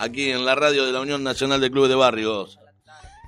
aquí 0.00 0.30
en 0.30 0.44
la 0.46 0.54
radio 0.54 0.86
de 0.86 0.92
la 0.92 1.00
Unión 1.00 1.22
Nacional 1.22 1.60
de 1.60 1.70
Clubes 1.70 1.90
de 1.90 1.94
Barrios, 1.94 2.58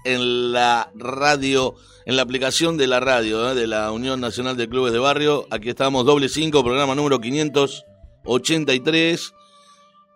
en 0.05 0.53
la 0.53 0.91
radio, 0.95 1.75
en 2.07 2.17
la 2.17 2.23
aplicación 2.23 2.79
de 2.79 2.87
la 2.87 2.99
radio 2.99 3.51
¿eh? 3.51 3.55
de 3.55 3.67
la 3.67 3.93
Unión 3.93 4.19
Nacional 4.21 4.57
de 4.57 4.69
Clubes 4.69 4.95
de 4.95 4.99
Barrio. 4.99 5.47
Aquí 5.51 5.69
estamos, 5.69 6.07
doble 6.07 6.31
cinco, 6.31 6.65
programa 6.65 6.95
número 6.95 7.21
583. 7.21 9.35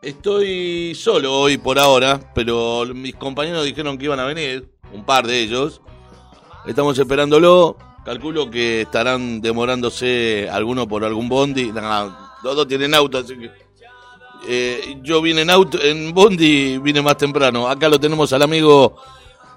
Estoy 0.03 0.95
solo 0.95 1.39
hoy 1.39 1.59
por 1.59 1.79
ahora, 1.79 2.33
pero 2.35 2.87
mis 2.87 3.15
compañeros 3.15 3.65
dijeron 3.65 3.99
que 3.99 4.07
iban 4.07 4.21
a 4.21 4.25
venir, 4.25 4.73
un 4.93 5.05
par 5.05 5.27
de 5.27 5.41
ellos. 5.41 5.83
Estamos 6.67 6.99
esperándolo. 6.99 7.77
Calculo 8.05 8.51
que 8.51 8.81
estarán 8.83 9.41
demorándose 9.41 10.49
alguno 10.51 10.89
por 10.89 11.05
algún 11.05 11.29
bondi. 11.29 11.73
No, 11.73 12.17
los 12.43 12.57
dos 12.57 12.69
tienen 12.69 12.95
auto, 12.95 13.19
así 13.19 13.37
que. 13.37 13.66
Eh, 14.47 14.99
yo 15.03 15.21
vine 15.23 15.43
en 15.43 15.51
auto, 15.51 15.79
en 15.83 16.13
bondi 16.13 16.79
vine 16.79 17.03
más 17.03 17.17
temprano. 17.17 17.69
Acá 17.69 17.89
lo 17.89 17.99
tenemos 17.99 18.33
al 18.33 18.43
amigo 18.43 18.97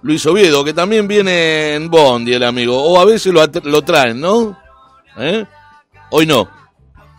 Luis 0.01 0.25
Oviedo, 0.25 0.63
que 0.63 0.73
también 0.73 1.07
viene 1.07 1.75
en 1.75 1.89
bondi 1.89 2.33
el 2.33 2.43
amigo. 2.43 2.81
O 2.81 2.99
a 2.99 3.05
veces 3.05 3.33
lo, 3.33 3.45
lo 3.63 3.81
traen, 3.83 4.19
¿no? 4.19 4.57
¿Eh? 5.17 5.45
Hoy 6.11 6.25
no. 6.25 6.49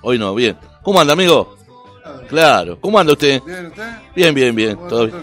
Hoy 0.02 0.18
no, 0.18 0.34
bien. 0.34 0.56
¿Cómo 0.82 1.00
anda, 1.00 1.12
amigo? 1.12 1.56
Claro. 2.28 2.80
¿Cómo 2.80 2.98
anda 2.98 3.12
usted? 3.12 3.42
Bien, 3.44 3.66
¿usted? 3.66 3.90
Bien, 4.14 4.34
bien, 4.34 4.54
bien. 4.54 4.76
¿Cómo 4.76 4.88
Todo 4.88 5.06
bien. 5.06 5.22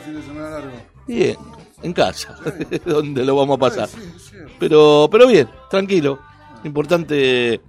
Bien, 1.07 1.37
en 1.81 1.93
casa. 1.93 2.35
¿Dónde 2.85 3.25
lo 3.25 3.35
vamos 3.35 3.55
a 3.55 3.59
pasar? 3.59 3.87
Sí, 3.87 4.01
sí. 4.17 4.35
Pero, 4.59 5.07
pero 5.11 5.27
bien, 5.27 5.49
tranquilo. 5.69 6.19
Importante 6.63 7.61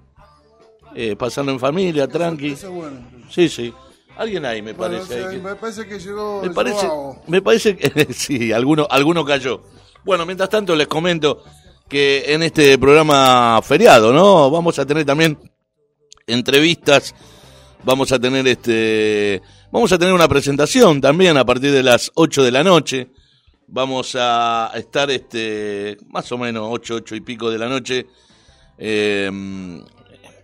eh, 0.94 1.16
pasarlo 1.16 1.52
en 1.52 1.60
familia, 1.60 2.08
tranqui. 2.08 2.48
Eso 2.48 2.69
es 2.69 2.74
bueno. 2.74 2.96
Sí, 3.30 3.48
sí. 3.48 3.72
Alguien 4.18 4.45
ahí 4.45 4.60
me 4.62 4.72
Bueno, 4.72 4.96
parece. 4.98 5.24
o 5.24 5.30
sea, 5.30 5.38
me 5.40 5.54
parece 5.56 5.86
que 5.86 5.98
llegó 5.98 6.42
me 6.42 6.50
parece, 6.50 6.86
Joao. 6.86 7.22
me 7.28 7.40
parece 7.40 7.77
que 7.77 8.12
sí, 8.12 8.52
alguno, 8.52 8.86
alguno 8.91 9.24
cayó. 9.24 9.62
Bueno, 10.04 10.27
mientras 10.27 10.48
tanto 10.50 10.74
les 10.77 10.88
comento 10.88 11.42
que 11.88 12.24
en 12.34 12.42
este 12.42 12.77
programa 12.78 13.61
feriado, 13.62 14.12
¿no? 14.12 14.50
Vamos 14.50 14.78
a 14.78 14.84
tener 14.86 15.05
también 15.05 15.39
entrevistas, 16.27 17.14
vamos 17.84 18.11
a 18.12 18.19
tener 18.19 18.46
este, 18.46 19.41
vamos 19.70 19.92
a 19.92 19.98
tener 19.98 20.12
una 20.12 20.28
presentación 20.28 21.00
también 21.00 21.36
a 21.36 21.44
partir 21.44 21.70
de 21.72 21.83
las 21.83 22.11
8 22.14 22.42
de 22.42 22.50
la 22.52 22.64
noche. 22.64 23.08
Vamos 23.69 24.16
a 24.19 24.70
estar 24.74 25.11
este, 25.11 25.96
más 26.08 26.30
o 26.33 26.39
menos 26.39 26.69
8, 26.70 26.94
8 26.96 27.14
y 27.16 27.20
pico 27.20 27.50
de 27.50 27.58
la 27.58 27.69
noche. 27.69 28.06
eh, 28.78 29.27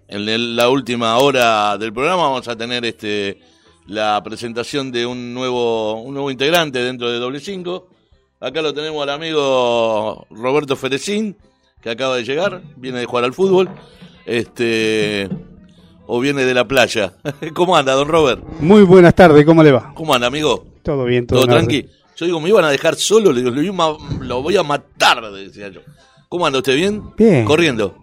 en 0.07 0.57
la 0.57 0.69
última 0.69 1.17
hora 1.19 1.77
del 1.79 1.93
programa 1.93 2.25
vamos 2.25 2.47
a 2.47 2.55
tener 2.57 2.85
este 2.85 3.41
la 3.87 4.23
presentación 4.23 4.91
de 4.91 5.07
un 5.07 5.35
nuevo 5.35 6.01
un 6.01 6.15
nuevo 6.15 6.31
integrante 6.31 6.83
dentro 6.83 7.11
de 7.11 7.19
Doble 7.19 7.41
Cinco. 7.41 7.89
Acá 8.41 8.63
lo 8.63 8.75
tenemos 8.75 9.03
al 9.03 9.11
amigo 9.11 10.27
Roberto 10.31 10.77
Ferecín, 10.77 11.37
que 11.81 11.91
acaba 11.91 12.17
de 12.17 12.25
llegar, 12.25 12.63
viene 12.77 12.99
de 12.99 13.07
jugar 13.07 13.25
al 13.25 13.33
fútbol, 13.33 13.71
este 14.27 15.29
o 16.07 16.21
viene 16.21 16.45
de 16.45 16.55
la 16.55 16.67
playa. 16.67 17.15
¿Cómo 17.55 17.77
anda, 17.77 17.95
don 17.95 18.09
Robert? 18.09 18.43
Muy 18.61 18.83
buenas 18.83 19.15
tardes, 19.15 19.45
¿cómo 19.47 19.63
le 19.63 19.73
va? 19.73 19.93
¿Cómo 19.95 20.15
anda, 20.15 20.27
amigo? 20.27 20.67
Todo 20.83 21.05
bien, 21.05 21.27
todo, 21.27 21.41
¿Todo 21.41 21.55
tranqui? 21.55 21.89
Yo 22.17 22.27
digo, 22.27 22.41
me 22.41 22.51
iban 22.51 22.65
a 22.65 22.71
dejar 22.71 22.95
solo, 22.95 23.33
le 23.33 23.43
digo, 23.43 23.51
lo, 24.21 24.43
voy 24.43 24.57
a 24.57 24.63
matar, 24.63 25.33
decía 25.33 25.69
yo. 25.69 25.81
¿Cómo 26.29 26.47
anda 26.47 26.59
usted 26.59 26.77
bien? 26.77 27.03
Bien. 27.17 27.45
Corriendo. 27.45 27.97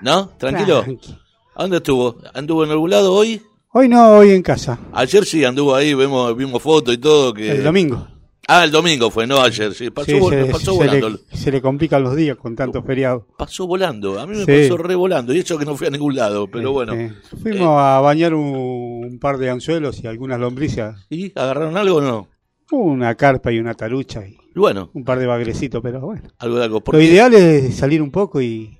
¿No? 0.00 0.28
¿Tranquilo? 0.38 0.82
Tranqui. 0.82 1.18
¿A 1.54 1.62
dónde 1.62 1.78
estuvo? 1.78 2.16
¿Anduvo 2.34 2.64
en 2.64 2.70
algún 2.70 2.90
lado 2.90 3.12
hoy? 3.12 3.42
Hoy 3.72 3.88
no, 3.88 4.12
hoy 4.12 4.30
en 4.30 4.42
casa. 4.42 4.78
Ayer 4.92 5.24
sí 5.26 5.44
anduvo 5.44 5.74
ahí, 5.74 5.92
vemos, 5.92 6.34
vimos 6.36 6.62
fotos 6.62 6.94
y 6.94 6.98
todo. 6.98 7.34
Que... 7.34 7.50
El 7.50 7.62
domingo. 7.64 8.08
Ah, 8.50 8.64
el 8.64 8.70
domingo 8.70 9.10
fue, 9.10 9.26
no 9.26 9.42
ayer, 9.42 9.74
sí. 9.74 9.90
Pasó, 9.90 10.06
Sí, 10.10 10.18
se, 10.30 10.44
pasó 10.46 10.72
se 10.72 10.78
volando. 10.78 11.10
le, 11.10 11.18
se 11.36 11.52
le 11.52 11.60
complican 11.60 12.02
los 12.02 12.16
días 12.16 12.38
con 12.38 12.56
tanto 12.56 12.82
feriado. 12.82 13.26
Pasó 13.36 13.66
volando. 13.66 14.18
A 14.18 14.26
mí 14.26 14.36
me 14.38 14.44
Sí. 14.46 14.68
pasó 14.70 14.78
re 14.82 14.94
volando. 14.94 15.34
Y 15.34 15.40
eso 15.40 15.58
que 15.58 15.66
no 15.66 15.76
fui 15.76 15.86
a 15.86 15.90
ningún 15.90 16.16
lado, 16.16 16.46
pero 16.50 16.72
bueno. 16.72 16.94
Eh, 16.94 17.12
fuimos 17.42 17.78
a 17.78 18.00
bañar 18.00 18.32
un, 18.32 19.04
un 19.04 19.18
par 19.18 19.36
de 19.36 19.50
anzuelos 19.50 20.02
y 20.02 20.06
algunas 20.06 20.40
lombrices. 20.40 20.94
¿Y 21.10 21.30
agarraron 21.38 21.76
algo 21.76 21.96
o 21.96 22.00
no? 22.00 22.28
Una 22.70 23.14
carpa 23.16 23.52
y 23.52 23.58
una 23.58 23.74
tarucha 23.74 24.26
y 24.26 24.36
bueno, 24.54 24.90
un 24.92 25.04
par 25.04 25.18
de 25.20 25.26
bagrecitos, 25.26 25.80
pero 25.82 26.00
bueno. 26.00 26.22
algo 26.38 26.56
de 26.58 26.64
algo. 26.64 26.82
Lo 26.90 27.00
ideal 27.00 27.32
es 27.34 27.76
salir 27.76 28.02
un 28.02 28.10
poco 28.10 28.42
y, 28.42 28.77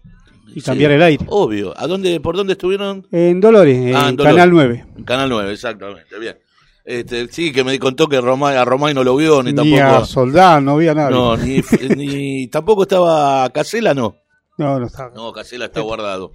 y 0.54 0.60
sí, 0.60 0.62
cambiar 0.62 0.92
el 0.92 1.02
aire. 1.02 1.24
Obvio. 1.28 1.72
¿A 1.76 1.86
dónde, 1.86 2.20
¿Por 2.20 2.36
dónde 2.36 2.52
estuvieron? 2.54 3.06
En 3.12 3.40
Dolores, 3.40 3.76
en 3.76 3.94
Ah, 3.96 4.08
en 4.08 4.16
Dolores. 4.16 4.36
Canal 4.36 4.50
9. 4.50 4.86
En 4.96 5.04
Canal 5.04 5.28
9, 5.28 5.52
exactamente, 5.52 6.18
bien. 6.18 6.38
Este, 6.84 7.28
sí, 7.28 7.52
que 7.52 7.64
me 7.64 7.78
contó 7.78 8.08
que 8.08 8.18
Roma, 8.20 8.50
a 8.58 8.64
Romay 8.64 8.94
no 8.94 9.04
lo 9.04 9.14
vio, 9.16 9.42
ni 9.42 9.50
Ni 9.52 9.56
tampoco. 9.56 9.82
a 9.82 10.06
Soldán, 10.06 10.64
no 10.64 10.72
había 10.72 10.94
nada. 10.94 11.10
no, 11.10 11.36
ni, 11.36 11.60
ni 11.96 12.46
tampoco 12.48 12.82
estaba 12.82 13.50
Casela, 13.50 13.92
no. 13.92 14.16
no, 14.56 14.80
no 14.80 14.86
estaba. 14.86 15.10
No, 15.14 15.30
Casela 15.32 15.66
está 15.66 15.80
guardado. 15.82 16.32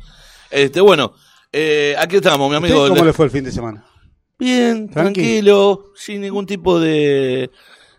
Este, 0.51 0.80
bueno, 0.80 1.13
eh, 1.51 1.95
aquí 1.97 2.18
estamos, 2.18 2.50
mi 2.51 2.56
amigo. 2.57 2.84
¿Usted 2.84 2.90
¿Cómo 2.94 3.06
le 3.06 3.13
fue 3.13 3.25
el 3.25 3.31
fin 3.31 3.44
de 3.44 3.51
semana? 3.51 3.84
Bien, 4.38 4.90
Tranqui. 4.90 5.13
tranquilo, 5.22 5.85
sin 5.95 6.22
ningún 6.22 6.45
tipo 6.45 6.80
de, 6.80 7.50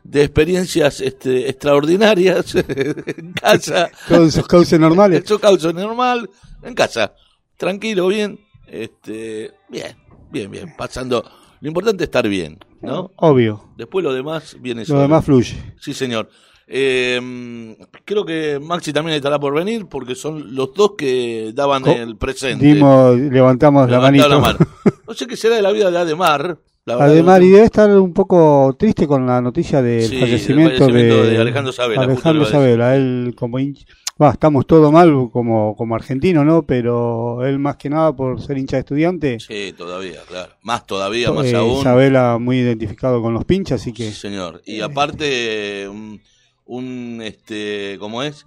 de 0.05 0.23
experiencias 0.23 1.01
este, 1.01 1.49
extraordinarias 1.49 2.55
en 3.17 3.33
casa. 3.33 3.91
Todos 4.09 4.29
esos 4.29 4.47
cauces 4.47 4.79
normales. 4.79 5.25
Eso 5.25 5.41
causa 5.41 5.73
normal, 5.73 6.29
en 6.63 6.75
casa. 6.75 7.15
Tranquilo, 7.57 8.07
bien. 8.09 8.39
Este, 8.67 9.53
bien, 9.69 9.97
bien, 10.31 10.51
bien. 10.51 10.75
Pasando. 10.77 11.25
Lo 11.61 11.69
importante 11.69 12.05
es 12.05 12.09
estar 12.09 12.29
bien, 12.29 12.59
¿no? 12.83 13.11
Obvio. 13.17 13.73
Después 13.77 14.05
lo 14.05 14.13
demás 14.13 14.57
viene 14.61 14.83
Lo 14.83 14.87
solo. 14.87 15.01
demás 15.01 15.25
fluye. 15.25 15.57
Sí, 15.81 15.95
señor. 15.95 16.29
Eh, 16.67 17.77
creo 18.05 18.25
que 18.25 18.59
Maxi 18.59 18.93
también 18.93 19.17
estará 19.17 19.39
por 19.39 19.55
venir 19.55 19.87
porque 19.87 20.15
son 20.15 20.55
los 20.55 20.73
dos 20.75 20.93
que 20.97 21.53
daban 21.55 21.83
Co- 21.83 21.93
el 21.93 22.17
presente. 22.17 22.65
Dimos, 22.65 23.17
levantamos 23.19 23.89
la 23.91 24.01
manito. 24.01 24.29
la 24.29 24.39
mano. 24.39 24.59
No 25.07 25.13
sé 25.13 25.27
qué 25.27 25.37
será 25.37 25.57
de 25.57 25.63
la 25.63 25.71
vida 25.73 25.91
de 25.91 25.99
Ademar. 25.99 26.59
La 26.87 26.97
Además, 26.97 27.41
y 27.41 27.49
debe 27.49 27.65
estar 27.65 27.91
un 27.99 28.13
poco 28.13 28.77
triste 28.79 29.07
con 29.07 29.27
la 29.27 29.41
noticia 29.41 29.81
del 29.81 30.03
Sí, 30.07 30.19
fallecimiento, 30.21 30.85
fallecimiento 30.85 31.23
de, 31.25 31.31
de 31.31 31.39
Alejandro 31.39 31.73
Sabela, 31.73 32.03
Alejandro. 32.03 32.45
Sabela. 32.45 32.95
Él 32.95 33.35
como 33.35 33.59
hincha, 33.59 33.87
va, 34.21 34.33
estamos 34.33 34.67
todos 34.67 34.93
mal 34.93 35.31
como, 35.33 35.75
como 35.77 35.95
argentinos, 35.95 36.45
¿no? 36.45 36.67
Pero 36.67 37.43
él 37.47 37.59
más 37.59 37.77
que 37.77 37.89
nada 37.89 38.15
por 38.15 38.39
ser 38.43 38.59
hincha 38.59 38.77
de 38.77 38.81
estudiante, 38.81 39.41
Sí, 39.41 39.73
todavía, 39.75 40.21
claro. 40.29 40.53
Más 40.61 40.87
todavía, 40.87 41.33
más 41.33 41.47
eh, 41.47 41.57
aún. 41.57 41.83
Sabela 41.83 42.37
muy 42.39 42.59
identificado 42.59 43.23
con 43.23 43.33
los 43.33 43.47
pinchas, 43.47 43.81
así 43.81 43.95
que 43.95 44.11
Sí, 44.11 44.21
señor. 44.21 44.61
Y 44.67 44.83
aparte, 44.83 45.89
un, 45.89 46.21
un, 46.67 47.21
este, 47.23 47.97
¿cómo 47.99 48.23
es? 48.23 48.47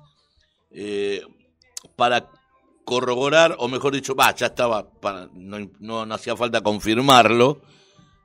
Eh, 0.69 1.21
para 1.95 2.27
corroborar, 2.85 3.55
o 3.57 3.67
mejor 3.67 3.93
dicho, 3.95 4.13
va, 4.15 4.33
ya 4.35 4.45
estaba, 4.45 4.87
para, 4.91 5.27
no, 5.33 5.57
no, 5.79 6.05
no 6.05 6.13
hacía 6.13 6.35
falta 6.37 6.61
confirmarlo, 6.61 7.61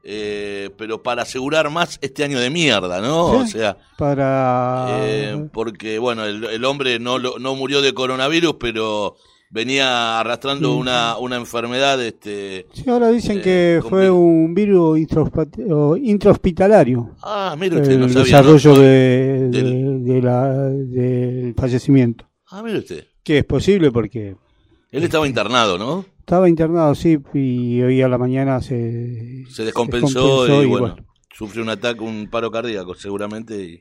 eh, 0.04 0.70
pero 0.76 1.02
para 1.02 1.22
asegurar 1.22 1.70
más 1.70 1.98
este 2.02 2.24
año 2.24 2.40
de 2.40 2.50
mierda, 2.50 3.00
¿no? 3.00 3.44
Sí. 3.46 3.56
O 3.56 3.60
sea, 3.60 3.76
para... 3.98 4.98
eh, 5.00 5.48
porque, 5.52 5.98
bueno, 5.98 6.24
el, 6.24 6.44
el 6.44 6.64
hombre 6.64 6.98
no, 6.98 7.18
lo- 7.18 7.38
no 7.38 7.54
murió 7.54 7.80
de 7.82 7.94
coronavirus, 7.94 8.56
pero 8.58 9.14
venía 9.50 10.18
arrastrando 10.18 10.72
Sí. 10.72 10.78
una, 10.80 11.16
una 11.18 11.36
enfermedad, 11.36 12.02
este... 12.02 12.66
Sí, 12.72 12.88
ahora 12.88 13.10
dicen 13.10 13.38
eh, 13.38 13.42
que 13.42 13.82
fue 13.88 14.10
un 14.10 14.54
virus 14.54 14.98
intrahospitalario. 16.02 17.10
Ah, 17.22 17.54
mire 17.58 17.76
usted, 17.76 17.92
el 17.92 18.00
no 18.00 18.08
sabía, 18.08 18.24
desarrollo 18.24 18.74
¿no? 18.74 18.80
de, 18.80 19.48
de- 19.50 19.62
Del- 19.62 20.04
de 20.04 20.22
la, 20.22 20.52
del 20.68 21.54
fallecimiento. 21.56 22.28
Ah, 22.50 22.62
mire 22.62 22.78
usted. 22.78 23.04
Que 23.22 23.38
es 23.38 23.44
posible 23.44 23.90
porque 23.92 24.34
Él 24.92 25.02
estaba 25.04 25.26
internado, 25.26 25.78
¿no? 25.78 26.04
Estaba 26.20 26.48
internado, 26.48 26.94
sí, 26.94 27.18
y 27.34 27.82
hoy 27.82 28.00
a 28.02 28.08
la 28.08 28.18
mañana 28.18 28.60
se, 28.60 29.44
se 29.48 29.64
descompensó, 29.64 30.46
y, 30.62 30.66
bueno, 30.66 30.94
bueno. 30.94 30.96
sufrió 31.32 31.62
un 31.62 31.70
ataque, 31.70 32.00
un 32.00 32.28
paro 32.30 32.50
cardíaco 32.50 32.94
seguramente. 32.94 33.60
Y, 33.60 33.80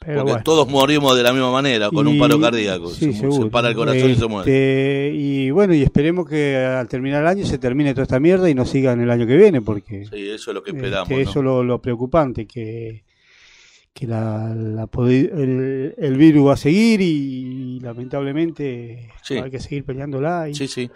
Pero 0.00 0.18
porque 0.20 0.32
bueno. 0.32 0.44
todos 0.44 0.68
morimos 0.68 1.16
de 1.16 1.22
la 1.22 1.32
misma 1.32 1.50
manera, 1.52 1.88
con 1.90 2.06
un 2.06 2.18
paro 2.18 2.40
cardíaco. 2.40 2.90
sí, 2.90 3.12
se, 3.12 3.20
seguro. 3.20 3.44
se 3.44 3.50
para 3.50 3.68
el 3.68 3.74
corazón 3.76 4.10
y 4.10 4.14
se 4.16 4.26
muere. 4.26 4.50
Este, 4.50 5.16
Y 5.16 5.50
bueno, 5.52 5.72
y 5.72 5.82
esperemos 5.82 6.28
que 6.28 6.56
al 6.56 6.88
terminar 6.88 7.22
el 7.22 7.28
año 7.28 7.46
se 7.46 7.58
termine 7.58 7.94
toda 7.94 8.02
esta 8.02 8.20
mierda 8.20 8.50
y 8.50 8.54
nos 8.54 8.68
sigan 8.70 9.00
el 9.00 9.10
año 9.10 9.26
que 9.26 9.36
viene, 9.36 9.62
porque 9.62 10.04
Sí, 10.06 10.28
eso 10.30 10.50
es 10.50 10.54
lo 10.54 10.62
que 10.62 10.70
este, 10.70 10.82
esperamos. 10.82 11.08
¿no? 11.10 11.16
eso 11.16 11.38
es 11.38 11.44
lo, 11.44 11.62
lo 11.64 11.80
preocupante, 11.80 12.46
que, 12.46 13.04
que 13.98 14.06
la, 14.06 14.54
la 14.54 14.88
el, 15.08 15.92
el 15.98 16.16
virus 16.16 16.46
va 16.46 16.52
a 16.52 16.56
seguir 16.56 17.00
y 17.00 17.80
lamentablemente 17.80 19.10
Sí. 19.24 19.34
hay 19.34 19.50
que 19.50 19.58
seguir 19.58 19.84
peleándola 19.84 20.48
y, 20.48 20.54
Sí, 20.54 20.68
sí. 20.68 20.88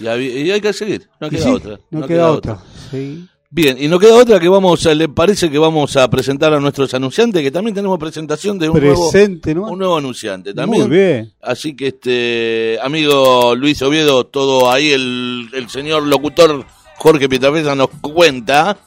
Y, 0.00 0.06
hay 0.50 0.60
que 0.60 0.72
seguir, 0.72 1.08
no 1.20 1.30
queda 1.30 1.42
sí, 1.42 1.50
otra. 1.50 1.78
No, 1.90 2.06
queda, 2.06 2.32
otra. 2.32 2.58
sí. 2.90 3.28
Bien, 3.48 3.76
y 3.78 3.86
no 3.86 3.98
queda 3.98 4.16
otra 4.16 4.40
que 4.40 4.48
vamos, 4.48 4.84
a, 4.86 4.94
le 4.94 5.08
parece 5.08 5.50
que 5.50 5.58
vamos 5.58 5.96
a 5.96 6.08
presentar 6.10 6.52
a 6.54 6.58
nuestros 6.58 6.92
anunciantes, 6.94 7.42
que 7.42 7.50
también 7.50 7.74
tenemos 7.74 7.98
presentación 7.98 8.58
de 8.58 8.70
un, 8.70 8.80
nuevo, 8.80 9.10
un 9.70 9.78
nuevo 9.78 9.98
anunciante 9.98 10.52
también. 10.54 10.88
Muy 10.88 10.96
bien. 10.96 11.32
Así 11.42 11.76
que 11.76 11.88
este 11.88 12.78
amigo 12.82 13.54
Luis 13.54 13.80
Oviedo, 13.82 14.24
todo 14.24 14.68
ahí 14.72 14.90
el, 14.90 15.48
el 15.52 15.68
señor 15.68 16.04
locutor 16.04 16.64
Jorge 16.96 17.28
Pietrafesa 17.28 17.74
nos 17.76 17.90
cuenta. 18.00 18.78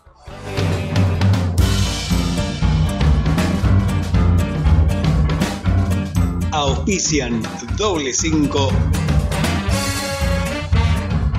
Auspician 6.56 7.44
doble 7.76 8.14
5. 8.14 8.70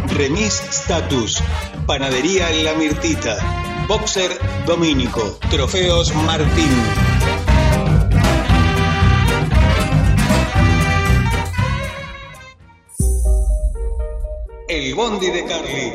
Remis 0.08 0.60
Status. 0.68 1.42
Panadería 1.86 2.50
La 2.62 2.74
Mirtita. 2.74 3.86
Boxer 3.88 4.30
Domínico. 4.66 5.38
Trofeos 5.48 6.14
Martín. 6.16 6.68
El 14.68 14.94
Bondi 14.94 15.30
de 15.30 15.44
Carly. 15.46 15.92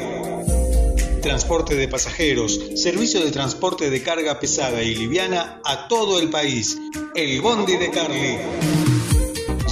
Transporte 1.22 1.76
de 1.76 1.88
pasajeros, 1.88 2.60
servicio 2.74 3.24
de 3.24 3.30
transporte 3.30 3.92
de 3.92 4.02
carga 4.02 4.40
pesada 4.40 4.82
y 4.82 4.96
liviana 4.96 5.62
a 5.64 5.88
todo 5.88 6.20
el 6.20 6.32
país. 6.32 6.76
El 7.14 7.40
Bondi 7.42 7.78
de 7.78 7.92
Carly. 7.92 8.91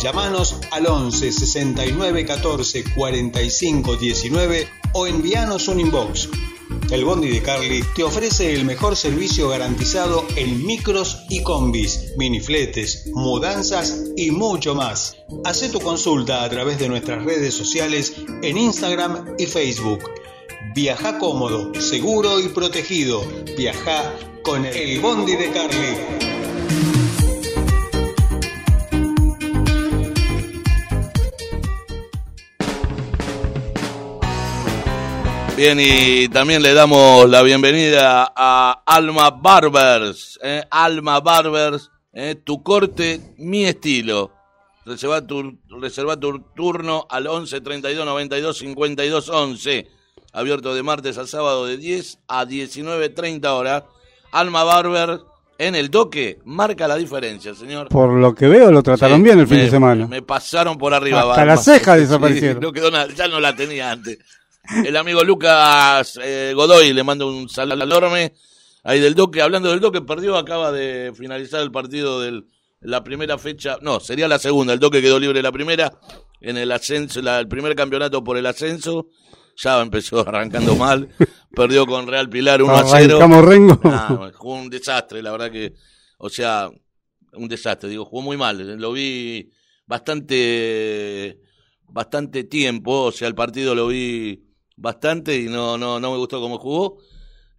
Llámanos 0.02 0.56
al 0.72 0.88
11 0.88 1.30
69 1.34 2.26
14 2.26 2.86
45 2.96 3.98
19 3.98 4.68
o 4.94 5.08
envíanos 5.08 5.68
un 5.68 5.82
inbox. 5.82 6.30
El 6.90 7.04
Bondi 7.04 7.28
de 7.28 7.42
Carly 7.42 7.84
te 7.96 8.04
ofrece 8.04 8.54
el 8.54 8.64
mejor 8.64 8.96
servicio 8.96 9.50
garantizado 9.50 10.26
en 10.38 10.66
micros 10.66 11.26
y 11.30 11.44
combis, 11.44 12.14
minifletes, 12.18 13.08
mudanzas 13.14 14.06
y 14.16 14.32
mucho 14.32 14.74
más. 14.74 15.18
Haz 15.44 15.70
tu 15.70 15.82
consulta 15.82 16.46
a 16.46 16.50
través 16.50 16.80
de 16.80 16.88
nuestras 16.88 17.26
redes 17.26 17.54
sociales 17.54 18.14
en 18.42 18.58
Instagram 18.58 19.36
y 19.38 19.48
Facebook. 19.48 20.10
Viaja 20.74 21.20
cómodo, 21.20 21.74
seguro 21.80 22.40
y 22.40 22.48
protegido. 22.48 23.22
Viaja 23.58 24.16
con 24.44 24.66
el 24.66 25.00
Bondi 25.02 25.36
de 25.36 25.52
Carly. 25.52 26.39
Bien, 35.60 35.78
y 35.78 36.30
también 36.30 36.62
le 36.64 36.74
damos 36.74 37.30
la 37.30 37.42
bienvenida 37.42 38.32
a 38.34 38.82
Alma 38.86 39.30
Barbers. 39.30 40.40
¿eh? 40.42 40.64
Alma 40.72 41.20
Barbers, 41.20 41.92
¿eh? 42.14 42.36
tu 42.42 42.64
corte, 42.64 43.20
mi 43.40 43.66
estilo. 43.66 44.32
Reserva 44.86 45.20
tu, 45.28 45.60
reserva 45.82 46.18
tu 46.18 46.40
turno 46.56 47.06
al 47.10 47.28
11 47.28 47.60
32 47.60 48.06
92 48.06 48.58
52 48.58 49.28
11. 49.28 49.88
Abierto 50.32 50.74
de 50.74 50.82
martes 50.82 51.18
a 51.18 51.28
sábado 51.28 51.66
de 51.66 51.76
10 51.76 52.20
a 52.30 52.46
19 52.46 53.10
30 53.10 53.54
horas. 53.54 53.84
Alma 54.32 54.64
Barbers 54.64 55.24
en 55.58 55.76
el 55.76 55.90
toque 55.90 56.40
marca 56.46 56.88
la 56.88 56.96
diferencia, 56.96 57.54
señor. 57.54 57.90
Por 57.90 58.14
lo 58.14 58.34
que 58.34 58.48
veo, 58.48 58.72
lo 58.72 58.82
trataron 58.82 59.18
Sí, 59.18 59.24
bien 59.24 59.40
el 59.40 59.48
fin 59.48 59.58
me- 59.58 59.64
de 59.64 59.70
semana. 59.70 60.08
Me 60.08 60.22
pasaron 60.22 60.78
por 60.78 60.94
arriba. 60.94 61.20
Hasta 61.20 61.30
Barba. 61.32 61.46
las 61.46 61.66
cejas 61.66 61.96
Sí, 61.98 62.02
desaparecieron. 62.04 62.62
no 62.64 62.72
quedó 62.72 62.90
nada, 62.90 63.08
ya 63.14 63.28
no 63.28 63.42
la 63.42 63.54
tenía 63.54 63.92
antes. 63.92 64.20
El 64.86 64.96
amigo 64.98 65.24
Lucas 65.24 66.20
eh, 66.24 66.54
Godoy 66.56 66.94
le 66.94 67.04
mando 67.04 67.28
un 67.28 67.50
saludo 67.50 67.84
enorme. 67.84 68.34
Ahí 68.84 69.00
del 69.00 69.16
Doque, 69.16 69.42
hablando 69.42 69.70
del 69.70 69.80
Doque, 69.80 70.02
perdió, 70.02 70.38
acaba 70.38 70.72
de 70.72 71.12
finalizar 71.16 71.62
el 71.62 71.72
partido 71.72 72.22
de 72.22 72.44
la 72.82 73.04
primera 73.04 73.38
fecha, 73.38 73.78
no, 73.82 74.00
sería 74.00 74.28
la 74.30 74.40
segunda, 74.40 74.72
el 74.72 74.80
Doque 74.80 75.02
quedó 75.02 75.20
libre 75.20 75.42
la 75.42 75.52
primera, 75.52 75.92
en 76.40 76.56
el 76.58 76.72
ascenso, 76.72 77.22
la- 77.22 77.40
el 77.40 77.48
primer 77.50 77.76
campeonato 77.76 78.24
por 78.24 78.38
el 78.38 78.46
ascenso, 78.46 79.08
ya 79.58 79.82
empezó 79.82 80.22
arrancando 80.28 80.78
mal, 80.78 81.10
perdió 81.54 81.86
con 81.86 82.08
Real 82.08 82.30
Pilar 82.30 82.64
1 82.64 82.74
a 82.74 82.84
0. 82.88 83.18
Arrancamos 83.18 83.46
Rengo. 83.46 83.80
Ah, 83.84 84.32
jugó 84.34 84.56
un 84.56 84.70
desastre, 84.70 85.22
la 85.22 85.32
verdad 85.34 85.52
que, 85.52 85.74
o 86.20 86.30
sea, 86.30 86.70
un 87.34 87.50
desastre, 87.50 87.90
digo, 87.90 88.06
jugó 88.06 88.22
muy 88.22 88.38
mal, 88.38 88.78
lo 88.78 88.94
vi 88.94 89.50
bastante, 89.86 91.40
bastante 91.88 92.44
tiempo, 92.46 93.04
o 93.04 93.12
sea, 93.12 93.28
el 93.28 93.36
partido 93.36 93.76
lo 93.76 93.88
vi 93.88 94.42
bastante 94.80 95.38
y 95.38 95.46
no, 95.48 95.78
no, 95.78 96.00
no 96.00 96.12
me 96.12 96.18
gustó 96.18 96.40
cómo 96.40 96.58
jugó. 96.58 96.98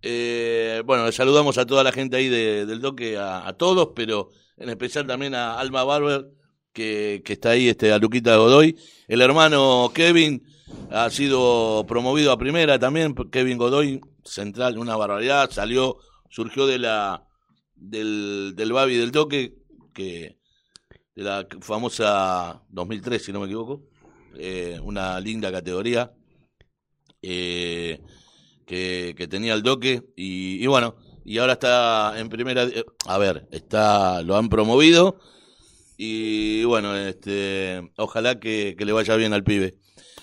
Eh, 0.02 0.82
bueno, 0.87 1.05
le 1.05 1.12
saludamos 1.12 1.58
a 1.58 1.67
toda 1.67 1.84
la 1.84 1.93
gente 1.93 2.17
ahí 2.17 2.28
de- 2.28 2.64
del 2.67 2.81
Doque, 2.81 3.19
a, 3.19 3.52
todos, 3.58 3.90
pero 3.94 4.31
en 4.56 4.70
especial 4.70 5.06
también 5.06 5.34
a 5.34 5.58
Alma 5.58 5.84
Barber, 5.84 6.26
que, 6.72 7.22
que 7.25 7.34
está 7.34 7.50
ahí, 7.50 7.69
este, 7.69 7.93
a 7.93 7.99
Luquita 7.99 8.37
Godoy. 8.37 8.76
El 9.08 9.20
hermano 9.20 9.90
Kevin 9.94 10.43
ha 10.90 11.11
sido 11.11 11.84
promovido 11.87 12.32
a 12.32 12.38
primera 12.38 12.78
también, 12.78 13.14
Kevin 13.31 13.58
Godoy, 13.58 14.00
central, 14.25 14.78
una 14.78 14.96
barbaridad, 14.96 15.50
salió, 15.50 15.99
surgió 16.31 16.67
de 16.67 16.78
la 16.78 17.26
del, 17.75 18.55
del 18.56 18.72
Babi 18.72 18.96
del 18.96 19.12
Toque, 19.12 19.55
que 19.93 20.38
de 21.14 21.22
la 21.22 21.46
famosa 21.61 22.62
2003, 22.70 23.22
si 23.25 23.32
no 23.32 23.40
me 23.40 23.46
equivoco, 23.46 23.82
eh, 24.38 24.78
una 24.82 25.20
linda 25.20 25.50
categoría 25.52 26.12
eh, 27.22 28.00
que, 28.67 29.14
que 29.17 29.28
tenía 29.28 29.55
el 29.55 29.62
Doque, 29.62 30.02
y, 30.17 30.62
y 30.62 30.67
bueno, 30.67 30.96
y 31.25 31.38
ahora 31.38 31.55
está 31.55 32.19
en 32.19 32.28
primera, 32.28 32.64
eh, 32.64 32.84
a 33.06 33.19
ver, 33.19 33.46
está 33.50 34.22
lo 34.22 34.37
han 34.37 34.49
promovido, 34.49 35.19
y 35.96 36.64
bueno, 36.64 36.96
este, 36.96 37.90
ojalá 37.96 38.40
que, 38.40 38.75
que 38.78 38.84
le 38.84 38.93
vaya 38.93 39.17
bien 39.17 39.32
al 39.34 39.44
pibe. 39.44 39.75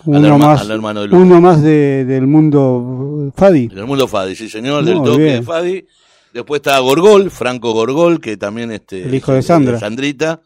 al, 0.05 0.07
Uno 0.17 0.27
herma- 0.27 0.37
más, 0.37 0.61
al 0.61 0.71
hermano 0.71 1.01
de 1.07 1.15
uno 1.15 1.39
más 1.41 1.61
de, 1.61 2.05
del 2.05 2.25
mundo 2.27 3.31
Fadi. 3.35 3.69
En 3.71 3.77
el 3.77 3.85
mundo 3.85 4.07
Fadi, 4.07 4.35
sí 4.35 4.49
señor, 4.49 4.83
del 4.85 4.97
toque 5.03 5.23
bien. 5.23 5.35
de 5.37 5.41
Fadi. 5.43 5.85
Después 6.33 6.59
está 6.59 6.77
Gorgol, 6.79 7.31
Franco 7.31 7.71
Gorgol, 7.73 8.19
que 8.19 8.37
también 8.37 8.71
este 8.71 9.03
El 9.03 9.15
hijo 9.15 9.33
de 9.33 9.41
Sandra. 9.41 9.79
Sandrita, 9.79 10.41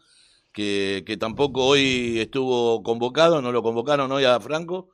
que, 0.52 1.02
que 1.06 1.16
tampoco 1.16 1.64
hoy 1.66 2.18
estuvo 2.20 2.82
convocado, 2.82 3.42
no 3.42 3.52
lo 3.52 3.62
convocaron 3.62 4.10
hoy 4.12 4.24
a 4.24 4.38
Franco, 4.40 4.88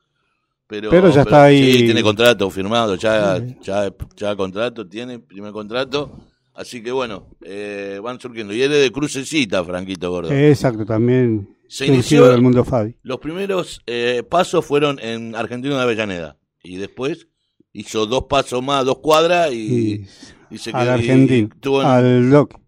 pero, 0.69 0.91
Pero 0.91 1.11
ya 1.11 1.23
está 1.23 1.45
ahí. 1.45 1.73
Sí, 1.73 1.79
tiene 1.87 2.03
contrato 2.03 2.49
firmado, 2.51 2.95
ya, 2.95 3.39
Sí. 3.39 3.57
ya, 3.63 3.93
ya 4.17 4.37
contrato, 4.37 4.87
tiene 4.87 5.19
primer 5.19 5.51
contrato. 5.53 6.17
Así 6.55 6.83
que 6.83 6.91
bueno, 6.93 7.27
eh, 7.43 8.01
van 8.03 8.21
surgiendo. 8.21 8.53
Y 8.53 8.63
él 8.63 8.73
es 8.73 8.83
de 8.83 8.93
crucecita, 8.93 9.65
Franquito 9.65 10.11
Gordo. 10.11 10.31
Exacto, 10.33 10.85
también 10.85 11.49
Se 11.69 11.87
inició- 11.87 12.27
del 12.29 12.43
mundo 12.43 12.65
Fadi. 12.65 12.97
Los 13.03 13.19
primeros 13.19 13.81
eh, 13.87 14.23
pasos 14.29 14.65
fueron 14.65 14.99
en 15.01 15.35
Argentino 15.37 15.77
de 15.77 15.83
Avellaneda. 15.83 16.37
Y 16.63 16.77
después 16.77 17.29
hizo 17.73 18.07
dos 18.07 18.25
pasos 18.29 18.63
más, 18.63 18.85
dos 18.85 18.99
cuadras 18.99 19.53
y, 19.53 19.57
Y 19.57 20.07
y 20.51 20.59
se 20.59 20.71
al 20.71 20.77
quedó- 20.83 20.85
y 20.85 20.89
argentino, 20.99 21.49
en 21.81 21.87
al 21.87 22.31
Doc, 22.31 22.55
al 22.55 22.61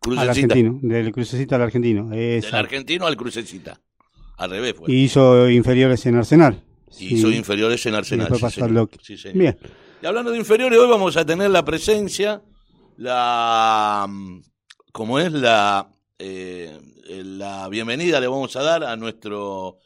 Crucecita. 0.00 0.30
argentino, 0.32 0.78
del 0.82 1.12
crucecita 1.12 1.56
al 1.56 1.62
argentino. 1.62 2.08
Del 2.08 2.44
argentino 2.52 3.06
al 3.06 3.16
Crucecita. 3.16 3.80
Al 4.38 4.50
revés 4.50 4.74
fue. 4.76 4.90
Y 4.92 5.04
hizo 5.04 5.48
inferiores 5.48 6.04
en 6.06 6.16
Arsenal. 6.16 6.64
Y 6.98 7.16
Sí. 7.20 7.26
inferiores 7.34 7.84
en 7.86 7.94
Arsenal. 7.94 8.28
sí, 8.38 8.50
señor. 8.50 8.90
Sí, 9.02 9.16
señor. 9.16 9.38
Bien, 9.38 9.58
Y 10.02 10.06
hablando 10.06 10.30
de 10.30 10.38
inferiores, 10.38 10.78
hoy 10.78 10.88
vamos 10.88 11.16
a 11.16 11.24
tener 11.24 11.50
la 11.50 11.64
presencia, 11.64 12.42
la. 12.96 14.06
mm, 14.08 14.40
como 14.92 15.18
es 15.18 15.32
la. 15.32 15.88
eh, 16.18 16.78
la 17.08 17.68
bienvenida 17.68 18.20
le 18.20 18.26
vamos 18.28 18.54
a 18.56 18.62
dar 18.62 18.84
a 18.84 18.96
nuestro 18.96 19.78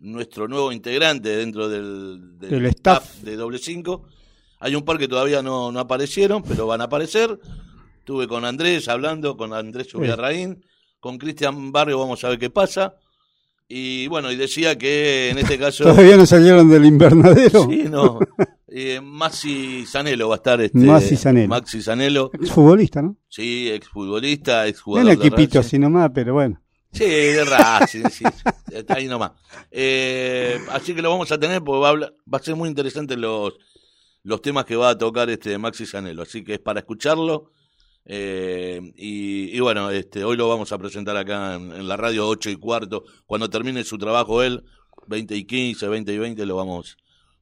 nuestro 0.00 0.48
nuevo 0.48 0.72
integrante 0.72 1.28
dentro 1.36 1.68
del, 1.68 2.38
Del 2.38 2.66
staff. 2.66 3.16
de 3.22 3.36
doble 3.36 3.58
cinco. 3.58 4.04
Hay 4.58 4.74
un 4.74 4.82
par 4.84 4.98
que 4.98 5.06
todavía 5.08 5.42
no, 5.42 5.70
no 5.72 5.80
aparecieron, 5.80 6.42
pero 6.42 6.66
van 6.66 6.80
a 6.80 6.84
aparecer. 6.84 7.38
Estuve 7.98 8.26
con 8.26 8.44
Andrés 8.44 8.88
hablando, 8.88 9.36
con 9.36 9.52
Andrés 9.52 9.94
Ubiarraín, 9.94 10.64
con 10.98 11.18
Cristian 11.18 11.70
Barrio, 11.72 11.98
vamos 12.00 12.22
a 12.24 12.28
ver 12.30 12.38
qué 12.38 12.50
pasa. 12.50 12.94
Y 13.74 14.06
bueno, 14.08 14.30
y 14.30 14.36
decía 14.36 14.76
que 14.76 15.30
en 15.30 15.38
este 15.38 15.58
caso. 15.58 15.84
todavía 15.84 16.18
no 16.18 16.26
salieron 16.26 16.68
del 16.68 16.84
invernadero. 16.84 17.64
Sí, 17.70 17.84
no. 17.88 18.18
Eh, 18.74 19.02
Maxi 19.02 19.84
Zanello 19.86 20.28
va 20.30 20.36
a 20.36 20.38
estar. 20.38 20.58
Este, 20.62 20.78
Maxi 20.78 21.14
Zanello. 21.14 21.46
Maxi 21.48 21.82
Zanello. 21.82 22.30
Exfutbolista, 22.32 23.02
¿no? 23.02 23.18
Sí, 23.28 23.68
exfutbolista, 23.70 24.62
No 24.62 24.68
exjugador. 24.68 25.08
de 25.08 25.12
equipito 25.12 25.60
así 25.60 25.78
nomás, 25.78 26.10
pero 26.14 26.32
bueno. 26.32 26.58
Sí, 26.90 27.04
de 27.04 27.44
Racing, 27.44 28.04
sí, 28.10 28.24
está 28.72 28.94
ahí 28.94 29.08
nomás. 29.08 29.32
Eh, 29.70 30.58
así 30.70 30.94
que 30.94 31.02
lo 31.02 31.10
vamos 31.10 31.30
a 31.32 31.38
tener 31.38 31.62
porque 31.62 31.80
va 31.80 31.88
a, 31.88 31.90
hablar- 31.90 32.14
va 32.32 32.38
a 32.38 32.42
ser 32.42 32.56
muy 32.56 32.66
interesante 32.70 33.14
los, 33.14 33.52
los 34.22 34.40
temas 34.40 34.64
que 34.64 34.74
va 34.76 34.88
a 34.88 34.96
tocar 34.96 35.28
este 35.28 35.58
Maxi 35.58 35.84
Zanello. 35.84 36.22
Así 36.22 36.42
que 36.42 36.54
es 36.54 36.58
para 36.60 36.80
escucharlo. 36.80 37.50
Eh, 38.04 38.80
y, 38.96 39.56
y 39.56 39.60
bueno, 39.60 39.90
este, 39.90 40.24
hoy 40.24 40.36
lo 40.36 40.48
vamos 40.48 40.72
a 40.72 40.78
presentar 40.78 41.16
acá 41.16 41.54
en, 41.54 41.72
en 41.72 41.88
la 41.88 41.96
radio 41.96 42.26
8 42.28 42.50
y 42.50 42.56
cuarto. 42.56 43.04
Cuando 43.26 43.48
termine 43.48 43.84
su 43.84 43.98
trabajo 43.98 44.42
él, 44.42 44.64
20 45.06 45.36
y 45.36 45.44
15, 45.44 45.88
20 45.88 46.12
y 46.12 46.18
20, 46.18 46.46
lo 46.46 46.56
vamos, 46.56 46.96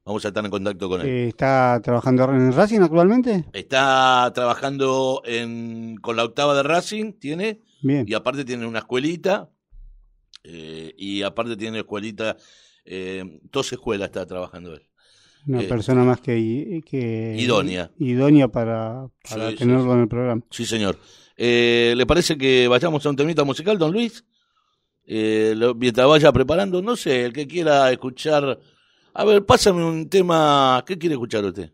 vamos 0.05 0.23
a 0.25 0.27
estar 0.29 0.43
en 0.43 0.51
contacto 0.51 0.89
con 0.89 1.01
él. 1.01 1.07
¿Está 1.07 1.79
trabajando 1.83 2.23
en 2.25 2.53
Racing 2.53 2.81
actualmente? 2.81 3.45
Está 3.53 4.31
trabajando 4.33 5.21
en, 5.25 5.97
con 5.97 6.15
la 6.15 6.23
octava 6.25 6.55
de 6.55 6.63
Racing, 6.63 7.13
tiene, 7.13 7.61
Bien. 7.81 8.05
y 8.07 8.13
aparte 8.13 8.45
tiene 8.45 8.65
una 8.65 8.79
escuelita, 8.79 9.49
eh, 10.43 10.93
y 10.97 11.21
aparte 11.23 11.55
tiene 11.55 11.79
escuelita, 11.79 12.37
eh, 12.85 13.39
dos 13.51 13.71
escuelas 13.73 14.07
está 14.07 14.25
trabajando 14.25 14.73
él. 14.73 14.87
Una 15.47 15.61
eh, 15.61 15.67
persona 15.67 16.03
más 16.03 16.21
que, 16.21 16.81
que 16.85 17.35
Idónea. 17.39 17.89
idónea 17.97 18.47
para, 18.47 19.07
para 19.29 19.49
Sí, 19.51 19.55
tenerlo 19.57 19.85
sí. 19.85 19.91
en 19.91 19.99
el 20.01 20.07
programa. 20.07 20.41
Sí, 20.51 20.65
señor. 20.65 20.97
Eh, 21.35 21.93
¿Le 21.97 22.05
parece 22.05 22.37
que 22.37 22.67
vayamos 22.67 23.05
a 23.05 23.09
un 23.09 23.15
temita 23.15 23.43
musical, 23.43 23.77
don 23.77 23.91
Luis? 23.91 24.23
eh, 25.13 25.53
lo- 25.57 25.73
mientras 25.75 26.07
vaya 26.07 26.31
preparando, 26.31 26.81
no 26.81 26.95
sé, 26.95 27.25
el 27.25 27.33
que 27.33 27.47
quiera 27.47 27.91
escuchar. 27.91 28.59
A 29.13 29.25
ver, 29.25 29.43
pásame 29.45 29.83
un 29.83 30.07
tema. 30.07 30.83
¿Qué 30.85 30.97
quiere 30.97 31.15
escuchar 31.15 31.43
usted? 31.43 31.69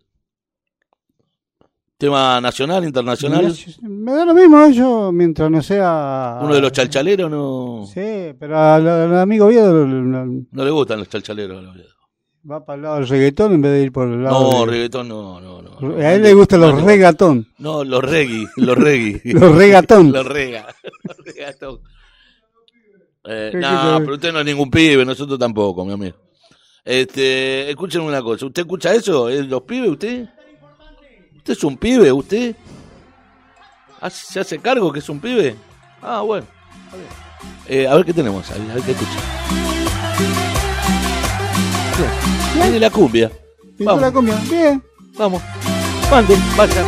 ¿Tema 1.97 2.39
nacional, 2.39 2.83
internacional? 2.83 3.53
Me 3.81 4.11
da 4.13 4.23
lo 4.25 4.33
mismo 4.35 4.69
yo, 4.69 5.11
mientras 5.11 5.49
no 5.49 5.61
sea... 5.63 6.39
¿Uno 6.43 6.53
de 6.53 6.61
los 6.61 6.71
chalchaleros 6.71 7.29
no, 7.29 7.85
Sí, 7.91 8.35
pero 8.39 8.55
al, 8.57 8.87
al 8.87 9.17
amigo 9.17 9.47
Viedo 9.47 9.85
no 9.85 10.63
le 10.63 10.69
gustan 10.71 10.99
los 10.99 11.09
chalchaleros? 11.09 11.57
a 11.57 11.61
la 11.63 11.71
verdad? 11.71 11.85
Va 12.49 12.63
para 12.65 12.75
el 12.77 12.81
lado 12.83 12.95
del 12.95 13.07
reggaetón 13.07 13.53
en 13.53 13.61
vez 13.61 13.71
de 13.73 13.81
ir 13.83 13.91
por 13.91 14.07
el 14.07 14.23
lado 14.23 14.51
No, 14.51 14.65
de- 14.65 14.71
reggaetón 14.71 15.07
no, 15.07 15.39
no, 15.41 15.61
no. 15.61 15.97
A 15.97 16.13
él 16.13 16.23
le 16.23 16.33
gustan 16.33 16.61
los 16.61 16.73
No, 16.73 16.79
no. 16.81 16.85
regatón. 16.87 17.47
No, 17.59 17.83
los 17.83 18.03
reggae, 18.03 18.45
los 18.55 18.75
reggae. 18.77 19.21
Los 19.33 19.55
regatón. 19.55 20.11
los 20.13 20.25
rega, 20.25 20.67
los 21.03 21.17
regatón. 21.17 21.79
Eh, 23.25 23.49
¿Qué- 23.51 23.57
no, 23.59 23.97
pero 23.99 24.13
usted 24.13 24.31
no 24.33 24.39
es 24.39 24.45
ningún 24.45 24.71
pibe, 24.71 25.03
nosotros 25.05 25.37
tampoco, 25.37 25.83
mi 25.85 25.93
amigo. 25.93 26.15
Este, 26.85 27.69
escúchenme 27.69 28.05
una 28.07 28.21
cosa, 28.21 28.45
¿usted 28.45 28.61
escucha 28.61 28.93
eso? 28.93 29.29
¿Eh, 29.29 29.43
¿Los 29.43 29.63
pibes 29.63 29.89
usted? 29.91 30.29
¿Usted 31.35 31.53
es 31.53 31.63
un 31.65 31.77
pibe, 31.77 32.11
usted? 32.11 32.55
¿Hace- 33.99 34.25
¿Se 34.33 34.39
hace 34.39 34.59
cargo 34.59 34.91
que 34.93 34.99
es 34.99 35.09
un 35.09 35.19
pibe? 35.19 35.55
Ah, 36.01 36.21
bueno. 36.21 36.47
Eh, 37.67 37.85
a 37.85 37.95
ver 37.95 38.05
qué 38.05 38.13
tenemos, 38.13 38.49
a 38.49 38.53
ver, 38.53 38.71
a 38.71 38.73
ver 38.75 38.83
qué 38.83 38.91
escucha. 38.91 39.19
Viene 42.61 42.79
la 42.79 42.89
cumbia. 42.89 43.31
Vamos. 43.79 44.01
la 44.01 44.11
cumbia. 44.11 44.35
Bien. 44.49 44.83
Vamos. 45.17 45.41
Mande, 46.09 46.37
vaya. 46.55 46.83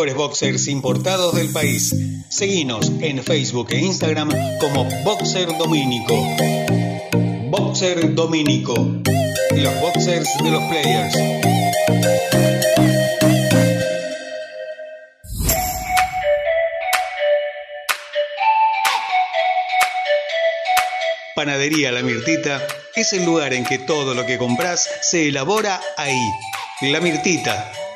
Mejores 0.00 0.14
boxers 0.14 0.68
importados 0.68 1.34
del 1.34 1.52
país. 1.52 1.94
Seguinos 2.30 2.90
en 3.02 3.22
Facebook 3.22 3.66
e 3.70 3.80
Instagram 3.80 4.30
como 4.58 4.88
Boxer 5.04 5.46
Domínico. 5.58 6.14
Boxer 7.50 8.14
Domínico. 8.14 8.72
Los 9.56 9.80
boxers 9.82 10.26
de 10.42 10.50
los 10.50 10.62
players. 10.70 11.14
Panadería 21.34 21.92
La 21.92 22.00
Mirtita 22.00 22.66
es 22.94 23.12
el 23.12 23.26
lugar 23.26 23.52
en 23.52 23.66
que 23.66 23.76
todo 23.76 24.14
lo 24.14 24.24
que 24.24 24.38
compras 24.38 24.88
se 25.02 25.28
elabora 25.28 25.78
ahí. 25.98 26.26
La 26.80 27.00
Mirtita. 27.00 27.70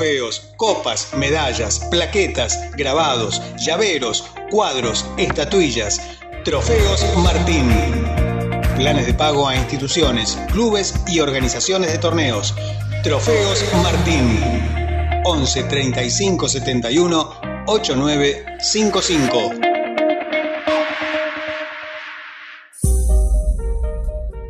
Trofeos, 0.00 0.40
copas, 0.56 1.08
medallas, 1.18 1.78
plaquetas, 1.90 2.70
grabados, 2.74 3.42
llaveros, 3.58 4.24
cuadros, 4.50 5.04
estatuillas. 5.18 6.00
Trofeos 6.42 7.04
Martín. 7.18 7.68
Planes 8.78 9.04
de 9.04 9.12
pago 9.12 9.46
a 9.46 9.54
instituciones, 9.54 10.38
clubes 10.52 10.94
y 11.06 11.20
organizaciones 11.20 11.92
de 11.92 11.98
torneos. 11.98 12.54
Trofeos 13.02 13.62
Martín. 13.82 14.40
11 15.26 15.64
35 15.64 16.48
71 16.48 17.40
8955. 17.66 19.50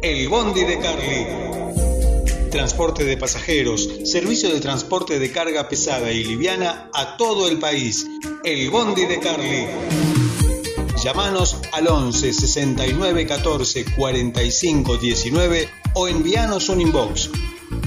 El 0.00 0.28
Bondi 0.28 0.62
de 0.62 0.78
Carly. 0.78 1.59
Transporte 2.50 3.04
de 3.04 3.16
pasajeros, 3.16 3.88
servicio 4.04 4.52
de 4.52 4.60
transporte 4.60 5.20
de 5.20 5.30
carga 5.30 5.68
pesada 5.68 6.10
y 6.10 6.24
liviana 6.24 6.90
a 6.92 7.16
todo 7.16 7.48
el 7.48 7.60
país. 7.60 8.04
El 8.42 8.70
Bondi 8.70 9.06
de 9.06 9.20
Carly. 9.20 9.66
Llámanos 11.02 11.58
al 11.72 11.86
11 11.86 12.32
69 12.32 13.26
14 13.26 13.84
45 13.96 14.96
19 14.96 15.68
o 15.94 16.08
envíanos 16.08 16.68
un 16.68 16.80
inbox. 16.80 17.30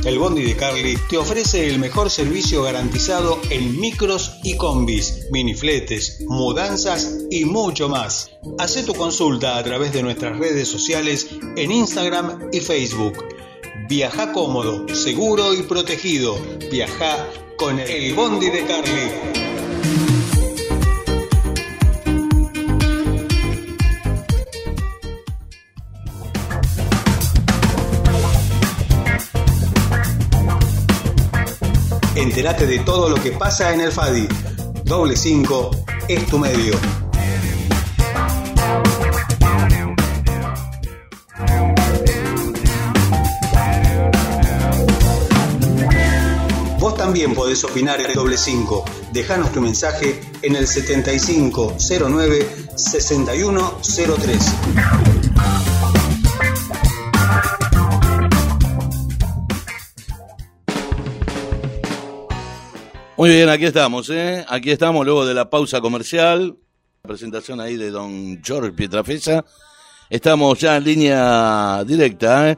El 0.06 0.17
Bondi 0.17 0.43
de 0.43 0.56
Carly 0.56 0.97
te 1.10 1.17
ofrece 1.17 1.67
el 1.67 1.78
mejor 1.78 2.10
servicio 2.10 2.63
garantizado 2.63 3.41
en 3.49 3.80
micros 3.82 4.39
y 4.43 4.56
combis, 4.56 5.28
minifletes, 5.30 6.21
mudanzas 6.28 7.17
y 7.30 7.43
mucho 7.43 7.89
más. 7.89 8.32
Haz 8.58 8.84
tu 8.86 8.93
consulta 8.93 9.58
a 9.58 9.63
través 9.63 9.91
de 9.91 10.04
nuestras 10.04 10.38
redes 10.39 10.69
sociales 10.69 11.28
en 11.58 11.71
Instagram 11.71 12.49
y 12.54 12.62
Facebook. 12.62 13.42
Viaja 13.88 14.32
cómodo, 14.32 14.88
seguro 14.93 15.54
y 15.54 15.63
protegido. 15.63 16.38
Viaja 16.71 17.28
con 17.58 17.80
el 17.80 18.13
Bondi 18.13 18.49
de 18.49 18.65
Carly. 18.65 19.34
Entérate 32.15 32.67
de 32.67 32.80
todo 32.80 33.10
lo 33.10 33.15
que 33.21 33.32
pasa 33.32 33.73
en 33.73 33.82
el 33.82 33.91
FADI. 33.91 34.28
Doble 34.86 35.15
5 35.15 35.71
es 36.08 36.26
tu 36.28 36.39
medio. 36.39 36.73
También 47.13 47.36
podés 47.36 47.63
opinar 47.63 48.02
en 48.02 48.12
doble 48.15 48.36
5. 48.36 48.86
Dejanos 49.12 49.52
tu 49.52 49.62
mensaje 49.62 50.19
en 50.41 50.56
el 50.56 50.65
7509 50.65 52.47
6103. 52.76 54.56
Muy 63.15 63.30
bien, 63.30 63.47
aquí 63.49 63.65
estamos, 63.65 64.10
¿eh? 64.10 64.43
Aquí 64.49 64.71
estamos 64.71 65.06
luego 65.06 65.23
de 65.23 65.36
la 65.36 65.52
pausa 65.52 65.82
comercial. 65.82 66.58
Presentación 67.04 67.62
ahí 67.62 67.78
de 67.78 67.91
don 67.91 68.41
George 68.43 68.71
Pietrafesa. 68.71 69.45
Estamos 70.10 70.58
ya 70.58 70.78
en 70.78 70.84
línea 70.84 71.84
directa, 71.84 72.49
¿eh? 72.49 72.58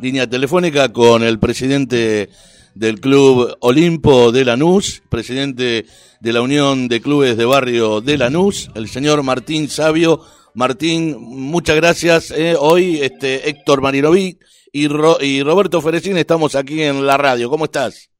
Línea 0.00 0.30
telefónica 0.30 0.92
con 0.92 1.24
el 1.24 1.40
presidente 1.40 2.30
del 2.76 3.00
Club 3.00 3.56
Olimpo 3.60 4.30
de 4.32 4.44
Lanús, 4.44 5.02
presidente 5.08 5.86
de 6.20 6.32
la 6.32 6.42
Unión 6.42 6.88
de 6.88 7.00
Clubes 7.00 7.38
de 7.38 7.46
Barrio 7.46 8.02
de 8.02 8.18
Lanús, 8.18 8.68
el 8.74 8.88
señor 8.88 9.22
Martín 9.22 9.68
Sabio. 9.68 10.20
Martín, 10.54 11.16
muchas 11.18 11.74
gracias. 11.76 12.30
¿eh? 12.30 12.54
Hoy 12.58 12.98
este, 13.00 13.48
Héctor 13.48 13.80
Marinovic 13.80 14.38
y, 14.72 14.88
Ro- 14.88 15.16
y 15.20 15.42
Roberto 15.42 15.80
Ferecín 15.80 16.18
estamos 16.18 16.54
aquí 16.54 16.82
en 16.82 17.06
la 17.06 17.16
radio. 17.16 17.48
¿Cómo 17.48 17.64
estás? 17.64 18.10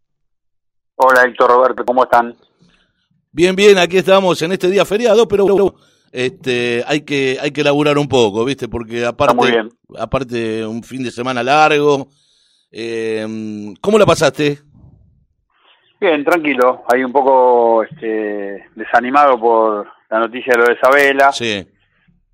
Hola 0.96 1.24
Héctor 1.24 1.50
Roberto, 1.50 1.84
¿cómo 1.84 2.04
están? 2.04 2.34
Bien, 3.32 3.54
bien, 3.54 3.76
aquí 3.76 3.98
estamos 3.98 4.40
en 4.40 4.52
este 4.52 4.70
día 4.70 4.86
feriado, 4.86 5.28
pero 5.28 5.74
este 6.10 6.82
hay 6.86 7.02
que 7.02 7.36
hay 7.38 7.50
que 7.50 7.62
laburar 7.62 7.98
un 7.98 8.08
poco, 8.08 8.42
¿viste? 8.46 8.68
Porque 8.68 9.04
aparte 9.04 9.34
aparte 9.98 10.64
un 10.64 10.82
fin 10.82 11.02
de 11.02 11.10
semana 11.10 11.42
largo. 11.42 12.08
Eh, 12.70 13.26
¿Cómo 13.80 13.98
la 13.98 14.06
pasaste? 14.06 14.58
Bien, 16.00 16.24
tranquilo, 16.24 16.84
ahí 16.92 17.02
un 17.02 17.12
poco 17.12 17.82
este, 17.84 18.66
desanimado 18.74 19.40
por 19.40 19.88
la 20.10 20.18
noticia 20.18 20.52
de 20.52 20.58
lo 20.58 20.64
de 20.66 20.74
Isabela, 20.74 21.32
Sí. 21.32 21.66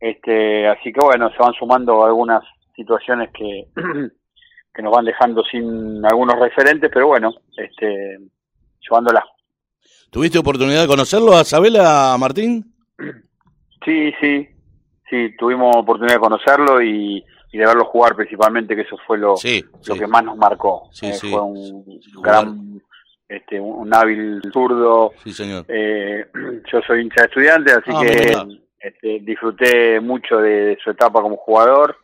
este, 0.01 0.66
así 0.66 0.92
que 0.92 1.01
bueno, 1.01 1.31
se 1.31 1.38
van 1.38 1.53
sumando 1.55 2.05
algunas 2.05 2.42
situaciones 2.75 3.31
que, 3.33 3.66
que 4.75 4.83
nos 4.83 4.92
van 4.92 5.05
dejando 5.05 5.45
sin 5.45 6.05
algunos 6.05 6.38
referentes, 6.40 6.90
pero 6.92 7.07
bueno, 7.07 7.33
este, 7.57 8.18
llevándola. 8.81 9.25
¿Tuviste 10.11 10.38
oportunidad 10.38 10.83
de 10.83 10.88
conocerlo 10.88 11.33
a 11.35 11.45
Sabela, 11.45 12.16
Martín? 12.18 12.75
Sí, 13.85 14.12
sí, 14.21 14.49
sí, 15.09 15.37
tuvimos 15.38 15.75
oportunidad 15.77 16.16
de 16.16 16.21
conocerlo 16.21 16.83
y 16.83 17.25
y 17.53 17.59
de 17.59 17.67
verlo 17.67 17.85
jugar 17.85 18.17
principalmente, 18.17 18.75
que 18.75 18.83
eso 18.83 18.97
fue 19.07 19.19
lo, 19.19 19.37
Sí, 19.37 19.62
lo 19.87 19.95
sí. 19.95 20.01
que 20.01 20.07
más 20.07 20.25
nos 20.25 20.37
marcó. 20.38 20.88
Sí, 20.91 21.07
Eh. 21.07 21.15
Fue 21.21 21.41
un 21.41 21.85
Jugar. 22.15 22.45
gran, 22.47 22.83
este, 23.29 23.61
un, 23.61 23.95
hábil 23.95 24.41
zurdo. 24.53 25.12
Sí, 25.23 25.33
señor. 25.33 25.65
Eh, 25.69 26.25
yo 26.73 26.81
soy 26.87 27.03
hincha 27.03 27.23
de 27.23 27.27
estudiantes, 27.29 27.77
así 27.77 27.91
Ah, 27.95 28.01
que 28.03 28.88
este, 28.88 29.21
disfruté 29.21 30.01
mucho 30.01 30.38
de, 30.38 30.51
de 30.65 30.79
su 30.83 30.91
etapa 30.91 31.21
como 31.23 31.37
jugador 31.37 31.97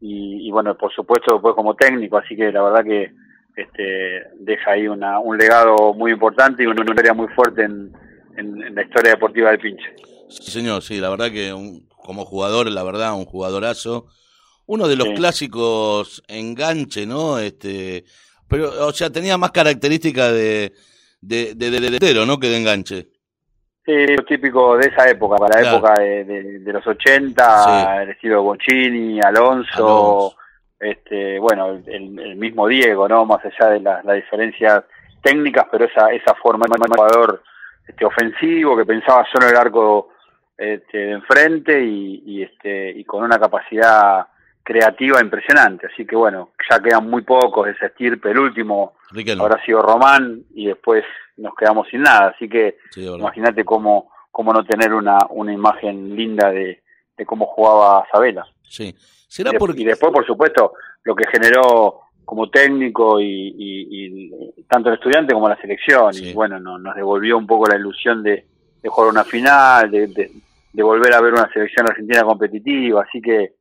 y, 0.00 0.46
y 0.46 0.50
bueno, 0.52 0.76
por 0.76 0.92
supuesto 0.94 1.32
después 1.34 1.54
como 1.54 1.74
técnico, 1.74 2.18
así 2.18 2.36
que 2.36 2.52
la 2.52 2.62
verdad 2.62 2.84
que 2.84 3.10
este, 3.56 4.22
deja 4.38 4.72
ahí 4.72 4.86
una, 4.86 5.18
un 5.18 5.38
legado 5.38 5.94
muy 5.94 6.12
importante 6.12 6.62
y 6.62 6.66
una 6.66 6.82
historia 6.84 7.14
muy 7.14 7.28
fuerte 7.28 7.62
en, 7.64 7.90
en- 8.36 8.62
en 8.62 8.74
la 8.74 8.82
historia 8.82 9.12
deportiva 9.12 9.50
del 9.50 9.58
pinche. 9.58 9.96
Sí, 10.28 10.50
señor, 10.50 10.82
sí, 10.82 11.00
la 11.00 11.08
verdad 11.08 11.30
que 11.32 11.54
un- 11.54 11.88
como 11.88 12.24
jugador, 12.26 12.70
la 12.70 12.82
verdad, 12.84 13.14
un 13.14 13.24
jugadorazo. 13.24 14.06
Uno 14.66 14.88
de 14.88 14.96
los 14.96 15.08
Sí. 15.08 15.14
clásicos 15.14 16.22
enganche, 16.28 17.06
¿no? 17.06 17.38
Este, 17.38 18.04
pero, 18.48 18.86
o 18.86 18.92
sea, 18.92 19.10
tenía 19.10 19.38
más 19.38 19.50
características 19.52 20.32
de, 20.32 20.72
de, 21.20 21.54
de, 21.54 22.26
¿no? 22.26 22.38
Que 22.38 22.48
de 22.48 22.56
enganche. 22.58 23.06
Sí, 23.84 23.92
lo 24.08 24.24
típico 24.24 24.76
de 24.76 24.88
esa 24.88 25.08
época, 25.08 25.36
para 25.36 25.60
la 25.62 25.68
época 25.76 25.94
de, 26.00 26.24
de- 26.24 26.58
de 26.58 26.72
los 26.72 26.84
80, 26.84 27.64
Sí. 27.64 28.02
el 28.02 28.10
estilo 28.10 28.42
Boncini, 28.42 29.20
Alonso, 29.20 29.72
Alonso. 29.76 30.36
este 30.80 31.38
bueno, 31.38 31.70
el, 31.86 32.18
el 32.18 32.34
mismo 32.36 32.66
Diego, 32.66 33.08
¿no? 33.08 33.24
Más 33.24 33.44
allá 33.44 33.70
de 33.70 33.80
las, 33.80 34.04
las 34.04 34.16
diferencias 34.16 34.82
técnicas, 35.22 35.66
pero 35.70 35.84
esa, 35.84 36.10
esa 36.12 36.34
forma 36.34 36.66
de 36.68 36.76
jugador 36.88 37.42
este, 37.86 38.04
ofensivo 38.04 38.76
que 38.76 38.84
pensaba 38.84 39.24
solo 39.32 39.46
en 39.46 39.52
el 39.54 39.60
arco 39.60 40.08
este, 40.58 40.98
de 40.98 41.12
enfrente 41.12 41.84
y, 41.84 42.22
y, 42.26 42.42
este, 42.42 42.90
y 42.90 43.04
con 43.04 43.22
una 43.22 43.38
capacidad 43.38 44.26
creativa 44.66 45.20
impresionante. 45.22 45.86
Así 45.86 46.04
que 46.04 46.16
bueno, 46.16 46.50
ya 46.68 46.80
quedan 46.80 47.08
muy 47.08 47.22
pocos 47.22 47.66
de 47.66 47.72
ese 47.72 47.86
estirpe. 47.86 48.32
El 48.32 48.38
último 48.40 48.94
Riquelme. 49.12 49.44
habrá 49.44 49.64
sido 49.64 49.80
Román 49.80 50.42
y 50.54 50.66
después 50.66 51.04
nos 51.36 51.54
quedamos 51.54 51.86
sin 51.88 52.02
nada. 52.02 52.32
Así 52.34 52.48
que 52.48 52.78
Sí. 52.90 53.06
Imagínate 53.06 53.64
cómo, 53.64 54.10
cómo 54.32 54.52
no 54.52 54.64
tener 54.64 54.92
una, 54.92 55.18
una 55.30 55.52
imagen 55.52 56.16
linda 56.16 56.50
de, 56.50 56.82
de 57.16 57.24
cómo 57.26 57.46
jugaba 57.46 58.04
Sabela. 58.10 58.44
Sí. 58.62 58.88
Y, 58.88 58.96
¿Será 59.28 59.52
de- 59.52 59.58
porque 59.58 59.82
y 59.82 59.84
después, 59.84 60.12
por 60.12 60.26
supuesto, 60.26 60.72
lo 61.04 61.14
que 61.14 61.24
generó 61.30 62.00
como 62.24 62.50
técnico 62.50 63.20
y, 63.20 63.54
y- 63.56 64.30
y 64.56 64.62
tanto 64.64 64.88
el 64.88 64.96
estudiante 64.96 65.32
como 65.32 65.48
la 65.48 65.56
selección. 65.60 66.12
Sí. 66.12 66.30
Y 66.30 66.34
bueno, 66.34 66.58
no- 66.58 66.76
nos 66.78 66.96
devolvió 66.96 67.38
un 67.38 67.46
poco 67.46 67.66
la 67.68 67.76
ilusión 67.76 68.22
de, 68.24 68.44
de 68.82 68.88
jugar 68.88 69.10
una 69.10 69.22
final, 69.24 69.90
de, 69.92 70.08
de- 70.08 70.30
de 70.72 70.82
volver 70.82 71.14
a 71.14 71.20
ver 71.20 71.32
una 71.34 71.48
selección 71.52 71.86
argentina 71.88 72.24
competitiva. 72.24 73.04
Así 73.08 73.22
que 73.22 73.54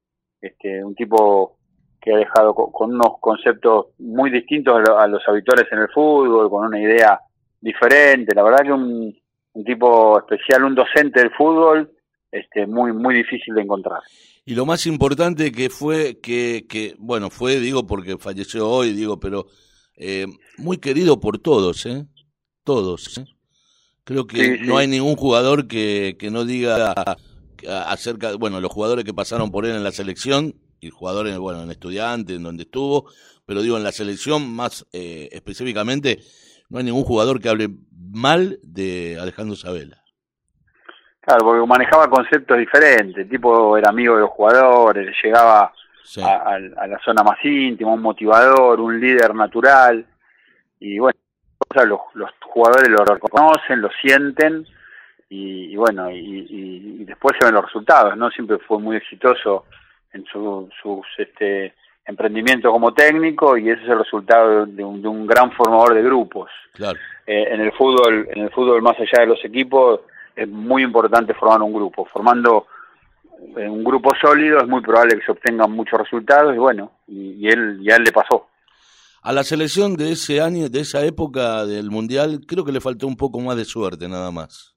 este, 0.45 0.83
un 0.83 0.95
tipo 0.95 1.57
que 2.01 2.13
ha 2.13 2.17
dejado 2.17 2.53
co- 2.53 2.71
con, 2.71 2.93
unos 2.93 3.19
conceptos 3.19 3.87
muy 3.99 4.29
distintos 4.29 4.75
a, 4.75 4.79
lo- 4.79 4.99
a 4.99 5.07
los 5.07 5.21
habituales 5.27 5.65
en 5.71 5.79
el 5.79 5.89
fútbol, 5.89 6.49
con 6.49 6.65
una 6.67 6.79
idea 6.79 7.19
diferente. 7.59 8.35
La 8.35 8.43
verdad 8.43 8.59
que 8.63 8.71
un, 8.71 9.15
un 9.53 9.63
tipo 9.63 10.19
especial, 10.19 10.63
un 10.63 10.75
docente 10.75 11.19
del 11.19 11.31
fútbol, 11.31 11.91
este, 12.31 12.67
muy, 12.67 12.93
muy 12.93 13.15
difícil 13.15 13.55
de 13.55 13.61
encontrar. 13.61 14.01
Y 14.45 14.53
lo 14.53 14.65
más 14.65 14.85
importante 14.85 15.51
que 15.51 15.69
fue 15.71 16.19
que, 16.21 16.65
que 16.69 16.93
bueno, 16.99 17.29
fue, 17.31 17.59
digo, 17.59 17.87
porque 17.87 18.17
falleció 18.17 18.69
hoy, 18.69 18.93
digo, 18.93 19.19
pero 19.19 19.47
eh, 19.97 20.27
muy 20.57 20.77
querido 20.77 21.19
por 21.19 21.39
todos, 21.39 21.85
¿eh? 21.87 22.05
Todos. 22.63 23.17
¿eh? 23.17 23.25
Creo 24.03 24.27
que 24.27 24.37
Sí, 24.37 24.57
sí. 24.57 24.67
no 24.67 24.77
hay 24.77 24.87
ningún 24.87 25.15
jugador 25.15 25.67
que, 25.67 26.15
que 26.19 26.29
no 26.29 26.45
diga 26.45 26.93
acerca, 27.69 28.35
bueno, 28.35 28.59
los 28.61 28.71
jugadores 28.71 29.03
que 29.05 29.13
pasaron 29.13 29.51
por 29.51 29.65
él 29.65 29.75
en 29.75 29.83
la 29.83 29.91
selección, 29.91 30.53
y 30.79 30.89
jugadores, 30.89 31.37
bueno, 31.37 31.63
en 31.63 31.71
estudiante, 31.71 32.35
en 32.35 32.43
donde 32.43 32.63
estuvo, 32.63 33.09
pero 33.45 33.61
digo, 33.61 33.77
en 33.77 33.83
la 33.83 33.91
selección 33.91 34.53
más 34.55 34.85
eh, 34.93 35.29
específicamente, 35.31 36.19
no 36.69 36.77
hay 36.79 36.83
ningún 36.83 37.03
jugador 37.03 37.39
que 37.41 37.49
hable 37.49 37.69
mal 38.11 38.59
de 38.63 39.17
Alejandro 39.19 39.55
Sabela. 39.55 39.97
Claro, 41.21 41.45
porque 41.45 41.65
manejaba 41.67 42.07
conceptos 42.09 42.57
diferentes. 42.57 43.17
El 43.17 43.29
tipo 43.29 43.77
era 43.77 43.89
amigo 43.89 44.15
de 44.15 44.21
los 44.21 44.29
jugadores, 44.31 45.15
llegaba 45.23 45.71
Sí. 46.03 46.21
a, 46.21 46.27
a- 46.35 46.55
a 46.55 46.87
la 46.87 46.99
zona 47.03 47.23
más 47.23 47.37
íntima, 47.43 47.91
un 47.93 48.01
motivador, 48.01 48.79
un 48.79 48.99
líder 48.99 49.33
natural. 49.33 50.05
Y 50.79 50.99
bueno, 50.99 51.17
los, 51.87 51.99
los 52.13 52.29
jugadores 52.41 52.89
lo 52.89 53.03
reconocen, 53.03 53.81
lo 53.81 53.89
sienten. 54.01 54.67
Y, 55.29 55.73
y 55.73 55.75
bueno, 55.75 56.09
y, 56.11 56.17
y- 56.17 56.97
y 57.01 57.05
después 57.05 57.35
se 57.39 57.45
ven 57.45 57.55
los 57.55 57.65
resultados, 57.65 58.15
¿no? 58.15 58.29
Siempre 58.29 58.57
fue 58.59 58.79
muy 58.79 58.97
exitoso 58.97 59.65
en 60.13 60.23
su- 60.25 60.69
sus 60.81 61.05
este, 61.17 61.73
emprendimientos 62.05 62.71
como 62.71 62.93
técnico 62.93 63.57
y 63.57 63.69
ese 63.69 63.81
es 63.83 63.89
el 63.89 63.99
resultado 63.99 64.65
de 64.67 64.83
un, 64.83 65.01
de 65.01 65.07
un 65.07 65.25
gran 65.25 65.51
formador 65.53 65.95
de 65.95 66.03
grupos. 66.03 66.51
Claro. 66.73 66.97
Eh, 67.25 67.47
en 67.51 67.61
el 67.61 67.71
fútbol, 67.73 68.27
en 68.31 68.43
el 68.43 68.51
fútbol 68.51 68.81
más 68.83 68.95
allá 68.99 69.21
de 69.21 69.27
los 69.27 69.43
equipos, 69.43 70.01
es 70.35 70.47
muy 70.47 70.83
importante 70.83 71.33
formar 71.33 71.61
un 71.63 71.73
grupo. 71.73 72.05
Formando 72.05 72.67
eh, 73.57 73.67
un 73.67 73.83
grupo 73.83 74.11
sólido 74.21 74.59
es 74.59 74.67
muy 74.67 74.81
probable 74.81 75.17
que 75.17 75.25
se 75.25 75.31
obtengan 75.31 75.71
muchos 75.71 75.99
resultados 75.99 76.53
y 76.53 76.59
bueno, 76.59 76.91
y, 77.07 77.31
y 77.33 77.47
él 77.47 77.79
y 77.81 77.89
a 77.91 77.95
él 77.95 78.03
le 78.03 78.11
pasó. 78.11 78.47
A 79.23 79.33
la 79.33 79.43
selección 79.43 79.95
de 79.95 80.11
ese 80.11 80.39
año, 80.39 80.69
de 80.69 80.81
esa 80.81 81.03
época 81.03 81.65
del 81.65 81.89
Mundial, 81.89 82.41
creo 82.47 82.63
que 82.63 82.71
le 82.71 82.79
faltó 82.79 83.07
un 83.07 83.17
poco 83.17 83.39
más 83.39 83.57
de 83.57 83.65
suerte, 83.65 84.07
nada 84.07 84.29
más. 84.29 84.74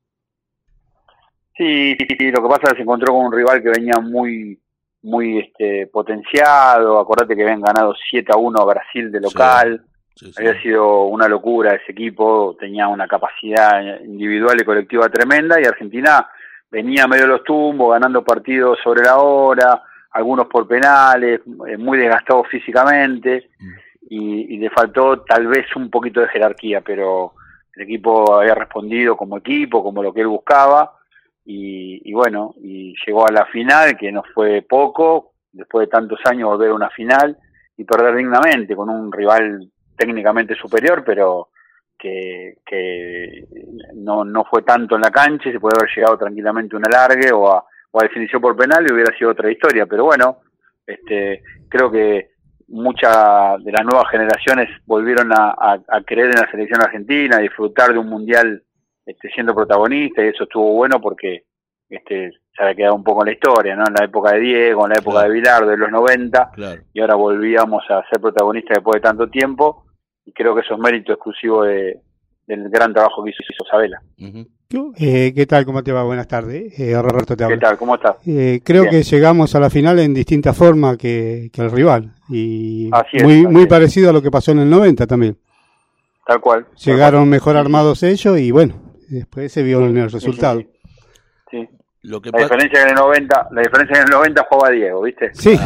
Sí, 1.58 1.96
sí, 1.98 2.06
sí, 2.16 2.30
lo 2.30 2.40
que 2.40 2.48
pasa 2.48 2.62
es 2.62 2.70
que 2.70 2.76
se 2.76 2.82
encontró 2.82 3.12
con 3.12 3.26
un 3.26 3.32
rival 3.32 3.60
que 3.62 3.70
venía 3.70 3.98
muy 4.00 4.58
muy 5.02 5.38
este 5.38 5.86
potenciado, 5.88 6.98
acordate 6.98 7.34
que 7.36 7.42
habían 7.42 7.60
ganado 7.60 7.94
7 8.10 8.32
a 8.32 8.36
1 8.36 8.58
a 8.60 8.64
Brasil 8.64 9.12
de 9.12 9.20
local, 9.20 9.82
Sí, 10.14 10.26
sí. 10.26 10.32
había 10.36 10.60
sido 10.60 11.04
una 11.04 11.28
locura 11.28 11.74
ese 11.74 11.92
equipo, 11.92 12.56
tenía 12.58 12.88
una 12.88 13.06
capacidad 13.06 14.00
individual 14.00 14.60
y 14.60 14.64
colectiva 14.64 15.08
tremenda. 15.08 15.60
Y 15.60 15.64
Argentina 15.64 16.28
venía 16.70 17.06
medio 17.06 17.22
de 17.22 17.28
los 17.28 17.44
tumbos, 17.44 17.92
ganando 17.92 18.24
partidos 18.24 18.80
sobre 18.82 19.02
la 19.02 19.18
hora, 19.18 19.80
algunos 20.10 20.46
por 20.48 20.66
penales, 20.66 21.40
eh, 21.68 21.76
muy 21.76 21.98
desgastado 21.98 22.42
físicamente. 22.44 23.50
Y, 24.10 24.54
y 24.54 24.58
le 24.58 24.70
faltó 24.70 25.20
tal 25.20 25.46
vez 25.46 25.66
un 25.76 25.88
poquito 25.88 26.20
de 26.20 26.28
jerarquía, 26.28 26.80
pero 26.80 27.34
el 27.76 27.82
equipo 27.84 28.34
había 28.34 28.56
respondido 28.56 29.16
como 29.16 29.38
equipo, 29.38 29.84
como 29.84 30.02
lo 30.02 30.12
que 30.12 30.22
él 30.22 30.26
buscaba 30.28 30.97
y, 31.50 32.02
y 32.04 32.12
bueno, 32.12 32.54
y 32.62 32.94
llegó 33.06 33.26
a 33.26 33.32
la 33.32 33.46
final, 33.46 33.96
que 33.96 34.12
no 34.12 34.22
fue 34.34 34.61
poco, 34.68 35.32
después 35.50 35.87
de 35.87 35.90
tantos 35.90 36.20
años 36.26 36.50
volver 36.50 36.70
a 36.70 36.74
una 36.74 36.90
final 36.90 37.38
y 37.74 37.84
perder 37.84 38.16
dignamente 38.16 38.76
con 38.76 38.90
un 38.90 39.11
rival 39.11 39.66
técnicamente 39.96 40.54
superior, 40.54 41.02
pero 41.06 41.48
que, 41.98 42.58
que 42.66 43.46
no, 43.94 44.24
no 44.24 44.44
fue 44.44 44.62
tanto 44.62 44.94
en 44.96 45.00
la 45.00 45.11
cancha 45.11 45.50
se 45.50 45.58
puede 45.58 45.76
haber 45.80 45.90
llegado 45.96 46.18
tranquilamente 46.18 46.76
a 46.76 46.78
un 46.78 46.87
alargue 46.87 47.32
o 47.32 47.50
a, 47.50 47.64
o 47.92 48.00
a 48.00 48.02
definición 48.04 48.42
por 48.42 48.54
penal 48.54 48.84
y 48.87 48.92
hubiera 48.92 49.16
sido 49.16 49.30
otra 49.30 49.50
historia. 49.50 49.87
Pero 49.87 50.04
bueno, 50.04 50.38
este, 50.87 51.42
creo 51.68 51.90
que 51.90 52.30
muchas 52.68 53.64
de 53.64 53.72
las 53.72 53.84
nuevas 53.84 54.11
generaciones 54.11 54.68
volvieron 54.84 55.32
a, 55.32 55.54
a- 55.58 55.80
a 55.88 56.02
creer 56.04 56.26
en 56.26 56.40
la 56.42 56.50
selección 56.50 56.82
argentina, 56.82 57.37
a 57.38 57.40
disfrutar 57.40 57.92
de 57.92 57.98
un 57.98 58.08
mundial 58.08 58.62
este, 59.08 59.28
siendo 59.30 59.54
protagonista 59.54 60.22
y 60.24 60.28
eso 60.28 60.44
estuvo 60.44 60.72
bueno 60.74 61.00
porque 61.00 61.44
este, 61.88 62.30
se 62.54 62.62
había 62.62 62.74
quedado 62.74 62.94
un 62.96 63.04
poco 63.04 63.22
en 63.22 63.26
la 63.28 63.32
historia, 63.32 63.74
¿no? 63.76 63.84
En 63.86 63.94
la 63.98 64.04
época 64.04 64.32
de 64.34 64.40
Diego, 64.40 64.84
en 64.84 64.90
la 64.90 64.98
época 64.98 65.18
Claro. 65.20 65.28
de 65.28 65.34
Bilardo, 65.34 65.70
de 65.70 65.76
los 65.78 65.90
90, 65.90 66.50
Claro. 66.54 66.82
y 66.92 67.00
ahora 67.00 67.14
volvíamos 67.14 67.82
a 67.88 68.02
ser 68.10 68.20
protagonistas 68.20 68.76
después 68.76 68.96
de 68.96 69.00
tanto 69.08 69.28
tiempo 69.28 69.84
y 70.26 70.32
creo 70.32 70.54
que 70.54 70.60
eso 70.60 70.74
es 70.74 70.80
mérito 70.80 71.12
exclusivo 71.14 71.64
de, 71.64 72.00
del 72.46 72.68
gran 72.68 72.92
trabajo 72.92 73.24
que 73.24 73.30
hizo, 73.30 73.42
hizo 73.48 73.64
Sabela. 73.70 74.00
Ujú. 74.20 74.46
Eh, 74.98 75.32
¿Qué 75.34 75.46
tal? 75.46 75.64
¿Cómo 75.64 75.82
te 75.82 75.92
va? 75.92 76.02
Buenas 76.02 76.28
tardes. 76.28 76.78
Eh, 76.78 76.92
Roberto 77.00 77.34
te 77.34 77.38
¿Qué 77.38 77.44
habla. 77.44 77.58
tal? 77.58 77.78
¿Cómo 77.78 77.94
estás? 77.94 78.16
Eh, 78.26 78.60
creo 78.62 78.82
Bien. 78.82 78.96
que 78.96 79.02
llegamos 79.02 79.54
a 79.54 79.60
la 79.60 79.70
final 79.70 79.98
en 79.98 80.12
distinta 80.12 80.52
forma 80.52 80.98
que, 80.98 81.48
que 81.50 81.62
el 81.62 81.70
rival. 81.70 82.12
Y 82.28 82.90
Así 82.92 83.16
es, 83.16 83.22
muy, 83.24 83.32
así 83.38 83.46
muy 83.46 83.62
es. 83.62 83.66
parecido 83.68 84.10
a 84.10 84.12
lo 84.12 84.20
que 84.20 84.30
pasó 84.30 84.52
en 84.52 84.58
el 84.58 84.68
90 84.68 85.06
también. 85.06 85.38
Tal 86.26 86.38
cual. 86.42 86.66
tal 86.66 86.74
Llegaron 86.76 87.26
mejor 87.30 87.56
armados 87.56 88.02
ellos 88.02 88.38
y 88.38 88.50
bueno, 88.50 88.74
después 89.08 89.52
se 89.52 89.62
vio 89.62 89.84
en 89.86 89.96
el 89.98 90.10
resultado. 90.10 90.60
sí, 90.60 90.68
sí. 91.50 91.58
Sí. 91.62 91.68
Lo 92.02 92.20
que 92.22 92.30
La 92.30 92.38
diferencia 92.38 92.78
que 92.78 92.82
en 92.84 92.88
el 92.90 92.94
90, 92.94 93.48
la 93.50 93.60
diferencia 93.62 93.94
que 93.94 94.00
en 94.02 94.06
el 94.06 94.12
90 94.12 94.46
jugaba 94.48 94.70
Diego, 94.70 95.02
¿viste? 95.02 95.30
Sí, 95.34 95.58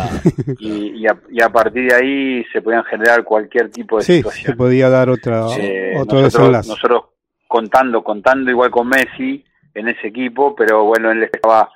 Y, 0.60 1.02
y, 1.02 1.06
a, 1.06 1.16
y 1.30 1.42
a 1.42 1.48
partir 1.50 1.90
de 1.90 1.94
ahí 1.94 2.44
se 2.52 2.62
podían 2.62 2.84
generar 2.84 3.22
cualquier 3.22 3.70
tipo 3.70 3.98
de 3.98 4.02
sí, 4.02 4.12
se 4.14 4.18
situación. 4.18 4.56
podía 4.56 4.88
dar 4.88 5.10
otra, 5.10 5.44
Eh, 5.58 5.92
otro 5.98 6.20
nosotros, 6.20 6.22
desenlace. 6.24 6.68
nosotros 6.70 7.02
contando, 7.46 8.02
contando 8.02 8.50
igual 8.50 8.70
con 8.70 8.88
Messi 8.88 9.44
en 9.74 9.88
ese 9.88 10.06
equipo, 10.08 10.54
pero 10.56 10.84
bueno, 10.84 11.10
él 11.10 11.24
estaba 11.24 11.70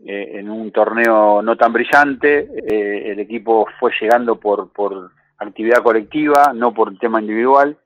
eh, 0.00 0.38
en 0.38 0.48
un 0.50 0.72
torneo 0.72 1.42
no 1.42 1.56
tan 1.56 1.72
brillante, 1.74 2.48
eh, 2.66 3.12
el 3.12 3.18
equipo 3.20 3.66
fue 3.78 3.92
llegando 4.00 4.36
por, 4.40 4.72
por 4.72 5.10
actividad 5.38 5.82
colectiva, 5.82 6.52
no 6.54 6.72
por 6.72 6.96
tema 6.98 7.20
individual, 7.20 7.76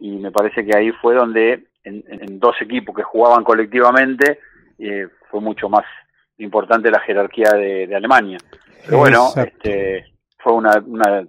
y 0.00 0.12
me 0.16 0.30
parece 0.32 0.64
que 0.64 0.74
ahí 0.76 0.90
fue 1.02 1.14
donde 1.14 1.64
en, 1.86 2.04
en 2.08 2.38
dos 2.40 2.56
equipos 2.60 2.94
que 2.94 3.02
jugaban 3.02 3.44
colectivamente 3.44 4.40
eh, 4.78 5.08
fue 5.30 5.40
mucho 5.40 5.68
más 5.68 5.84
importante 6.38 6.90
la 6.90 7.00
jerarquía 7.00 7.50
de, 7.52 7.86
de 7.86 7.96
Alemania. 7.96 8.38
Pero 8.84 8.98
bueno, 8.98 9.26
Exacto. 9.28 9.68
este, 9.68 10.12
fue 10.38 10.52
una, 10.52 10.72
una- 10.86 11.24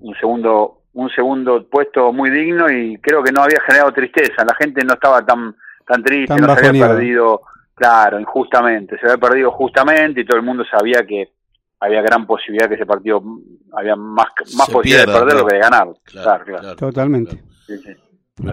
un 0.00 0.14
segundo 0.20 0.82
un 0.92 1.10
segundo 1.10 1.66
puesto 1.68 2.10
muy 2.12 2.30
digno 2.30 2.70
y 2.70 2.96
creo 2.98 3.22
que 3.22 3.30
no 3.32 3.42
había 3.42 3.60
generado 3.66 3.92
tristeza. 3.92 4.44
La 4.46 4.54
gente 4.58 4.82
no 4.84 4.94
estaba 4.94 5.24
tan 5.26 5.54
tan 5.86 6.02
triste, 6.02 6.34
Tan 6.34 6.40
no 6.46 6.56
se 6.56 6.66
había 6.68 6.88
perdido, 6.88 7.42
claro, 7.74 8.18
injustamente. 8.18 8.98
Se 8.98 9.04
había 9.06 9.18
perdido 9.18 9.50
justamente 9.52 10.20
y 10.20 10.24
todo 10.24 10.38
el 10.38 10.44
mundo 10.44 10.64
sabía 10.64 11.04
que 11.06 11.32
había 11.80 12.00
gran 12.00 12.26
posibilidad 12.26 12.66
que 12.68 12.76
ese 12.76 12.86
partido 12.86 13.22
había 13.72 13.94
más 13.94 14.28
más 14.56 14.66
Se 14.66 14.72
posibilidad 14.72 15.04
pierda, 15.04 15.12
de 15.12 15.18
perderlo 15.26 15.46
claro. 15.46 15.48
que 15.48 15.54
de 15.54 15.60
ganar. 15.60 15.86
Claro, 16.04 16.24
Claro, 16.24 16.44
claro. 16.44 16.60
claro. 16.62 16.76
Totalmente. 16.76 17.36
Sí, 17.66 17.78
sí. 17.78 17.90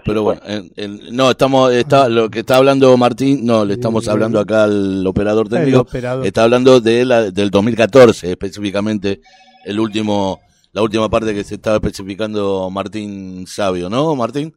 Pero 0.06 0.24
bueno, 0.24 0.42
en- 0.46 0.72
en- 0.78 1.16
no, 1.16 1.30
estamos, 1.32 1.72
está, 1.74 2.08
lo 2.08 2.30
que 2.30 2.40
está 2.40 2.56
hablando 2.56 2.96
Martín, 2.96 3.46
no, 3.46 3.66
le 3.66 3.74
estamos 3.74 4.08
hablando 4.08 4.40
acá 4.40 4.64
al 4.64 5.06
operador 5.06 5.48
El 5.48 5.52
técnico, 5.52 5.82
operador. 5.82 6.26
está 6.26 6.44
hablando 6.44 6.80
de 6.80 7.04
la, 7.04 7.32
del 7.32 7.50
2014, 7.50 8.32
específicamente, 8.32 9.20
el 9.66 9.80
último, 9.82 10.40
la 10.72 10.82
última 10.84 11.10
parte 11.10 11.34
que 11.34 11.44
se 11.44 11.56
estaba 11.56 11.76
especificando 11.78 12.70
Martín 12.70 13.46
Sabio, 13.46 13.90
¿no, 13.90 14.16
Martín? 14.16 14.56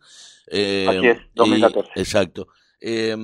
Eh, 0.49 0.87
Así 0.89 1.07
es, 1.09 1.17
y- 1.19 1.21
2014. 1.35 1.91
exacto. 1.97 2.47
Eh, 2.81 3.17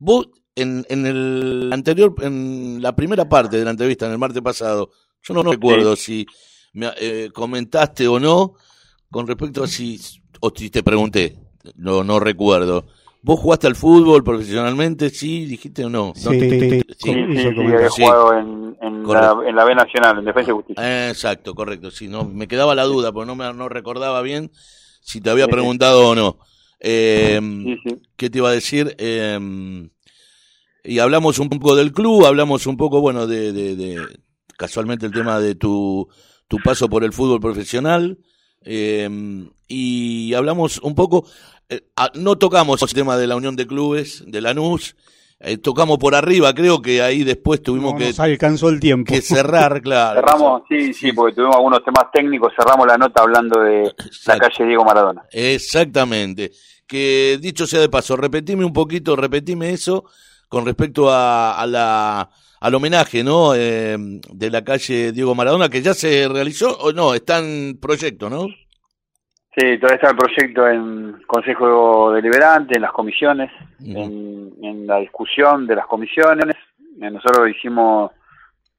vos, 0.00 0.26
en, 0.56 0.84
en 0.88 1.06
el 1.06 1.70
anterior, 1.72 2.14
en 2.22 2.82
la 2.82 2.96
primera 2.96 3.28
parte 3.28 3.56
de 3.58 3.64
la 3.64 3.70
entrevista, 3.70 4.06
en 4.06 4.12
el 4.12 4.18
martes 4.18 4.42
pasado, 4.42 4.90
yo 5.22 5.34
no, 5.34 5.44
no 5.44 5.52
recuerdo 5.52 5.94
si 5.94 6.26
me 6.72 6.90
eh, 7.00 7.30
comentaste 7.32 8.08
o 8.08 8.18
no 8.18 8.54
con 9.08 9.26
respecto 9.28 9.62
a 9.62 9.68
si, 9.68 10.00
o 10.40 10.52
si 10.54 10.70
te 10.70 10.82
pregunté, 10.82 11.36
no, 11.76 12.02
no 12.04 12.20
recuerdo. 12.20 12.86
¿Vos 13.22 13.38
jugaste 13.38 13.66
al 13.66 13.76
fútbol 13.76 14.24
profesionalmente? 14.24 15.10
Sí, 15.10 15.44
dijiste 15.44 15.84
o 15.84 15.90
no. 15.90 16.12
Sí, 16.16 16.24
No 16.24 16.30
te- 16.30 16.48
sí, 16.50 16.70
sí. 16.70 16.80
sí. 16.98 17.12
Sí, 17.36 17.46
había 17.46 17.90
Sí. 17.90 18.02
jugado 18.02 18.32
en, 18.38 18.76
en, 18.80 19.02
la, 19.02 19.04
Correcto. 19.04 19.42
en 19.44 19.56
la 19.56 19.64
B 19.64 19.74
Nacional, 19.74 20.18
en 20.18 20.24
Defensa 20.24 20.50
y 20.50 20.54
Justicia. 20.54 21.06
Eh, 21.06 21.10
Exacto, 21.10 21.54
correcto. 21.54 21.90
Sí, 21.90 22.08
no, 22.08 22.24
me 22.24 22.48
quedaba 22.48 22.74
la 22.74 22.84
duda, 22.84 23.12
porque 23.12 23.26
no 23.26 23.36
me 23.36 23.52
no 23.52 23.68
recordaba 23.68 24.22
bien 24.22 24.50
si 25.02 25.20
te 25.20 25.28
había 25.28 25.44
Sí, 25.44 25.50
sí. 25.50 25.52
preguntado 25.52 26.08
o 26.08 26.14
no. 26.14 26.38
Eh, 26.80 27.38
Sí, 27.62 27.76
sí. 27.86 27.96
¿Qué 28.16 28.30
te 28.30 28.38
iba 28.38 28.48
a 28.48 28.52
decir? 28.52 28.94
Eh, 28.98 29.88
y 30.82 30.98
hablamos 30.98 31.38
un 31.38 31.50
poco 31.50 31.76
del 31.76 31.92
club, 31.92 32.24
hablamos 32.24 32.66
un 32.66 32.78
poco, 32.78 33.00
bueno, 33.02 33.26
de, 33.26 33.52
de, 33.52 33.76
de- 33.76 34.20
casualmente 34.56 35.04
el 35.06 35.12
tema 35.12 35.38
de 35.40 35.54
tu, 35.54 36.08
tu 36.48 36.58
paso 36.58 36.88
por 36.88 37.04
el 37.04 37.12
fútbol 37.12 37.40
profesional. 37.40 38.18
Eh, 38.64 39.08
y 39.68 40.34
hablamos 40.34 40.78
un 40.78 40.94
poco, 40.94 41.24
eh, 41.68 41.80
no 42.14 42.36
tocamos 42.36 42.82
el 42.82 42.92
tema 42.92 43.16
de 43.16 43.26
la 43.26 43.36
unión 43.36 43.56
de 43.56 43.66
clubes, 43.66 44.24
de 44.26 44.40
Lanús, 44.40 44.96
eh, 45.38 45.56
tocamos 45.56 45.96
por 45.96 46.14
arriba, 46.14 46.52
creo 46.52 46.82
que 46.82 47.00
ahí 47.00 47.24
después 47.24 47.62
tuvimos 47.62 47.92
No 47.94 47.98
que, 47.98 48.08
nos 48.08 48.20
alcanzó 48.20 48.68
el 48.68 48.78
tiempo. 48.78 49.10
que 49.10 49.22
cerrar, 49.22 49.80
claro. 49.82 50.20
Cerramos, 50.20 50.62
sí, 50.68 50.92
sí, 50.92 51.12
porque 51.12 51.34
tuvimos 51.34 51.56
algunos 51.56 51.82
temas 51.82 52.10
técnicos, 52.12 52.52
cerramos 52.54 52.86
la 52.86 52.98
nota 52.98 53.22
hablando 53.22 53.60
de 53.60 53.90
la 54.26 54.38
calle 54.38 54.66
Diego 54.66 54.84
Maradona. 54.84 55.22
Exactamente. 55.30 56.50
Que 56.86 57.38
dicho 57.40 57.66
sea 57.66 57.80
de 57.80 57.88
paso, 57.88 58.16
repetime 58.16 58.64
un 58.64 58.72
poquito, 58.72 59.16
repetime 59.16 59.70
eso 59.70 60.04
con 60.48 60.66
respecto 60.66 61.08
a, 61.08 61.52
a 61.52 61.66
la, 61.66 62.30
al 62.60 62.74
homenaje, 62.74 63.24
¿no? 63.24 63.54
Eh, 63.54 63.96
de 63.98 64.50
la 64.50 64.62
calle 64.62 65.12
Diego 65.12 65.34
Maradona, 65.34 65.68
que 65.68 65.80
ya 65.82 65.94
se 65.94 66.28
realizó 66.28 66.76
o 66.78 66.92
no, 66.92 67.14
está 67.14 67.38
en 67.38 67.78
proyecto, 67.80 68.28
¿no? 68.30 68.46
Sí, 69.56 69.78
todavía 69.78 69.96
está 69.96 70.10
el 70.10 70.16
proyecto 70.16 70.68
en 70.68 71.22
Consejo 71.26 72.12
Deliberante, 72.12 72.76
en 72.76 72.82
las 72.82 72.92
comisiones, 72.92 73.50
en, 73.84 74.52
en 74.62 74.86
la 74.86 74.98
discusión 74.98 75.66
de 75.66 75.74
las 75.76 75.86
comisiones. 75.86 76.54
Eh, 77.02 77.10
Nosotros 77.10 77.48
hicimos, 77.50 78.12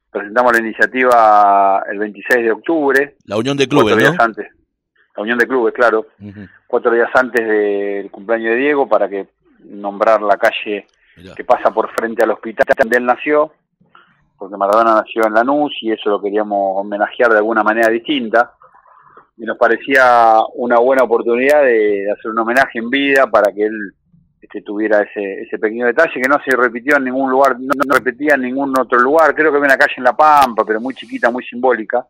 presentamos 0.09 0.53
la 0.53 0.59
iniciativa 0.59 1.83
el 1.91 1.99
26 1.99 2.45
de 2.45 2.51
octubre, 2.51 3.15
La 3.25 3.37
unión 3.37 3.57
de 3.57 3.67
cuatro 3.67 3.87
clubes, 3.87 3.97
días 4.03 4.15
¿no? 4.17 4.23
antes. 4.23 4.47
La 5.17 5.23
unión 5.23 5.37
de 5.39 5.47
clubes, 5.47 5.73
claro. 5.73 6.07
Cuatro 6.67 6.91
días 6.93 7.09
antes 7.13 7.45
del 7.45 8.09
cumpleaños 8.09 8.51
de 8.51 8.61
Diego 8.61 8.87
para 8.87 9.09
que 9.09 9.27
nombrar 9.65 10.21
la 10.21 10.37
calle 10.37 10.87
Mirá. 11.17 11.35
que 11.35 11.43
pasa 11.43 11.69
por 11.73 11.91
frente 11.93 12.23
al 12.23 12.31
hospital 12.31 12.65
donde 12.79 12.97
él 12.97 13.05
nació, 13.05 13.51
porque 14.41 14.57
Maradona 14.57 14.95
nació 14.95 15.27
en 15.27 15.35
Lanús 15.35 15.71
y 15.81 15.91
eso 15.91 16.09
lo 16.09 16.19
queríamos 16.19 16.73
homenajear 16.79 17.29
de 17.31 17.37
alguna 17.37 17.61
manera 17.61 17.89
distinta. 17.89 18.53
Y 19.37 19.43
nos 19.45 19.55
parecía 19.55 20.33
una 20.55 20.79
buena 20.79 21.03
oportunidad 21.03 21.61
de, 21.61 21.73
de 22.05 22.11
hacer 22.11 22.31
un 22.31 22.39
homenaje 22.39 22.79
en 22.79 22.89
vida 22.89 23.27
para 23.27 23.53
que 23.53 23.65
él 23.65 23.93
este, 24.41 24.63
tuviera 24.63 25.01
ese, 25.01 25.43
ese 25.43 25.59
pequeño 25.59 25.85
detalle 25.85 26.19
que 26.19 26.27
no 26.27 26.37
se 26.43 26.57
repitió 26.57 26.97
en 26.97 27.03
ningún 27.03 27.29
lugar, 27.29 27.55
no, 27.59 27.67
no 27.87 27.93
repetía 27.95 28.33
en 28.33 28.41
ningún 28.41 28.73
otro 28.79 28.97
lugar. 28.99 29.35
Creo 29.35 29.51
que 29.51 29.57
había 29.57 29.67
una 29.67 29.77
calle 29.77 29.93
en 29.97 30.03
La 30.05 30.17
Pampa, 30.17 30.63
pero 30.65 30.81
muy 30.81 30.95
chiquita, 30.95 31.29
muy 31.29 31.43
simbólica 31.45 32.07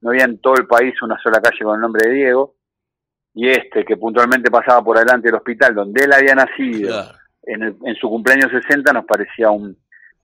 no 0.00 0.10
había 0.10 0.24
en 0.24 0.38
todo 0.40 0.54
el 0.56 0.66
país 0.66 1.00
una 1.02 1.16
sola 1.22 1.40
calle 1.40 1.62
con 1.62 1.76
el 1.76 1.80
nombre 1.80 2.08
de 2.08 2.14
Diego, 2.14 2.54
y 3.32 3.48
este 3.48 3.84
que 3.84 3.96
puntualmente 3.96 4.50
pasaba 4.50 4.82
por 4.82 4.96
adelante 4.96 5.28
del 5.28 5.36
hospital 5.36 5.72
donde 5.72 6.02
él 6.04 6.12
había 6.12 6.34
nacido 6.34 6.88
Claro. 6.88 7.18
en, 7.44 7.62
el- 7.62 7.76
en 7.84 7.94
su 7.94 8.08
cumpleaños 8.08 8.50
60 8.50 8.92
nos 8.92 9.04
parecía 9.04 9.50
un, 9.52 9.76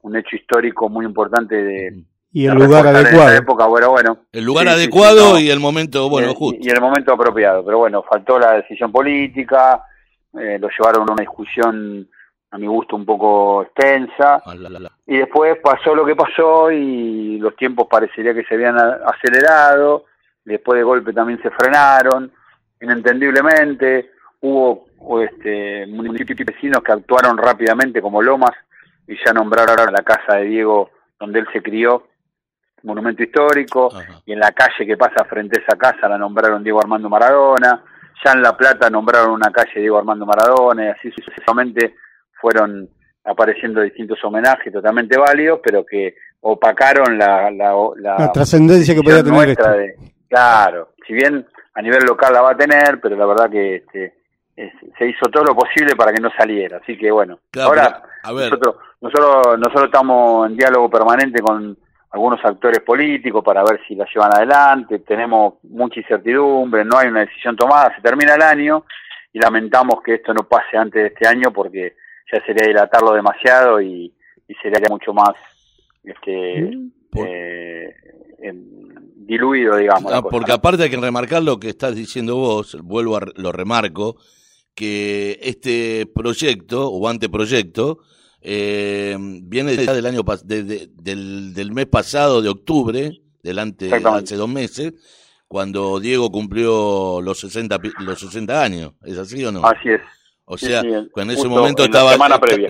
un 0.06 0.16
hecho 0.16 0.36
histórico 0.36 0.88
muy 0.88 1.04
importante 1.04 1.56
de, 1.56 2.04
Y 2.32 2.44
de 2.44 2.52
el 2.52 2.58
lugar 2.58 2.86
En 2.86 2.96
adecuado. 2.96 3.28
esa 3.28 3.36
época, 3.38 3.66
bueno, 3.66 3.90
bueno. 3.90 4.18
El 4.32 4.44
lugar 4.44 4.66
Sí, 4.68 4.74
adecuado 4.74 5.26
sí, 5.26 5.32
no. 5.32 5.38
y 5.40 5.50
el 5.50 5.58
momento, 5.60 6.08
bueno, 6.08 6.30
y, 6.30 6.34
justo. 6.34 6.58
y 6.62 6.68
el 6.70 6.80
momento 6.80 7.12
apropiado, 7.12 7.64
pero 7.64 7.78
bueno, 7.78 8.02
faltó 8.08 8.38
la 8.38 8.52
decisión 8.52 8.92
política, 8.92 9.82
eh, 10.38 10.58
lo 10.60 10.68
llevaron 10.68 11.08
a 11.08 11.12
una 11.12 11.20
discusión 11.22 12.08
a 12.52 12.58
mi 12.58 12.66
gusto 12.68 12.94
un 12.94 13.04
poco 13.04 13.62
extensa, 13.64 14.40
Ah, 14.44 14.54
la, 14.54 14.68
la, 14.70 14.78
la. 14.78 14.92
y 15.06 15.16
después 15.16 15.58
pasó 15.62 15.94
lo 15.94 16.06
que 16.06 16.14
pasó 16.14 16.70
y 16.70 17.38
los 17.38 17.56
tiempos 17.56 17.88
parecería 17.90 18.32
que 18.32 18.44
se 18.44 18.54
habían 18.54 18.76
acelerado, 18.78 20.04
después 20.44 20.78
de 20.78 20.84
golpe 20.84 21.12
también 21.12 21.42
se 21.42 21.50
frenaron, 21.50 22.30
inentendiblemente, 22.80 24.10
hubo 24.40 24.86
hubo, 24.98 25.20
este, 25.20 25.86
municipios 25.88 26.38
vecinos 26.46 26.82
que 26.82 26.92
actuaron 26.92 27.36
rápidamente 27.36 28.00
como 28.00 28.22
Lomas 28.22 28.52
y 29.08 29.16
ya 29.24 29.32
nombraron 29.32 29.92
la 29.92 30.02
casa 30.02 30.36
de 30.36 30.44
Diego 30.44 30.90
donde 31.18 31.40
él 31.40 31.46
se 31.52 31.62
crió, 31.62 32.06
monumento 32.82 33.22
histórico, 33.22 33.88
Ajá. 33.92 34.20
y 34.26 34.32
en 34.32 34.38
la 34.40 34.52
calle 34.52 34.86
que 34.86 34.96
pasa 34.96 35.24
frente 35.24 35.58
a 35.58 35.62
esa 35.62 35.76
casa 35.78 36.08
la 36.08 36.18
nombraron 36.18 36.62
Diego 36.62 36.78
Armando 36.80 37.08
Maradona, 37.08 37.82
ya 38.24 38.32
en 38.32 38.42
La 38.42 38.56
Plata 38.56 38.88
nombraron 38.90 39.30
una 39.32 39.50
calle 39.50 39.80
Diego 39.80 39.98
Armando 39.98 40.24
Maradona, 40.26 40.84
y 40.86 40.88
así 40.88 41.10
sucesivamente 41.10 41.96
fueron 42.40 42.88
apareciendo 43.24 43.80
distintos 43.80 44.22
homenajes 44.24 44.72
totalmente 44.72 45.16
válidos, 45.18 45.60
pero 45.62 45.84
que 45.84 46.14
opacaron 46.40 47.18
la, 47.18 47.50
la, 47.50 47.74
la, 47.96 48.16
La 48.18 48.32
trascendencia 48.32 48.94
que 48.94 49.02
podía 49.02 49.22
tener 49.24 49.48
esto. 49.50 49.68
de- 49.70 49.94
claro, 50.28 50.92
si 51.06 51.12
bien 51.12 51.44
a 51.74 51.82
nivel 51.82 52.04
local 52.06 52.32
la 52.32 52.42
va 52.42 52.52
a 52.52 52.56
tener, 52.56 53.00
pero 53.00 53.16
la 53.16 53.26
verdad 53.26 53.50
que 53.50 53.76
este, 53.76 54.04
es- 54.04 54.12
se 54.98 55.08
hizo 55.08 55.26
todo 55.30 55.44
lo 55.44 55.54
posible 55.54 55.94
para 55.94 56.12
que 56.12 56.20
no 56.20 56.30
saliera, 56.36 56.78
así 56.78 56.96
que 56.96 57.10
bueno, 57.10 57.38
Claro, 57.50 57.68
ahora 57.68 58.02
pero, 58.02 58.12
a 58.22 58.32
ver, 58.32 58.50
nosotros, 58.50 58.76
nosotros, 59.00 59.58
nosotros 59.58 59.84
estamos 59.84 60.48
en 60.50 60.56
diálogo 60.56 60.88
permanente 60.90 61.40
con 61.40 61.76
algunos 62.10 62.42
actores 62.42 62.80
políticos 62.80 63.44
para 63.44 63.62
ver 63.62 63.80
si 63.86 63.94
la 63.94 64.06
llevan 64.12 64.34
adelante, 64.34 65.00
tenemos 65.00 65.54
mucha 65.64 66.00
incertidumbre, 66.00 66.84
no 66.84 66.96
hay 66.96 67.08
una 67.08 67.20
decisión 67.20 67.54
tomada, 67.56 67.94
se 67.94 68.00
termina 68.00 68.34
el 68.34 68.42
año 68.42 68.84
y 69.32 69.38
lamentamos 69.38 70.00
que 70.02 70.14
esto 70.14 70.32
no 70.32 70.48
pase 70.48 70.78
antes 70.78 71.02
de 71.02 71.08
este 71.08 71.28
año 71.28 71.50
porque 71.52 71.96
ya 72.32 72.42
sería 72.46 72.66
dilatarlo 72.66 73.12
demasiado 73.12 73.80
y, 73.82 74.10
y 74.48 74.54
sería 74.54 74.80
mucho 74.88 75.12
más 75.12 75.34
este 76.02 76.70
Por- 77.10 77.26
eh, 77.28 77.94
diluido, 79.16 79.76
digamos. 79.76 80.12
Ah, 80.12 80.22
porque 80.22 80.52
aparte 80.52 80.84
hay 80.84 80.90
que 80.90 80.96
remarcar 80.96 81.42
lo 81.42 81.58
que 81.58 81.68
estás 81.68 81.94
diciendo 81.94 82.36
vos, 82.36 82.78
vuelvo 82.82 83.16
a 83.16 83.20
lo 83.36 83.52
remarco, 83.52 84.16
que 84.76 85.40
este 85.42 86.06
proyecto 86.14 86.88
o 86.88 87.08
anteproyecto 87.08 87.98
eh, 88.42 89.16
viene 89.18 89.74
ya 89.84 89.92
del 89.94 90.06
año 90.06 90.22
de- 90.44 90.62
de- 90.62 90.88
del, 90.94 91.52
del 91.54 91.72
mes 91.72 91.86
pasado 91.86 92.42
de 92.42 92.48
octubre, 92.50 93.20
delante 93.42 93.88
hace 94.18 94.36
dos 94.36 94.48
meses, 94.48 94.92
cuando 95.48 95.98
Diego 95.98 96.30
cumplió 96.30 97.20
los 97.22 97.40
60 97.40 97.78
pi- 97.80 97.90
los 98.00 98.20
60 98.20 98.62
años, 98.62 98.92
¿es 99.04 99.16
así 99.18 99.44
o 99.44 99.50
no? 99.50 99.66
Así 99.66 99.88
es. 99.88 100.00
O 100.44 100.56
sea, 100.58 100.82
sí, 100.82 100.88
en 100.88 101.30
ese 101.30 101.48
momento 101.48 101.82
en 101.82 101.90
estaba 101.90 102.10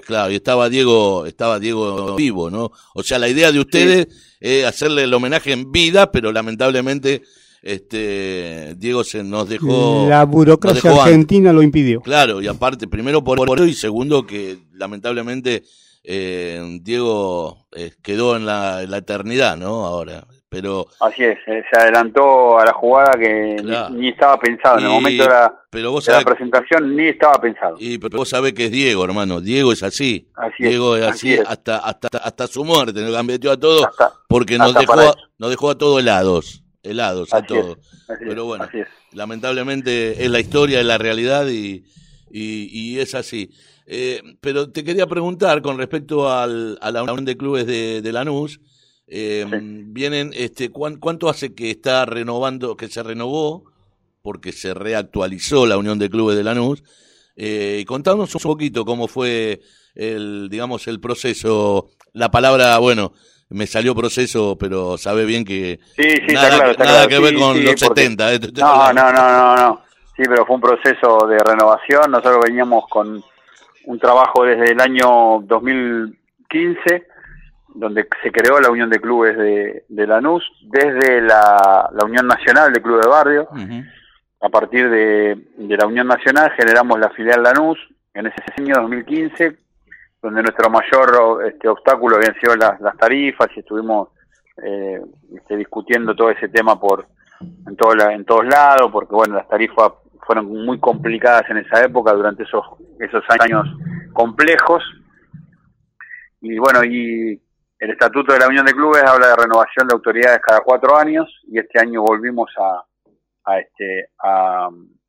claro, 0.00 0.32
y 0.32 0.36
estaba 0.36 0.68
Diego, 0.70 1.26
estaba 1.26 1.58
Diego 1.58 2.14
vivo, 2.16 2.50
¿no? 2.50 2.70
O 2.94 3.02
sea, 3.02 3.18
la 3.18 3.28
idea 3.28 3.52
de 3.52 3.60
ustedes 3.60 4.06
es 4.40 4.64
hacerle 4.64 5.02
el 5.02 5.12
homenaje 5.12 5.52
en 5.52 5.70
vida, 5.72 6.10
pero 6.10 6.32
lamentablemente 6.32 7.20
este 7.62 8.74
Diego 8.76 9.04
se 9.04 9.22
nos 9.24 9.48
dejó 9.48 10.06
La 10.08 10.24
burocracia 10.24 10.80
dejó 10.82 10.88
antes. 11.00 11.04
argentina 11.14 11.52
lo 11.52 11.62
impidió. 11.62 12.00
Claro, 12.00 12.40
y 12.40 12.46
aparte, 12.48 12.86
primero 12.88 13.22
por 13.24 13.38
por 13.38 13.58
eso 13.58 13.66
y 13.66 13.74
segundo 13.74 14.26
que 14.26 14.58
lamentablemente 14.72 15.62
eh, 16.04 16.78
Diego 16.82 17.66
eh, 17.72 17.90
quedó 18.02 18.36
en 18.36 18.46
la, 18.46 18.82
en 18.82 18.90
la 18.90 18.98
eternidad, 18.98 19.56
¿no? 19.56 19.84
Ahora, 19.86 20.24
pero 20.48 20.86
Así 21.00 21.24
es, 21.24 21.36
eh, 21.48 21.64
se 21.70 21.78
adelantó 21.80 22.58
a 22.60 22.64
la 22.64 22.72
jugada 22.72 23.18
que 23.18 23.56
ni- 23.58 23.62
Claro. 23.64 23.94
ni, 23.94 24.08
estaba 24.10 24.38
pensado. 24.38 24.78
En 24.78 24.84
el 24.84 24.90
momento 24.90 25.24
de 25.24 25.28
la, 25.28 25.52
pero 25.68 25.90
vos 25.90 26.06
de 26.06 26.12
la 26.12 26.20
presentación 26.22 26.94
ni 26.94 27.08
estaba 27.08 27.34
pensado. 27.40 27.76
y, 27.80 27.98
pero 27.98 28.18
vos 28.18 28.28
sabés 28.28 28.52
que 28.52 28.66
es 28.66 28.70
Diego, 28.70 29.04
hermano. 29.04 29.40
Diego 29.40 29.72
es 29.72 29.82
así. 29.82 30.28
Diego 30.60 30.96
es 30.96 31.02
así 31.02 31.32
así, 31.32 31.40
es. 31.42 31.48
hasta 31.48 31.78
hasta 31.78 32.08
hasta 32.18 32.46
su 32.46 32.64
muerte, 32.64 33.00
nos 33.02 33.12
cambió 33.12 33.50
a 33.50 33.56
todo 33.58 33.84
Hasta- 33.88 34.12
porque 34.28 34.56
nos 34.58 34.72
dejó 34.74 34.94
nos 35.38 35.50
dejó 35.50 35.70
a 35.70 35.76
todos 35.76 36.00
helados, 36.00 36.62
helados 36.90 37.33
a 37.35 37.44
todos. 37.46 37.79
Pero 38.18 38.44
bueno, 38.44 38.68
lamentablemente 39.12 40.25
es 40.25 40.31
la 40.31 40.40
historia, 40.40 40.81
es 40.81 40.87
la 40.87 40.99
realidad 40.99 41.49
y, 41.49 41.85
y, 42.31 42.68
y 42.72 42.99
es 43.01 43.14
así. 43.14 43.51
Eh, 43.87 44.22
pero 44.40 44.70
te 44.70 44.83
quería 44.85 45.07
preguntar 45.07 45.62
con 45.62 45.79
respecto 45.79 46.31
al, 46.31 46.79
a 46.81 46.90
la 46.90 47.03
Unión 47.03 47.25
de 47.25 47.37
Clubes 47.37 47.66
de, 47.66 48.03
de 48.03 48.12
Lanús, 48.12 48.61
eh, 49.07 49.46
Sí. 49.49 49.57
vienen, 49.61 50.33
este, 50.35 50.70
¿cuán- 50.70 50.96
¿cuánto 50.96 51.29
hace 51.29 51.55
que 51.55 51.70
está 51.70 52.05
renovando, 52.07 52.77
que 52.77 52.88
se 52.88 53.03
renovó, 53.03 53.64
porque 54.22 54.51
se 54.53 54.75
reactualizó 54.75 55.66
la 55.66 55.79
Unión 55.79 55.99
de 56.01 56.11
Clubes 56.11 56.37
de 56.37 56.42
Lanús? 56.44 56.83
Eh, 57.37 57.79
y 57.81 57.85
contanos 57.85 58.35
un 58.35 58.40
poquito 58.40 58.85
cómo 58.85 59.07
fue 59.07 59.61
el, 59.94 60.49
digamos, 60.51 60.88
el 60.88 60.99
proceso, 61.01 61.90
la 62.12 62.31
palabra, 62.31 62.79
bueno, 62.79 63.12
me 63.50 63.66
salió 63.66 63.94
proceso, 63.94 64.56
pero 64.59 64.98
sabe 64.98 65.24
bien 65.24 65.44
que 65.44 65.78
Sí, 65.96 66.02
sí, 66.28 66.35
nada, 66.35 66.46
está 66.48 66.56
claro. 66.56 66.70
Está 66.72 66.85
nada 66.85 67.06
claro. 67.06 67.09
que 67.09 67.18
ver 67.20 67.35
Sí, 67.35 67.40
con 67.40 67.64
los 67.64 67.82
porque- 67.82 68.02
70. 68.02 68.32
eh, 68.32 68.38
te 68.40 68.46
estoy 68.46 68.62
No, 68.62 68.92
no, 68.92 69.12
no, 69.12 69.12
no, 69.12 69.56
no. 69.56 69.80
Sí, 70.16 70.22
pero 70.28 70.46
fue 70.46 70.56
un 70.56 70.62
proceso 70.62 71.26
de 71.28 71.38
renovación. 71.38 72.11
Nosotros 72.11 72.38
veníamos 72.46 72.85
con 72.88 73.22
un 73.85 73.98
trabajo 73.98 74.44
desde 74.44 74.72
el 74.72 74.80
año 74.80 75.40
2015, 75.42 77.06
donde 77.74 78.09
se 78.22 78.32
creó 78.32 78.59
la 78.61 78.70
Unión 78.70 78.88
de 78.90 79.00
Clubes 79.00 79.37
de, 79.37 79.85
de 79.88 80.06
Lanús, 80.06 80.42
desde 80.62 81.20
la, 81.20 81.88
la 81.92 82.04
Unión 82.04 82.26
Nacional 82.26 82.72
de 82.72 82.80
Clubes 82.82 83.04
de 83.04 83.11
Barrio. 83.11 83.48
A 84.40 84.48
partir 84.48 84.88
de, 84.90 85.37
de 85.56 85.76
la 85.76 85.87
Unión 85.87 86.06
Nacional 86.06 86.52
generamos 86.56 86.98
la 86.98 87.11
filial 87.11 87.42
Lanús 87.42 87.78
en 88.14 88.26
ese 88.26 88.37
año 88.59 88.74
2015, 88.80 89.56
donde 90.26 90.42
nuestro 90.42 90.68
mayor 90.70 91.44
este, 91.46 91.68
obstáculo 91.68 92.16
habían 92.16 92.34
sido 92.40 92.56
las, 92.56 92.80
tarifas 92.98 93.48
y 93.54 93.60
estuvimos 93.60 94.08
eh, 94.62 95.00
este, 95.36 95.56
discutiendo 95.56 96.16
todo 96.16 96.30
ese 96.30 96.48
tema 96.48 96.78
por 96.80 97.06
en, 97.40 97.76
todo 97.76 97.94
la- 97.94 98.12
en 98.12 98.24
todos 98.24 98.44
lados, 98.44 98.90
porque 98.90 99.14
bueno, 99.14 99.36
las 99.36 99.46
tarifas 99.48 99.92
fueron 100.26 100.46
muy 100.46 100.80
complicadas 100.80 101.48
en 101.50 101.58
esa 101.58 101.84
época 101.84 102.12
durante 102.12 102.42
esos 102.42 102.64
esos 102.98 103.22
años 103.38 103.64
complejos. 104.12 104.82
Y 106.40 106.58
bueno, 106.58 106.82
y 106.84 107.40
el 107.78 107.90
estatuto 107.90 108.32
de 108.32 108.40
la 108.40 108.48
Unión 108.48 108.66
de 108.66 108.72
Clubes 108.72 109.04
habla 109.04 109.28
de 109.28 109.36
renovación 109.36 109.86
de 109.86 109.94
autoridades 109.94 110.40
cada 110.40 110.60
cuatro 110.62 110.96
años 110.96 111.26
y 111.46 111.58
este 111.58 111.78
año 111.78 112.02
volvimos 112.02 112.50
a, 112.58 112.82
a, 113.52 113.58
este, 113.60 114.08
a 114.24 114.68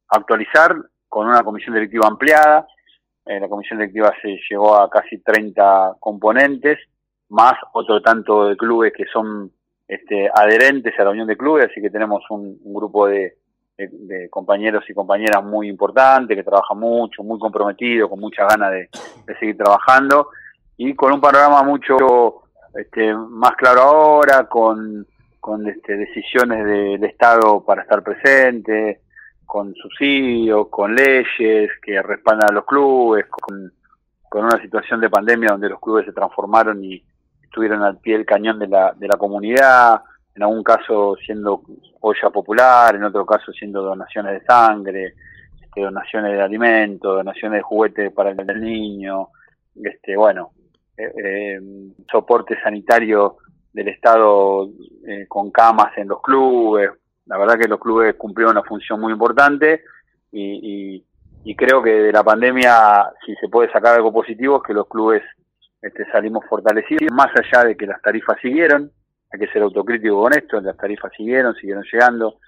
actualizar 0.10 0.76
con 1.10 1.28
una 1.28 1.42
comisión 1.44 1.74
directiva 1.74 2.08
ampliada. 2.08 2.68
Eh, 3.28 3.40
la 3.40 3.48
comisión 3.50 3.80
directiva 3.80 4.14
se 4.22 4.38
llegó 4.50 4.76
a 4.76 4.90
casi 4.90 5.18
30 5.20 5.96
componentes, 6.00 6.78
más 7.30 7.54
otro 7.74 8.02
tanto 8.02 8.48
de 8.48 8.56
clubes 8.58 8.94
que 8.96 9.06
son 9.06 9.52
este, 9.88 10.30
adherentes 10.34 10.94
a 11.00 11.04
la 11.04 11.10
Unión 11.12 11.28
de 11.28 11.38
Clubes, 11.38 11.68
así 11.70 11.82
que 11.82 11.90
tenemos 11.90 12.24
un, 12.30 12.58
un 12.64 12.74
grupo 12.74 13.08
de, 13.08 13.38
de- 13.78 13.90
de 13.92 14.30
compañeros 14.30 14.84
y 14.90 14.94
compañeras 14.94 15.44
muy 15.44 15.68
importante, 15.70 16.36
que 16.36 16.44
trabaja 16.44 16.74
mucho, 16.74 17.24
muy 17.24 17.38
comprometido, 17.40 18.10
con 18.10 18.20
muchas 18.20 18.48
ganas 18.48 18.72
de, 18.72 18.90
de 19.26 19.40
seguir 19.40 19.58
trabajando, 19.58 20.30
y 20.78 20.94
con 20.96 21.12
un 21.14 21.22
panorama 21.22 21.64
mucho 21.64 22.44
este, 22.76 23.14
más 23.14 23.56
claro 23.56 23.82
ahora, 23.82 24.48
con, 24.48 25.06
con 25.40 25.68
este, 25.68 25.96
decisiones 25.98 26.66
del 26.66 27.04
Estado 27.04 27.64
para 27.66 27.82
estar 27.84 28.04
presente, 28.04 29.02
con 29.48 29.74
subsidios, 29.74 30.68
con 30.70 30.94
leyes 30.94 31.72
que 31.82 32.02
respaldan 32.02 32.52
a 32.52 32.54
los 32.54 32.66
clubes, 32.66 33.26
con, 33.28 33.74
con 34.30 34.46
una 34.46 34.62
situación 34.62 35.02
de 35.02 35.10
pandemia 35.10 35.50
donde 35.52 35.70
los 35.70 35.80
clubes 35.80 36.06
se 36.06 36.14
transformaron 36.14 36.84
y 36.84 37.02
estuvieron 37.42 37.82
al 37.82 37.98
pie 37.98 38.18
del 38.18 38.26
cañón 38.26 38.60
de 38.60 38.68
la, 38.68 38.94
de 38.94 39.08
la 39.08 39.18
comunidad, 39.18 40.02
en 40.36 40.44
algún 40.44 40.64
caso 40.64 41.16
siendo 41.26 41.64
olla 42.02 42.30
popular, 42.30 42.96
en 42.96 43.06
otro 43.06 43.26
caso 43.26 43.52
siendo 43.54 43.82
donaciones 43.82 44.34
de 44.34 44.46
sangre, 44.46 45.14
este, 45.60 45.82
donaciones 45.82 46.34
de 46.34 46.42
alimentos, 46.42 47.16
donaciones 47.16 47.60
de 47.60 47.64
juguetes 47.64 48.14
para 48.14 48.32
el 48.32 48.62
niño, 48.62 49.30
este, 49.76 50.16
bueno, 50.16 50.52
eh, 50.98 51.14
eh, 51.24 51.60
soporte 52.12 52.60
sanitario 52.62 53.38
del 53.72 53.90
Estado 53.90 54.70
eh, 55.08 55.26
con 55.28 55.52
camas 55.52 55.98
en 55.98 56.08
los 56.08 56.22
clubes. 56.22 56.90
La 57.28 57.38
verdad 57.38 57.58
que 57.58 57.68
los 57.68 57.80
clubes 57.80 58.16
cumplieron 58.16 58.58
una 58.58 58.68
función 58.68 59.00
muy 59.00 59.14
importante 59.14 59.84
y, 60.32 61.04
y, 61.44 61.56
creo 61.56 61.82
que 61.82 61.92
de 61.92 62.12
la 62.12 62.24
pandemia, 62.24 63.10
si 63.26 63.34
se 63.36 63.48
puede 63.48 63.72
sacar 63.72 63.96
algo 63.96 64.12
positivo, 64.12 64.58
es 64.58 64.64
que 64.64 64.74
los 64.74 64.88
clubes 64.88 65.24
este, 65.82 66.06
salimos 66.12 66.44
fortalecidos, 66.50 67.12
más 67.14 67.30
allá 67.36 67.64
de 67.64 67.78
que 67.78 67.88
las 67.88 68.02
tarifas 68.02 68.38
siguieron, 68.42 68.92
hay 69.32 69.40
que 69.40 69.48
ser 69.48 69.62
autocrítico 69.62 70.22
con 70.22 70.34
esto, 70.34 70.60
las 70.60 70.76
tarifas 70.78 71.12
siguieron, 71.16 71.56
siguieron 71.56 71.84
llegando, 71.92 72.40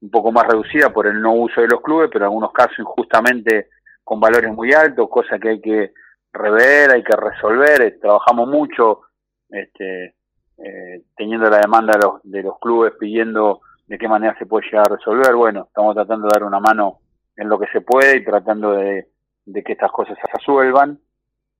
un 0.00 0.10
poco 0.10 0.30
más 0.32 0.46
reducida 0.46 0.92
por 0.92 1.06
el 1.06 1.20
no 1.20 1.32
uso 1.32 1.62
de 1.62 1.68
los 1.68 1.80
clubes, 1.80 2.10
pero 2.12 2.24
en 2.24 2.28
algunos 2.28 2.52
casos 2.52 2.78
injustamente 2.78 3.68
con 4.02 4.20
valores 4.20 4.52
muy 4.52 4.72
altos, 4.72 5.08
cosa 5.08 5.38
que 5.38 5.48
hay 5.48 5.60
que 5.60 5.92
rever, 6.32 6.90
hay 6.90 7.02
que 7.02 7.16
resolver, 7.16 7.80
eh, 7.80 7.92
trabajamos 7.92 8.48
mucho 8.48 9.00
este, 9.48 10.14
eh, 10.58 11.02
teniendo 11.16 11.48
la 11.48 11.60
demanda 11.60 11.94
de 11.96 12.04
los, 12.04 12.20
de 12.22 12.42
los 12.42 12.58
clubes 12.58 12.92
pidiendo 12.98 13.60
de 13.86 13.98
qué 13.98 14.08
manera 14.08 14.36
se 14.38 14.46
puede 14.46 14.66
llegar 14.66 14.86
a 14.90 14.96
resolver, 14.96 15.34
bueno, 15.34 15.64
estamos 15.68 15.94
tratando 15.94 16.26
de 16.26 16.32
dar 16.32 16.44
una 16.44 16.60
mano 16.60 17.00
en 17.36 17.48
lo 17.48 17.58
que 17.58 17.66
se 17.72 17.80
puede 17.80 18.16
y 18.18 18.24
tratando 18.24 18.72
de, 18.72 19.08
de 19.44 19.62
que 19.62 19.72
estas 19.72 19.90
cosas 19.90 20.16
se 20.16 20.38
resuelvan 20.38 20.98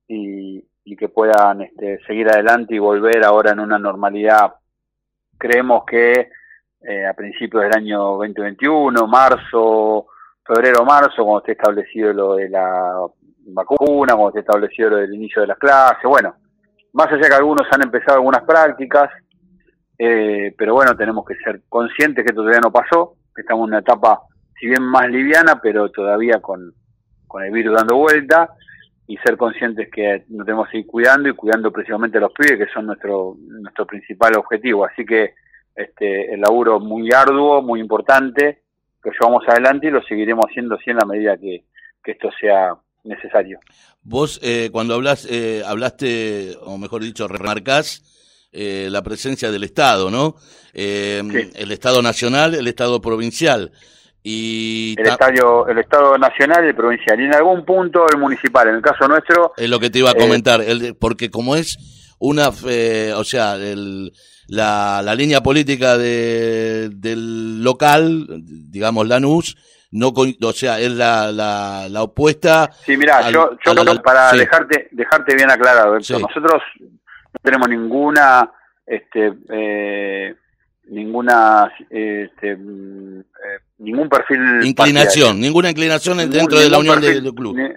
y, 0.07 0.63
y 0.85 0.95
que 0.95 1.09
puedan 1.09 1.61
este, 1.61 1.99
seguir 2.05 2.29
adelante 2.29 2.75
y 2.75 2.79
volver 2.79 3.23
ahora 3.25 3.51
en 3.51 3.59
una 3.59 3.79
normalidad. 3.79 4.55
Creemos 5.37 5.83
que 5.85 6.29
eh, 6.81 7.05
a 7.07 7.13
principios 7.13 7.63
del 7.63 7.75
año 7.75 7.99
2021, 8.17 9.07
marzo, 9.07 10.07
febrero, 10.45 10.85
marzo, 10.85 11.23
cuando 11.23 11.39
esté 11.39 11.53
establecido 11.53 12.13
lo 12.13 12.35
de 12.35 12.49
la 12.49 13.07
vacuna, 13.47 14.13
cuando 14.13 14.29
esté 14.29 14.41
establecido 14.41 14.91
lo 14.91 14.97
del 14.97 15.13
inicio 15.13 15.41
de 15.41 15.47
las 15.47 15.57
clases, 15.57 16.03
bueno, 16.03 16.35
más 16.93 17.07
allá 17.11 17.27
que 17.27 17.35
algunos 17.35 17.67
han 17.71 17.81
empezado 17.81 18.19
algunas 18.19 18.43
prácticas, 18.43 19.09
eh, 19.97 20.53
pero 20.57 20.73
bueno, 20.73 20.95
tenemos 20.95 21.25
que 21.25 21.35
ser 21.35 21.61
conscientes 21.69 22.23
que 22.23 22.29
esto 22.29 22.41
todavía 22.41 22.61
no 22.61 22.71
pasó, 22.71 23.15
que 23.35 23.41
estamos 23.41 23.63
en 23.63 23.73
una 23.73 23.79
etapa, 23.79 24.21
si 24.59 24.67
bien 24.67 24.83
más 24.83 25.09
liviana, 25.09 25.59
pero 25.61 25.89
todavía 25.89 26.39
con, 26.41 26.73
con 27.27 27.43
el 27.43 27.51
virus 27.51 27.75
dando 27.75 27.97
vuelta, 27.97 28.49
y 29.07 29.17
ser 29.17 29.37
conscientes 29.37 29.89
que 29.91 30.25
nos 30.29 30.45
tenemos 30.45 30.67
que 30.69 30.79
ir 30.79 30.87
cuidando 30.87 31.29
y 31.29 31.33
cuidando 31.33 31.71
precisamente 31.71 32.17
a 32.17 32.21
los 32.21 32.33
pibes, 32.33 32.57
que 32.57 32.73
son 32.73 32.87
nuestro, 32.87 33.35
nuestro 33.39 33.85
principal 33.85 34.35
objetivo. 34.35 34.85
Así 34.85 35.05
que 35.05 35.35
este, 35.75 36.33
el 36.33 36.41
laburo 36.41 36.79
muy 36.79 37.11
arduo, 37.11 37.61
muy 37.61 37.79
importante, 37.79 38.63
lo 39.03 39.11
llevamos 39.11 39.43
adelante 39.47 39.87
y 39.87 39.91
lo 39.91 40.01
seguiremos 40.03 40.45
haciendo 40.49 40.75
así 40.75 40.89
en 40.89 40.97
la 40.97 41.05
medida 41.05 41.37
que, 41.37 41.65
que 42.03 42.11
esto 42.11 42.29
sea 42.39 42.75
necesario. 43.03 43.59
Vos, 44.01 44.39
eh, 44.41 44.69
cuando 44.71 44.95
hablas, 44.95 45.27
eh, 45.29 45.61
hablaste, 45.65 46.55
o 46.63 46.79
mejor 46.79 47.03
dicho, 47.03 47.27
remarcás 47.27 48.24
eh, 48.55 48.87
la 48.89 49.03
presencia 49.03 49.51
del 49.51 49.63
Estado, 49.65 50.09
¿no? 50.09 50.35
Eh, 50.73 51.21
Sí. 51.31 51.51
El 51.55 51.71
Estado 51.71 52.01
nacional, 52.01 52.55
el 52.55 52.67
Estado 52.67 52.99
provincial. 53.01 53.71
Y 54.23 54.95
El, 54.97 55.05
ta- 55.05 55.11
estadio, 55.13 55.67
el 55.67 55.77
Estado 55.77 56.17
nacional 56.17 56.65
y 56.65 56.69
el 56.69 56.75
provincial, 56.75 57.19
y 57.19 57.25
en 57.25 57.35
algún 57.35 57.63
punto 57.63 58.07
el 58.11 58.17
municipal. 58.17 58.67
En 58.69 58.75
el 58.75 58.81
caso 58.81 59.07
nuestro, 59.07 59.53
es 59.55 59.69
lo 59.69 59.79
que 59.79 59.89
te 59.91 59.99
iba 59.99 60.09
a 60.09 60.13
eh, 60.13 60.17
comentar, 60.17 60.61
el- 60.61 60.95
porque 60.95 61.29
como 61.29 61.55
es 61.55 61.77
una, 62.17 62.51
fe- 62.51 63.13
o 63.13 63.23
sea, 63.23 63.55
el- 63.55 64.11
la, 64.47 65.01
la 65.03 65.13
línea 65.15 65.41
política 65.43 65.97
de, 65.97 66.89
del 66.91 67.63
local, 67.63 68.25
digamos 68.71 69.07
Lanús, 69.07 69.57
no, 69.91 70.07
o 70.09 70.51
sea, 70.53 70.79
es 70.79 70.91
la, 70.91 71.31
la, 71.31 71.87
la 71.89 72.01
opuesta. 72.03 72.71
Sí, 72.85 72.97
mira, 72.97 73.29
yo, 73.29 73.51
yo 73.63 73.73
la- 73.75 74.01
para 74.01 74.31
sí. 74.31 74.37
dejarte 74.39 74.87
dejarte 74.91 75.35
bien 75.35 75.51
aclarado, 75.51 75.99
Sí. 76.01 76.13
nosotros 76.13 76.61
no 77.35 77.39
tenemos 77.43 77.67
ninguna 77.69 78.51
este 78.85 79.33
eh, 79.49 80.35
ninguna 80.87 81.71
este, 81.89 82.55
mm, 82.55 83.19
eh, 83.19 83.59
ningún 83.79 84.07
perfil 84.09 84.63
Inclinación, 84.65 85.39
ninguna 85.39 85.69
inclinación 85.71 86.17
partidario. 86.17 86.39
dentro 86.41 86.59
de 86.59 86.69
la 86.69 86.77
unión 86.77 86.95
perfil- 86.99 87.21
del 87.23 87.33
club. 87.33 87.55
ni- 87.55 87.73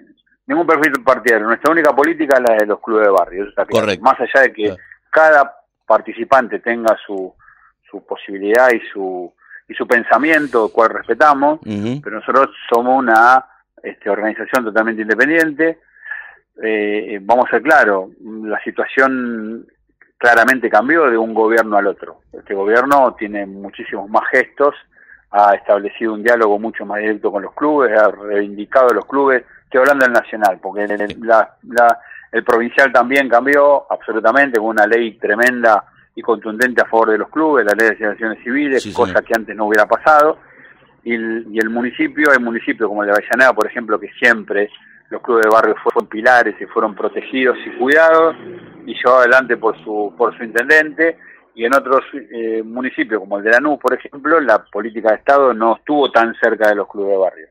ningún 0.47 0.67
perfil 0.67 0.93
partidario. 1.05 1.47
Nuestra 1.47 1.71
única 1.73 1.95
política 1.95 2.37
es 2.37 2.43
la 2.49 2.57
de 2.57 2.67
los 2.67 2.81
clubes 2.81 3.07
de 3.07 3.13
barrio, 3.13 3.43
eso 3.43 3.51
está 3.51 3.65
claro. 3.67 3.87
Correcto. 3.87 4.05
Más 4.05 4.21
allá 4.21 4.43
de 4.43 4.53
que 4.53 4.63
Claro. 4.65 4.77
cada 5.11 5.55
participante 5.87 6.59
tenga 6.61 6.97
su 7.07 7.35
su 7.91 8.05
posibilidad 8.05 8.71
y 8.73 8.81
su 8.93 9.33
y 9.67 9.75
su 9.75 9.87
pensamiento, 9.87 10.67
el 10.67 10.73
cual 10.73 10.91
respetamos, 10.91 11.61
pero 12.03 12.17
nosotros 12.21 12.49
somos 12.73 12.99
una 12.99 13.45
este, 13.83 14.09
organización 14.11 14.65
totalmente 14.65 15.03
independiente. 15.03 15.79
Eh, 16.63 17.19
vamos 17.23 17.47
a 17.47 17.51
ser 17.51 17.63
claros, 17.63 18.11
la 18.21 18.61
situación 18.63 19.67
claramente 20.17 20.69
cambió 20.69 21.09
de 21.09 21.17
un 21.17 21.33
gobierno 21.35 21.77
al 21.77 21.87
otro. 21.87 22.21
Este 22.33 22.55
gobierno 22.55 23.15
tiene 23.19 23.47
muchísimos 23.47 24.09
más 24.11 24.25
gestos, 24.31 24.75
ha 25.31 25.55
establecido 25.55 26.15
un 26.15 26.23
diálogo 26.23 26.59
mucho 26.59 26.85
más 26.85 26.99
directo 27.01 27.31
con 27.31 27.43
los 27.43 27.55
clubes, 27.55 27.97
ha 27.97 28.11
reivindicado 28.11 28.89
a 28.91 28.95
los 28.95 29.07
clubes, 29.07 29.45
estoy 29.65 29.81
hablando 29.81 30.05
del 30.07 30.15
nacional, 30.15 30.59
porque 30.61 30.85
el, 30.85 31.17
la- 31.21 31.55
la- 31.69 31.99
el 32.33 32.45
provincial 32.45 32.93
también 32.93 33.29
cambió 33.29 33.91
absolutamente 33.91 34.59
con 34.59 34.69
una 34.69 34.87
ley 34.87 35.13
tremenda 35.19 35.85
y 36.15 36.21
contundente 36.23 36.83
a 36.83 36.87
favor 36.87 37.11
de 37.11 37.19
los 37.19 37.29
clubes, 37.31 37.65
la 37.65 37.73
ley 37.73 37.89
de 37.89 37.95
asociaciones 37.95 38.43
civiles, 38.43 38.83
Sí, 38.83 38.93
cosa 38.93 39.13
señor. 39.13 39.25
que 39.25 39.33
antes 39.37 39.57
no 39.57 39.67
hubiera 39.67 39.87
pasado. 39.87 40.39
Y 41.05 41.15
el, 41.15 41.47
y 41.51 41.59
el 41.59 41.71
municipio, 41.71 42.31
hay 42.33 42.39
municipios 42.43 42.89
como 42.89 43.03
el 43.03 43.07
de 43.09 43.15
Avellaneda, 43.15 43.55
por 43.55 43.67
ejemplo, 43.67 43.99
que 43.99 44.11
siempre 44.19 44.69
los 45.11 45.23
clubes 45.23 45.45
de 45.45 45.51
barrio 45.51 45.75
fueron 45.83 46.07
pilares 46.09 46.55
y 46.61 46.67
fueron 46.67 46.95
protegidos 46.95 47.57
y 47.67 47.79
cuidados 47.79 48.37
y 48.87 48.95
llevados 48.95 49.21
adelante 49.21 49.57
por 49.57 49.77
su, 49.83 50.15
por 50.17 50.37
su 50.37 50.45
intendente. 50.45 51.19
Y 51.55 51.65
en 51.65 51.75
otros 51.75 52.05
eh, 52.15 52.63
municipios, 52.63 53.21
como 53.21 53.39
el 53.39 53.45
de 53.45 53.51
Lanús, 53.51 53.79
por 53.81 53.93
ejemplo, 53.93 54.41
la 54.41 54.65
política 54.65 55.11
de 55.11 55.17
Estado 55.17 55.53
no 55.53 55.77
estuvo 55.77 56.11
tan 56.13 56.33
cerca 56.41 56.69
de 56.69 56.77
los 56.77 56.89
clubes 56.89 57.11
de 57.11 57.17
barrio. 57.17 57.47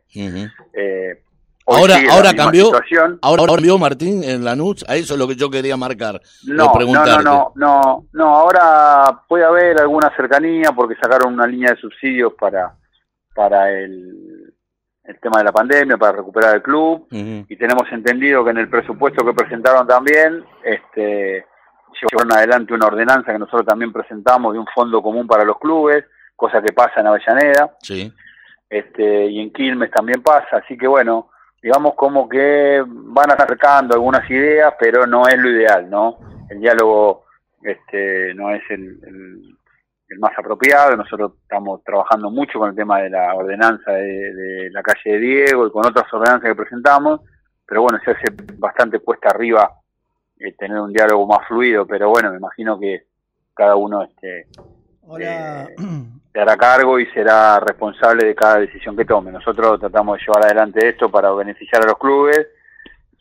Eh, 0.74 1.22
hoy 1.66 1.80
Ahora, 1.82 1.96
ahora 2.12 2.34
cambió, 2.34 2.66
situación. 2.68 3.20
ahora 3.22 3.46
cambió 3.46 3.78
Martín 3.78 4.24
en 4.24 4.46
Lanús, 4.46 4.86
a 4.88 4.96
eso 4.96 5.16
es 5.16 5.20
lo 5.20 5.28
que 5.28 5.36
yo 5.36 5.50
quería 5.50 5.76
marcar. 5.76 6.22
No, 6.46 6.72
no, 6.74 7.06
no, 7.06 7.22
no, 7.22 7.52
no, 7.56 8.06
no, 8.14 8.36
ahora 8.36 9.24
puede 9.28 9.44
haber 9.44 9.82
alguna 9.82 10.10
cercanía 10.16 10.72
porque 10.74 10.96
sacaron 10.96 11.34
una 11.34 11.46
línea 11.46 11.72
de 11.72 11.82
subsidios 11.82 12.32
para, 12.40 12.76
para 13.36 13.70
el, 13.74 14.27
el 15.08 15.20
tema 15.20 15.40
de 15.40 15.46
la 15.46 15.52
pandemia, 15.52 15.98
para 15.98 16.18
recuperar 16.18 16.56
el 16.56 16.62
club, 16.62 17.08
y 17.12 17.56
tenemos 17.56 17.84
entendido 17.92 18.44
que 18.44 18.52
en 18.52 18.58
el 18.58 18.70
presupuesto 18.70 19.26
que 19.26 19.34
presentaron 19.34 19.88
también, 19.88 20.44
este, 20.64 21.46
llevaron 22.12 22.34
adelante 22.34 22.74
una 22.74 22.88
ordenanza 22.88 23.32
que 23.32 23.40
nosotros 23.40 23.66
también 23.66 23.92
presentamos 23.94 24.54
de 24.54 24.60
un 24.60 24.68
fondo 24.76 25.02
común 25.02 25.26
para 25.26 25.44
los 25.46 25.58
clubes, 25.60 26.04
cosa 26.36 26.62
que 26.62 26.74
pasa 26.74 27.00
en 27.00 27.08
Avellaneda, 27.08 27.76
Sí. 27.82 28.14
este, 28.70 29.28
y 29.28 29.40
en 29.40 29.52
Quilmes 29.54 29.92
también 29.92 30.22
pasa, 30.22 30.58
así 30.58 30.78
que 30.78 30.88
bueno, 30.88 31.30
digamos 31.62 31.96
como 31.96 32.28
que 32.30 32.84
van 32.86 33.32
acercando 33.32 33.96
algunas 33.96 34.30
ideas, 34.30 34.74
pero 34.80 35.08
no 35.08 35.28
es 35.28 35.38
lo 35.38 35.50
ideal, 35.50 35.90
¿no? 35.90 36.20
El 36.50 36.60
diálogo 36.60 37.26
este, 37.64 38.34
no 38.36 38.52
es 38.52 38.62
el, 38.70 39.00
el- 39.08 39.57
el 40.10 40.20
más 40.20 40.32
apropiado, 40.38 40.96
nosotros 40.96 41.34
estamos 41.42 41.84
trabajando 41.84 42.30
mucho 42.30 42.60
con 42.60 42.70
el 42.70 42.76
tema 42.76 43.00
de 43.02 43.10
la 43.10 43.36
ordenanza 43.36 43.92
de, 43.92 44.34
de 44.34 44.70
la 44.72 44.82
calle 44.82 45.12
de 45.12 45.20
Diego 45.20 45.68
y 45.68 45.72
con 45.72 45.86
otras 45.86 46.12
ordenanzas 46.14 46.50
que 46.50 46.56
presentamos, 46.56 47.22
pero 47.66 47.82
bueno, 47.82 48.00
se 48.04 48.12
hace 48.12 48.26
bastante 48.58 49.00
cuesta 49.00 49.30
arriba 49.30 49.72
eh, 50.40 50.54
tener 50.54 50.80
un 50.80 50.94
diálogo 50.94 51.26
más 51.26 51.48
fluido, 51.48 51.86
pero 51.86 52.10
bueno, 52.10 52.32
me 52.32 52.38
imagino 52.38 52.80
que 52.80 53.08
cada 53.54 53.76
uno 53.76 54.04
este, 54.04 54.48
Hola. 55.02 55.64
Eh, 55.64 55.76
se 56.32 56.40
hará 56.40 56.56
cargo 56.56 57.00
y 57.00 57.08
será 57.08 57.60
responsable 57.60 58.28
de 58.28 58.36
cada 58.36 58.60
decisión 58.60 58.96
que 58.96 59.06
tome. 59.06 59.32
Nosotros 59.32 59.80
tratamos 59.80 60.18
de 60.18 60.26
llevar 60.26 60.46
adelante 60.46 60.88
esto 60.88 61.10
para 61.10 61.32
beneficiar 61.32 61.84
a 61.84 61.88
los 61.88 61.98
clubes, 61.98 62.48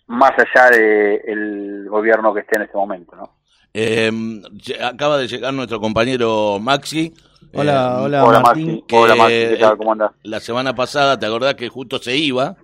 más 0.08 0.32
allá 0.32 0.68
del 0.76 1.86
gobierno 1.88 2.34
que 2.34 2.40
esté 2.40 2.56
en 2.56 2.62
este 2.62 2.76
momento, 2.76 3.16
¿no? 3.16 3.30
Eh, 3.74 4.10
lle- 4.12 4.82
acaba 4.82 5.18
de 5.18 5.28
llegar 5.28 5.52
nuestro 5.52 5.80
compañero 5.80 6.58
Maxi. 6.60 7.12
Hola, 7.52 7.98
Eh, 8.00 8.04
hola, 8.04 8.24
Hola 8.24 8.40
Martín. 8.40 8.66
Maxi, 8.66 8.84
que- 8.86 8.96
hola 8.96 9.14
Maxi, 9.16 9.34
¿qué 9.34 9.56
tal? 9.60 9.76
¿Cómo 9.76 9.92
andás? 9.92 10.10
La 10.22 10.40
semana 10.40 10.74
pasada, 10.74 11.18
¿te 11.18 11.26
acordás 11.26 11.54
que 11.54 11.68
justo 11.68 11.98
se 11.98 12.16
iba? 12.16 12.56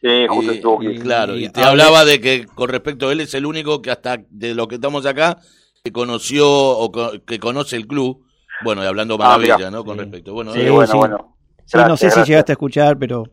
Sí, 0.00 0.26
justo 0.28 0.52
Y- 0.52 0.56
estuvo 0.56 0.82
y 0.82 0.98
claro, 0.98 1.36
y 1.36 1.46
Y 1.46 1.48
te 1.48 1.62
hablaba 1.62 2.04
de 2.04 2.20
que 2.20 2.46
con 2.46 2.68
respecto 2.68 3.08
a 3.08 3.12
él 3.12 3.20
es 3.20 3.32
el 3.34 3.46
único 3.46 3.80
que 3.80 3.90
hasta 3.90 4.18
de 4.28 4.54
lo 4.54 4.68
que 4.68 4.74
estamos 4.74 5.06
acá 5.06 5.38
que 5.82 5.92
conoció 5.92 6.46
o 6.50 6.90
co- 6.92 7.12
que 7.26 7.38
conoce 7.38 7.76
el 7.76 7.86
club. 7.86 8.22
Bueno, 8.62 8.82
y 8.82 8.86
hablando 8.86 9.14
Ah, 9.14 9.18
maravilla. 9.38 9.70
¿no? 9.70 9.84
Con 9.84 9.96
Sí. 9.96 10.02
respecto. 10.02 10.32
Bueno, 10.34 10.52
Sí, 10.52 10.68
bueno, 10.68 10.86
sí. 10.92 10.96
bueno. 10.96 11.36
Sí, 11.66 11.76
no 11.78 11.84
Gracias, 11.84 12.14
sé 12.14 12.20
si 12.20 12.28
llegaste 12.28 12.52
a 12.52 12.54
escuchar, 12.54 12.98
pero 12.98 13.24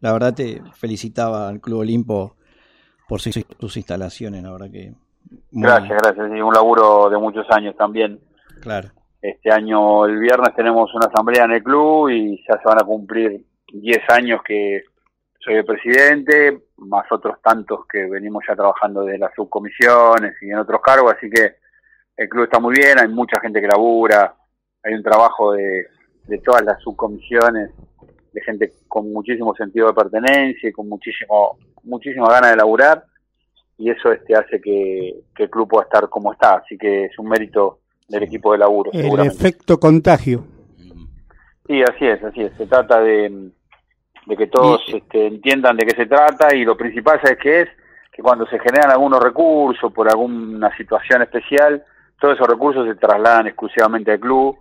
la 0.00 0.12
verdad 0.12 0.32
te 0.34 0.62
felicitaba 0.76 1.48
al 1.48 1.60
Club 1.60 1.80
Olimpo 1.80 2.36
por 3.08 3.20
sus, 3.20 3.38
sus 3.60 3.76
instalaciones, 3.76 4.42
la 4.42 4.52
verdad 4.52 4.70
que... 4.70 4.94
Gracias, 5.50 5.98
gracias. 6.02 6.30
Sí, 6.32 6.40
un 6.40 6.54
laburo 6.54 7.10
de 7.10 7.18
muchos 7.18 7.46
años 7.50 7.76
también. 7.76 8.20
Claro. 8.60 8.88
Este 9.20 9.52
año, 9.52 10.06
el 10.06 10.18
viernes, 10.18 10.54
tenemos 10.54 10.92
una 10.94 11.06
asamblea 11.06 11.44
en 11.44 11.52
el 11.52 11.62
club 11.62 12.08
y 12.08 12.42
ya 12.48 12.58
se 12.58 12.64
van 12.64 12.80
a 12.80 12.84
cumplir 12.84 13.44
10 13.72 13.98
años 14.10 14.40
que 14.42 14.82
soy 15.38 15.54
el 15.54 15.64
presidente, 15.64 16.64
más 16.78 17.10
otros 17.10 17.40
tantos 17.42 17.86
que 17.86 18.06
venimos 18.06 18.44
ya 18.46 18.54
trabajando 18.54 19.04
de 19.04 19.18
las 19.18 19.34
subcomisiones 19.34 20.34
y 20.42 20.50
en 20.50 20.58
otros 20.58 20.80
cargos, 20.82 21.14
así 21.16 21.30
que 21.30 21.56
el 22.16 22.28
club 22.28 22.44
está 22.44 22.60
muy 22.60 22.74
bien, 22.74 22.98
hay 22.98 23.08
mucha 23.08 23.40
gente 23.40 23.60
que 23.60 23.66
labura, 23.66 24.34
hay 24.82 24.94
un 24.94 25.02
trabajo 25.02 25.52
de, 25.52 25.86
de 26.24 26.38
todas 26.38 26.62
las 26.62 26.80
subcomisiones, 26.82 27.70
de 28.32 28.40
gente 28.42 28.72
con 28.86 29.10
muchísimo 29.12 29.54
sentido 29.54 29.88
de 29.88 29.94
pertenencia 29.94 30.68
y 30.68 30.72
con 30.72 30.88
muchísimo 30.88 31.58
muchísima 31.82 32.28
ganas 32.28 32.50
de 32.50 32.56
laburar, 32.56 33.04
y 33.80 33.88
eso 33.90 34.12
este 34.12 34.34
hace 34.36 34.60
que, 34.60 35.14
que 35.34 35.44
el 35.44 35.50
club 35.50 35.66
pueda 35.68 35.84
estar 35.84 36.06
como 36.10 36.32
está, 36.32 36.56
así 36.56 36.76
que 36.76 37.06
es 37.06 37.18
un 37.18 37.28
mérito 37.30 37.78
del 38.08 38.24
equipo 38.24 38.52
de 38.52 38.58
laburo, 38.58 38.90
El 38.92 39.18
efecto 39.20 39.80
contagio. 39.80 40.44
Sí, 41.66 41.82
así 41.82 42.04
es, 42.06 42.22
así 42.22 42.42
es. 42.42 42.52
Se 42.58 42.66
trata 42.66 43.00
de, 43.00 43.50
de 44.26 44.36
que 44.36 44.46
todos 44.48 44.82
Y- 44.88 44.96
este, 44.98 45.26
entiendan 45.28 45.76
de 45.78 45.86
qué 45.86 45.96
se 45.96 46.06
trata 46.06 46.54
y 46.54 46.64
lo 46.64 46.76
principal, 46.76 47.20
¿sabes 47.22 47.38
qué 47.42 47.62
es? 47.62 47.68
Que 48.12 48.20
cuando 48.22 48.44
se 48.48 48.58
generan 48.58 48.90
algunos 48.90 49.22
recursos 49.22 49.90
por 49.92 50.08
alguna 50.10 50.76
situación 50.76 51.22
especial, 51.22 51.82
todos 52.20 52.34
esos 52.34 52.48
recursos 52.48 52.86
se 52.86 52.96
trasladan 52.96 53.46
exclusivamente 53.46 54.12
al 54.12 54.20
club, 54.20 54.58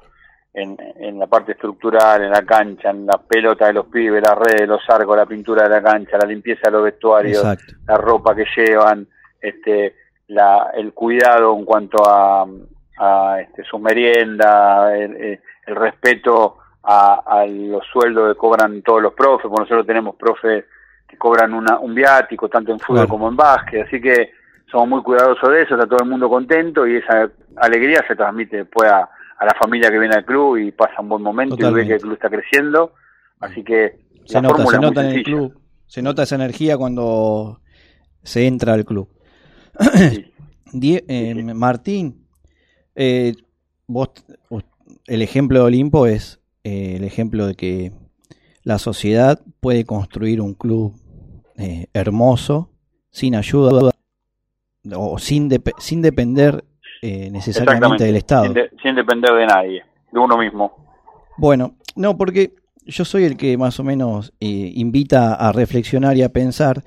en, 0.62 0.78
en 0.98 1.20
la 1.20 1.28
parte 1.28 1.54
estructural, 1.54 2.24
en 2.24 2.32
la 2.32 2.44
cancha, 2.44 2.90
en 2.90 3.06
la 3.06 3.18
pelota 3.18 3.68
de 3.68 3.74
los 3.74 3.86
pibes, 3.88 4.22
la 4.22 4.36
red, 4.36 4.68
los 4.68 4.82
arcos, 4.90 5.16
la 5.18 5.26
pintura 5.26 5.64
de 5.64 5.70
la 5.70 5.82
cancha, 5.82 6.18
la 6.18 6.28
limpieza 6.28 6.62
de 6.66 6.72
los 6.72 6.84
vestuarios, 6.84 7.38
Exacto. 7.38 7.74
la 7.88 7.98
ropa 7.98 8.36
que 8.36 8.46
llevan, 8.56 9.08
este, 9.42 9.96
la, 10.28 10.72
el 10.76 10.94
cuidado 10.94 11.56
en 11.58 11.66
cuanto 11.66 12.04
a, 12.08 12.46
a 13.00 13.42
este, 13.42 13.64
su 13.64 13.80
merienda, 13.80 14.96
el, 14.96 15.16
el- 15.16 15.40
el 15.66 15.76
respeto 15.76 16.58
a, 16.84 17.22
a 17.28 17.46
los 17.46 17.86
sueldos 17.94 18.34
que 18.34 18.38
cobran 18.40 18.82
todos 18.82 19.04
los 19.04 19.14
profes, 19.14 19.44
porque 19.48 19.62
nosotros 19.66 19.86
tenemos 19.86 20.16
profes 20.16 20.66
que 21.08 21.16
cobran 21.16 21.54
una, 21.54 21.78
un 21.78 21.94
viático, 21.94 22.50
tanto 22.50 22.72
en 22.72 22.80
fútbol 22.80 23.02
Claro. 23.02 23.10
como 23.10 23.28
en 23.30 23.36
básquet, 23.36 23.86
así 23.86 24.02
que 24.02 24.32
somos 24.72 24.88
muy 24.90 25.04
cuidadosos 25.04 25.48
de 25.52 25.62
eso, 25.62 25.76
está 25.76 25.86
todo 25.86 26.00
el 26.04 26.10
mundo 26.10 26.28
contento 26.28 26.88
y 26.88 26.96
esa 26.96 27.30
alegría 27.58 28.04
se 28.08 28.16
transmite 28.16 28.58
después 28.58 28.90
a, 28.92 29.08
a 29.40 29.46
la 29.46 29.54
familia 29.56 29.90
que 29.90 29.98
viene 30.00 30.16
al 30.16 30.26
club 30.26 30.58
y 30.58 30.72
pasa 30.72 31.02
un 31.02 31.10
buen 31.10 31.22
momento 31.24 31.56
y 31.70 31.74
ve 31.74 31.88
que 31.88 31.94
el 31.96 32.02
club 32.02 32.14
está 32.14 32.30
creciendo, 32.30 32.94
así 33.40 33.64
que 33.64 34.00
Se 34.26 34.34
la 34.36 34.42
nota, 34.42 34.66
se 34.66 34.80
nota 34.80 35.02
en 35.10 35.16
el 35.18 35.24
club. 35.24 35.62
Se 35.88 36.02
nota 36.02 36.24
esa 36.24 36.36
energía 36.36 36.78
cuando 36.78 37.62
se 38.22 38.46
entra 38.46 38.74
al 38.74 38.86
club. 38.86 39.10
Sí. 40.12 40.26
Die- 40.74 41.04
eh, 41.08 41.34
Martín, 41.56 42.28
eh, 42.96 43.34
vos, 43.88 44.10
el 45.08 45.22
ejemplo 45.22 45.60
de 45.60 45.66
Olimpo 45.66 46.06
es 46.06 46.42
eh, 46.64 46.96
el 46.98 47.04
ejemplo 47.06 47.48
de 47.48 47.56
que 47.56 47.92
la 48.64 48.78
sociedad 48.78 49.42
puede 49.62 49.86
construir 49.86 50.42
un 50.42 50.54
club 50.54 50.94
eh, 51.58 51.88
hermoso 51.94 52.70
sin 53.10 53.34
ayuda 53.36 53.92
o 54.96 55.18
sin, 55.18 55.50
dep- 55.50 55.74
sin 55.80 56.02
depender 56.02 56.64
eh, 57.02 57.30
necesariamente 57.32 58.04
del 58.04 58.16
Estado. 58.18 58.46
Sin, 58.46 58.54
de- 58.54 58.70
sin 58.82 58.96
depender 58.96 59.34
de 59.34 59.46
nadie, 59.46 59.84
de 60.12 60.20
uno 60.20 60.38
mismo. 60.38 60.72
Bueno, 61.38 61.76
no, 61.96 62.18
porque 62.18 62.54
yo 62.86 63.06
soy 63.06 63.24
el 63.24 63.38
que 63.38 63.58
más 63.58 63.80
o 63.80 63.84
menos 63.84 64.34
eh, 64.40 64.72
invita 64.76 65.34
a 65.36 65.52
reflexionar 65.52 66.18
y 66.18 66.24
a 66.24 66.30
pensar. 66.30 66.84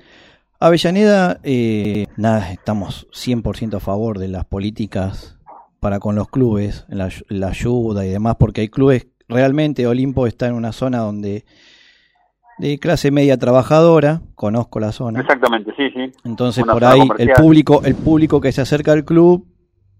Avellaneda, 0.59 1.39
eh, 1.43 2.05
nada, 2.15 2.51
estamos 2.51 3.07
100% 3.11 3.75
a 3.75 3.79
favor 3.79 4.17
de 4.19 4.27
las 4.29 4.45
políticas 4.45 5.37
para 5.79 5.99
con 5.99 6.15
los 6.15 6.29
clubes, 6.29 6.85
la, 6.87 7.09
la 7.27 7.47
ayuda 7.49 8.05
y 8.05 8.09
demás, 8.09 8.37
porque 8.39 8.61
hay 8.61 8.69
clubes, 8.69 9.07
realmente 9.27 9.85
Olimpo 9.87 10.27
está 10.27 10.47
en 10.47 10.53
una 10.53 10.71
zona 10.71 10.99
donde 10.99 11.43
de 12.59 12.79
clase 12.79 13.11
media 13.11 13.37
trabajadora, 13.37 14.21
conozco 14.35 14.79
la 14.79 14.91
zona, 14.93 15.19
Exactamente, 15.19 15.73
sí, 15.75 15.89
sí. 15.89 16.11
entonces 16.23 16.63
Una 16.63 16.73
por 16.73 16.85
ahí 16.85 17.01
el 17.17 17.31
público, 17.33 17.81
el 17.83 17.95
público 17.95 18.39
que 18.39 18.51
se 18.53 18.61
acerca 18.61 18.93
al 18.93 19.03
club 19.03 19.45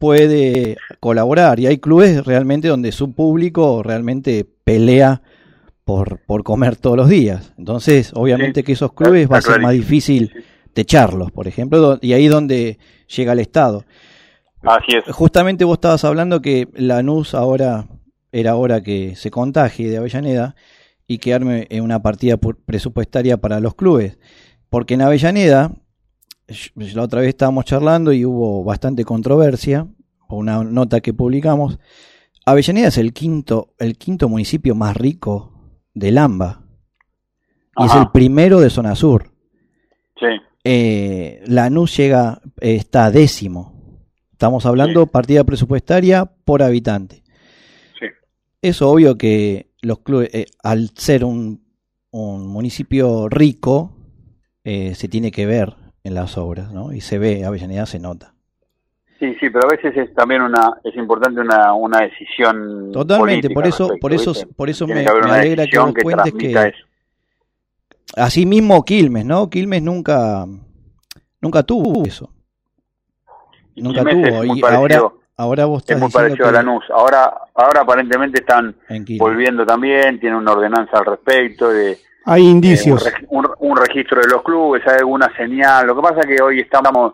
puede 0.03 0.75
colaborar 0.99 1.61
y 1.61 1.67
hay 1.67 1.77
clubes 1.77 2.25
realmente 2.25 2.67
donde 2.67 2.91
su 2.91 3.13
público 3.13 3.81
realmente 3.83 4.45
pelea 4.65 5.21
por, 5.85 6.19
por 6.25 6.43
comer 6.43 6.75
todos 6.75 6.97
los 6.97 7.07
días. 7.07 7.53
Entonces, 7.57 8.11
obviamente 8.13 8.59
Sí, 8.59 8.65
que 8.65 8.73
esos 8.73 8.91
clubes 8.91 9.31
va 9.31 9.37
a 9.37 9.41
ser 9.41 9.61
más 9.61 9.71
difícil 9.71 10.43
techarlos, 10.73 11.31
por 11.31 11.47
ejemplo, 11.47 11.99
y 12.01 12.11
ahí 12.11 12.27
donde 12.27 12.79
llega 13.15 13.31
el 13.31 13.39
Estado. 13.39 13.85
Así 14.61 14.97
es. 14.97 15.05
Justamente 15.15 15.63
vos 15.63 15.75
estabas 15.77 16.03
hablando 16.03 16.41
que 16.41 16.67
Lanús 16.73 17.33
ahora 17.33 17.87
era 18.33 18.57
hora 18.57 18.81
que 18.81 19.15
se 19.15 19.31
contagie 19.31 19.89
de 19.89 19.97
Avellaneda 19.97 20.55
y 21.07 21.19
que 21.19 21.33
arme 21.33 21.65
una 21.81 22.01
partida 22.01 22.35
pu- 22.37 22.57
presupuestaria 22.65 23.37
para 23.37 23.61
los 23.61 23.73
clubes. 23.75 24.17
Porque 24.69 24.95
en 24.95 25.01
Avellaneda, 25.01 25.71
la 26.75 27.03
otra 27.03 27.21
vez 27.21 27.29
estábamos 27.29 27.65
charlando 27.65 28.11
y 28.13 28.25
hubo 28.25 28.63
bastante 28.63 29.03
controversia, 29.05 29.87
por 30.27 30.39
una 30.39 30.63
nota 30.63 31.01
que 31.01 31.13
publicamos, 31.13 31.79
Avellaneda 32.45 32.89
es 32.89 32.97
el 32.97 33.13
quinto, 33.13 33.73
el 33.79 33.97
quinto 33.97 34.27
municipio 34.27 34.75
más 34.75 34.97
rico 34.97 35.53
del 35.93 36.17
AMBA. 36.17 36.61
Y 37.77 37.85
es 37.85 37.95
el 37.95 38.09
primero 38.11 38.59
de 38.59 38.69
zona 38.69 38.95
sur. 38.95 39.31
Sí, 40.19 40.27
Eh, 40.65 41.41
Lanús 41.47 41.97
llega, 41.97 42.39
eh, 42.61 42.75
está 42.75 43.09
décimo. 43.11 43.73
Estamos 44.31 44.65
hablando 44.65 45.07
partida 45.07 45.43
presupuestaria 45.43 46.25
por 46.25 46.61
habitante. 46.63 47.23
sí. 47.99 48.05
Es 48.61 48.81
obvio 48.81 49.17
que 49.17 49.71
los 49.81 49.99
clubes, 49.99 50.29
eh, 50.33 50.45
al 50.61 50.91
ser 50.95 51.25
un, 51.25 51.63
un 52.11 52.47
municipio 52.47 53.27
rico, 53.27 53.97
eh, 54.63 54.95
se 54.95 55.07
tiene 55.09 55.31
que 55.31 55.45
ver 55.45 55.75
en 56.03 56.13
las 56.15 56.37
obras, 56.37 56.71
¿no? 56.71 56.91
Y 56.93 57.01
se 57.01 57.17
ve, 57.17 57.45
Avellaneda 57.45 57.85
se 57.85 57.99
nota. 57.99 58.33
Sí, 59.19 59.33
sí, 59.39 59.49
pero 59.49 59.67
a 59.67 59.71
veces 59.75 59.95
es 59.95 60.13
también 60.15 60.41
una, 60.41 60.73
es 60.83 60.95
importante 60.97 61.39
una, 61.39 61.73
una 61.73 61.99
decisión 62.01 62.91
Totalmente, 62.91 63.47
política 63.49 63.53
por 63.53 63.67
eso, 63.67 63.83
respecto, 63.87 64.01
por 64.01 64.13
eso, 64.13 64.31
¿viste? 64.33 64.47
por 64.53 64.69
eso 64.69 64.85
Tiene 64.85 65.01
me, 65.01 65.05
que 65.05 65.31
alegra 65.31 65.65
que 65.67 65.79
vos 65.79 65.93
cuentes 66.03 66.33
que, 66.33 66.73
así 68.17 68.45
mismo 68.45 68.83
Quilmes, 68.83 69.25
¿no? 69.25 69.49
Quilmes 69.49 69.81
nunca, 69.81 70.45
nunca 71.39 71.63
tuvo 71.63 72.05
eso. 72.05 72.29
Y 73.75 73.81
Nunca 73.81 74.03
Quilmes 74.03 74.13
tuvo. 74.29 74.43
es 74.43 74.47
muy 74.49 74.59
Y 74.59 74.61
ahora, 74.65 74.77
parecido, 74.79 75.19
ahora 75.37 75.65
vos 75.65 75.83
es 75.83 75.89
estás 75.89 76.01
muy 76.01 76.11
parecido 76.11 76.47
a 76.49 76.51
Lanús. 76.51 76.83
Ahora, 76.93 77.33
ahora 77.55 77.81
aparentemente 77.81 78.41
están 78.41 78.75
volviendo 79.17 79.65
también, 79.65 80.19
tienen 80.19 80.37
una 80.37 80.51
ordenanza 80.51 80.97
al 80.97 81.05
respecto 81.05 81.69
de 81.69 81.97
Hay 82.25 82.41
eh, 82.41 82.45
un, 82.45 82.51
indicios. 82.51 83.03
un- 83.29 83.47
un 83.59 83.77
registro 83.77 84.21
de 84.21 84.27
los 84.27 84.43
clubes, 84.43 84.81
hay 84.87 84.99
alguna 84.99 85.29
señal. 85.37 85.87
Lo 85.87 85.95
que 85.95 86.01
pasa 86.01 86.19
es 86.21 86.27
que 86.27 86.41
hoy 86.41 86.59
estamos 86.59 87.13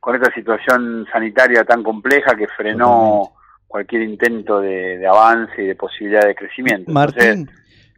con 0.00 0.14
esta 0.14 0.32
situación 0.32 1.06
sanitaria 1.12 1.64
tan 1.64 1.82
compleja 1.82 2.36
que 2.36 2.46
frenó 2.48 2.86
Totalmente. 2.86 3.32
cualquier 3.66 4.02
intento 4.02 4.60
de, 4.60 4.98
de 4.98 5.06
avance 5.06 5.62
y 5.62 5.66
de 5.66 5.74
posibilidad 5.74 6.22
de 6.26 6.34
crecimiento. 6.34 6.90
Martín, 6.92 7.50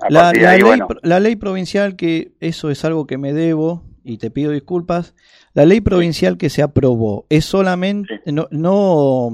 la, 0.09 0.21
partir 0.23 0.41
de 0.41 0.47
la 0.47 0.51
ahí, 0.53 0.59
ley, 0.61 0.67
bueno, 0.67 0.89
pro- 0.89 1.01
la 1.03 1.21
ley 1.21 1.37
provincial, 1.37 1.97
que 1.97 2.33
eso 2.41 2.71
es 2.71 2.85
algo 2.85 3.07
que 3.07 3.19
me 3.19 3.33
debo 3.35 3.85
y 4.03 4.17
te 4.19 4.31
pido 4.31 4.51
disculpas, 4.53 5.15
la 5.53 5.67
ley 5.67 5.81
provincial 5.83 6.39
que 6.39 6.49
se 6.49 6.63
aprobó 6.63 7.27
es 7.29 7.45
solamente, 7.45 8.21
no, 8.27 8.49
no 8.51 9.29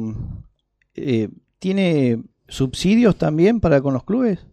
eh, 0.96 1.28
tiene 1.60 2.18
subsidios 2.48 3.16
también 3.16 3.60
para 3.60 3.80
con 3.80 3.94
los 3.94 4.02
clubes 4.04 4.44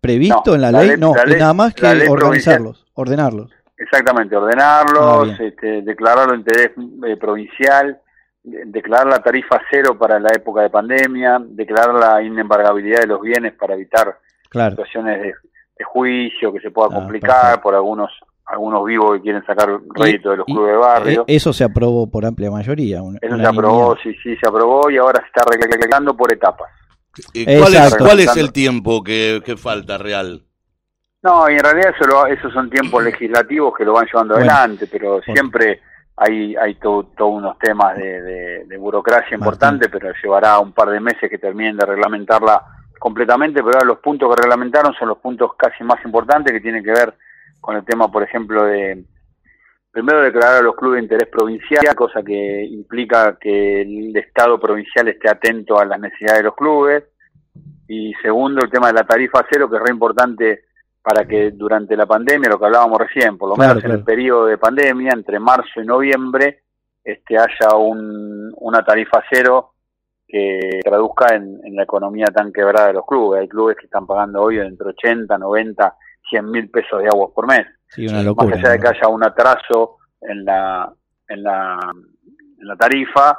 previsto 0.00 0.42
No, 0.46 0.54
en 0.54 0.60
la, 0.62 0.72
la 0.72 0.78
ley, 0.80 0.88
ley- 0.90 0.96
no, 0.98 1.14
la 1.14 1.22
es 1.22 1.28
ley- 1.28 1.38
nada 1.40 1.54
más 1.54 1.74
que 1.74 1.86
organizarlos, 2.08 2.86
ordenarlos. 2.94 3.50
Exactamente, 3.76 4.34
Ah, 4.36 4.38
ordenarlos, 4.38 5.40
este, 5.40 5.82
declararlo 5.82 6.32
de 6.32 6.38
interés 6.38 6.70
eh, 7.06 7.16
provincial, 7.16 7.98
de- 8.42 8.62
declarar 8.66 9.06
la 9.06 9.18
tarifa 9.22 9.60
cero 9.70 9.96
para 9.98 10.18
la 10.18 10.30
época 10.34 10.62
de 10.62 10.70
pandemia, 10.70 11.38
declarar 11.40 11.94
la 11.94 12.22
inembargabilidad 12.22 13.00
de 13.00 13.06
los 13.06 13.20
bienes 13.20 13.54
para 13.54 13.74
evitar 13.74 14.18
Claro, 14.50 14.70
situaciones 14.70 15.20
de, 15.22 15.34
de 15.78 15.84
juicio 15.84 16.52
que 16.52 16.60
se 16.60 16.70
pueda 16.70 16.88
Ah, 16.90 16.94
complicar 16.94 17.60
por 17.62 17.74
algunos 17.74 18.10
algunos 18.46 18.84
vivos 18.84 19.12
que 19.14 19.20
quieren 19.22 19.46
sacar 19.46 19.68
rédito 19.94 20.30
de 20.30 20.38
los 20.38 20.44
clubes 20.46 20.72
de 20.72 20.76
barrio. 20.76 21.20
eh, 21.28 21.36
eso 21.36 21.52
se 21.52 21.62
aprobó 21.62 22.10
por 22.10 22.26
amplia 22.26 22.50
mayoría. 22.50 23.00
un- 23.00 23.16
Eso 23.22 23.36
se 23.36 23.46
aprobó, 23.46 23.96
sí, 24.02 24.12
sí, 24.24 24.34
se 24.36 24.48
aprobó 24.48 24.90
y 24.90 24.96
ahora 24.96 25.20
se 25.20 25.26
está 25.26 25.42
arreglando 25.48 26.16
por 26.16 26.32
etapas. 26.32 26.68
¿Y 27.32 27.44
¿Cuál, 27.44 27.74
es, 27.74 27.96
cuál 27.96 28.20
es 28.20 28.36
el 28.36 28.52
tiempo 28.52 29.02
que, 29.02 29.42
que 29.44 29.56
falta 29.56 29.98
real? 29.98 30.44
No, 31.22 31.50
y 31.50 31.54
en 31.54 31.60
realidad 31.60 31.92
eso 31.94 32.08
lo- 32.08 32.26
esos 32.26 32.52
son 32.52 32.70
tiempos 32.70 33.02
legislativos 33.04 33.74
que 33.76 33.84
lo 33.84 33.92
van 33.94 34.06
llevando 34.06 34.34
Bueno, 34.34 34.50
adelante, 34.50 34.86
pero 34.90 35.20
siempre 35.22 35.80
hay 36.16 36.54
hay 36.56 36.74
todos 36.76 37.06
unos 37.18 37.58
temas 37.58 37.96
de, 37.96 38.22
de- 38.22 38.64
de 38.66 38.76
burocracia 38.78 39.34
importante, 39.34 39.88
pero 39.88 40.12
llevará 40.22 40.58
un 40.60 40.72
par 40.72 40.88
de 40.90 41.00
meses 41.00 41.28
que 41.28 41.38
terminen 41.38 41.76
de 41.76 41.84
reglamentarla 41.86 42.62
completamente, 42.98 43.62
pero 43.62 43.74
ahora 43.76 43.86
los 43.86 43.98
puntos 43.98 44.28
que 44.34 44.42
reglamentaron 44.42 44.94
son 44.94 45.08
los 45.08 45.18
puntos 45.18 45.52
casi 45.56 45.82
más 45.84 46.02
importantes 46.04 46.52
que 46.52 46.60
tienen 46.60 46.84
que 46.84 46.92
ver 46.92 47.14
con 47.60 47.76
el 47.76 47.84
tema, 47.84 48.10
por 48.10 48.22
ejemplo, 48.22 48.64
de 48.64 49.04
primero 49.90 50.22
declarar 50.22 50.56
a 50.56 50.62
los 50.62 50.76
clubes 50.76 50.98
de 50.98 51.04
interés 51.04 51.28
provincial, 51.28 51.94
cosa 51.94 52.22
que 52.22 52.64
implica 52.64 53.36
que 53.40 53.82
el 53.82 54.16
Estado 54.16 54.58
provincial 54.58 55.08
esté 55.08 55.28
atento 55.28 55.78
a 55.78 55.84
las 55.84 55.98
necesidades 55.98 56.38
de 56.38 56.44
los 56.44 56.54
clubes, 56.54 57.04
y 57.88 58.12
segundo 58.22 58.62
el 58.62 58.70
tema 58.70 58.88
de 58.88 58.94
la 58.94 59.04
tarifa 59.04 59.44
cero, 59.50 59.68
que 59.68 59.76
es 59.76 59.82
re 59.82 59.92
importante 59.92 60.64
para 61.02 61.26
que 61.26 61.50
durante 61.50 61.96
la 61.96 62.06
pandemia, 62.06 62.50
lo 62.50 62.58
que 62.58 62.66
hablábamos 62.66 62.98
recién, 62.98 63.36
por 63.36 63.48
lo 63.48 63.54
Claro, 63.56 63.74
menos 63.74 63.84
en 63.84 63.90
el 63.92 64.04
periodo 64.04 64.46
de 64.46 64.58
pandemia, 64.58 65.10
entre 65.12 65.40
marzo 65.40 65.80
y 65.80 65.86
noviembre, 65.86 66.62
este 67.02 67.36
haya 67.36 67.74
un, 67.76 68.52
una 68.58 68.84
tarifa 68.84 69.22
cero 69.30 69.72
que 70.28 70.80
traduzca 70.84 71.34
en, 71.34 71.58
en 71.64 71.74
la 71.74 71.82
economía 71.82 72.26
tan 72.26 72.52
quebrada 72.52 72.88
de 72.88 72.92
los 72.92 73.06
clubes. 73.06 73.40
Hay 73.40 73.48
clubes 73.48 73.76
que 73.76 73.86
están 73.86 74.06
pagando 74.06 74.42
hoy 74.42 74.60
entre 74.60 74.90
80, 74.90 75.36
90, 75.36 75.96
100 76.28 76.50
mil 76.50 76.70
pesos 76.70 77.02
de 77.02 77.08
agua 77.08 77.32
por 77.34 77.48
mes. 77.48 77.66
Sí, 77.90 78.06
una 78.06 78.22
locura. 78.22 78.50
Más 78.56 78.58
allá 78.64 78.70
de 78.72 78.78
que 78.80 78.88
haya 78.88 79.08
un 79.08 79.24
atraso 79.24 79.98
en 80.22 80.44
la, 80.44 80.92
en 81.28 81.42
la, 81.42 81.78
en 82.60 82.66
la 82.68 82.76
tarifa, 82.76 83.38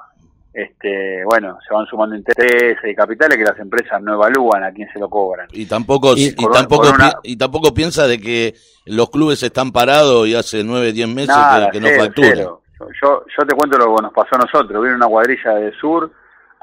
este, 0.54 1.24
bueno, 1.26 1.58
se 1.66 1.74
van 1.74 1.86
sumando 1.86 2.16
intereses 2.16 2.78
y 2.84 2.93
capitales 2.95 3.38
que 3.38 3.45
las 3.45 3.58
empresas 3.60 4.02
no 4.02 4.16
evalúan 4.16 4.64
a 4.66 4.72
quién 4.74 4.89
se 4.91 4.99
lo 4.99 5.10
cobran. 5.10 5.47
Y 5.54 5.66
tampoco, 5.66 6.14
Y- 6.18 6.36
tampoco, 6.36 6.88
por 6.88 6.95
una- 6.95 7.12
pi- 7.22 7.32
y 7.34 7.38
tampoco 7.38 7.74
piensa 7.74 8.06
de 8.08 8.20
que 8.20 8.54
los 8.86 9.10
clubes 9.10 9.41
están 9.43 9.72
parados 9.72 10.28
y 10.28 10.36
hace 10.36 10.64
nueve, 10.64 10.91
diez 10.91 11.08
meses 11.08 11.30
Nada, 11.30 11.70
que, 11.72 11.80
que 11.80 11.89
no 11.97 12.04
facturan. 12.04 12.32
cero. 12.36 12.62
Yo, 13.02 13.24
yo 13.38 13.45
te 13.45 13.56
cuento 13.56 13.78
lo 13.78 13.95
que 13.95 14.02
nos 14.02 14.12
pasó 14.14 14.36
a 14.36 14.39
nosotros. 14.39 14.84
Vino 14.84 14.95
una 14.95 15.08
cuadrilla 15.08 15.52
de 15.54 15.72
sur 15.80 16.12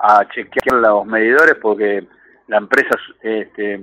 a 0.01 0.27
chequear 0.29 0.77
los 0.81 1.07
medidores 1.07 1.55
porque 1.63 2.07
la 2.49 2.59
empresa 2.59 2.91
este, 3.23 3.81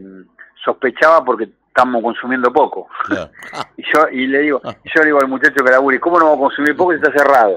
sospechaba 0.63 1.23
porque 1.25 1.49
estamos 1.75 2.01
consumiendo 2.01 2.51
poco. 2.53 2.87
Claro. 3.05 3.29
Y 3.77 3.83
yo 3.93 4.07
y 4.09 4.27
le 4.27 4.39
digo, 4.39 4.61
y 4.63 4.89
yo 4.95 5.01
le 5.01 5.05
digo 5.07 5.19
al 5.19 5.27
muchacho 5.27 5.55
que 5.63 5.69
labura, 5.71 5.97
¿y 5.97 5.99
cómo 5.99 6.17
no 6.17 6.27
va 6.29 6.35
a 6.35 6.37
consumir 6.37 6.75
poco 6.77 6.91
si 6.93 6.97
está 6.97 7.11
cerrado? 7.11 7.55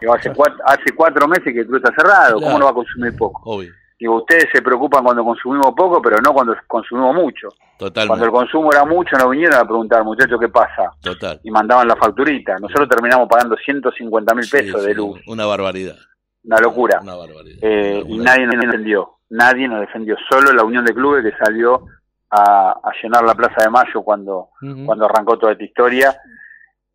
Digo, 0.00 0.14
hace 0.14 0.32
cuatro, 0.32 0.58
hace 0.64 0.94
cuatro 0.94 1.26
meses 1.26 1.52
que 1.52 1.60
el 1.60 1.66
club 1.66 1.82
está 1.84 1.92
cerrado, 1.94 2.34
¿cómo 2.34 2.46
Claro. 2.46 2.58
no 2.60 2.64
va 2.66 2.70
a 2.70 2.74
consumir 2.74 3.16
poco? 3.16 3.40
obvio, 3.44 3.72
Digo, 3.98 4.16
ustedes 4.16 4.46
se 4.52 4.62
preocupan 4.62 5.02
cuando 5.04 5.22
consumimos 5.24 5.72
poco, 5.76 6.00
pero 6.00 6.16
no 6.24 6.32
cuando 6.32 6.56
consumimos 6.68 7.14
mucho. 7.14 7.48
Cuando 7.76 7.86
el 7.86 7.92
totalmente. 7.92 8.30
consumo 8.30 8.70
era 8.72 8.84
mucho, 8.86 9.14
nos 9.18 9.28
vinieron 9.30 9.58
a 9.58 9.64
preguntar, 9.64 10.04
muchachos, 10.04 10.38
¿qué 10.40 10.48
pasa? 10.48 10.90
Total. 11.02 11.38
Y 11.42 11.50
mandaban 11.50 11.86
la 11.88 11.96
facturita. 11.96 12.56
Nosotros 12.60 12.88
terminamos 12.88 13.28
pagando 13.28 13.56
150 13.56 14.34
mil 14.34 14.48
pesos 14.48 14.80
Sí, 14.80 14.86
de 14.88 14.94
luz. 14.94 15.20
Una 15.26 15.44
barbaridad. 15.44 15.96
Una 16.44 16.58
locura. 16.60 17.00
Una 17.02 17.14
barbaridad. 17.16 17.58
Eh, 17.60 18.02
y 18.06 18.18
nadie 18.18 18.46
nos 18.46 18.60
defendió. 18.64 19.10
Nadie 19.28 19.68
nos 19.68 19.80
defendió. 19.80 20.16
Solo 20.30 20.50
la 20.52 20.62
Unión 20.64 20.84
de 20.86 20.94
Clubes 20.94 21.22
que 21.22 21.36
salió 21.44 21.84
a, 22.30 22.70
a 22.82 22.92
llenar 23.02 23.24
la 23.24 23.34
Plaza 23.34 23.64
de 23.64 23.70
Mayo 23.70 24.02
cuando, 24.02 24.50
cuando 24.86 25.04
arrancó 25.04 25.38
toda 25.38 25.52
esta 25.52 25.64
historia. 25.64 26.16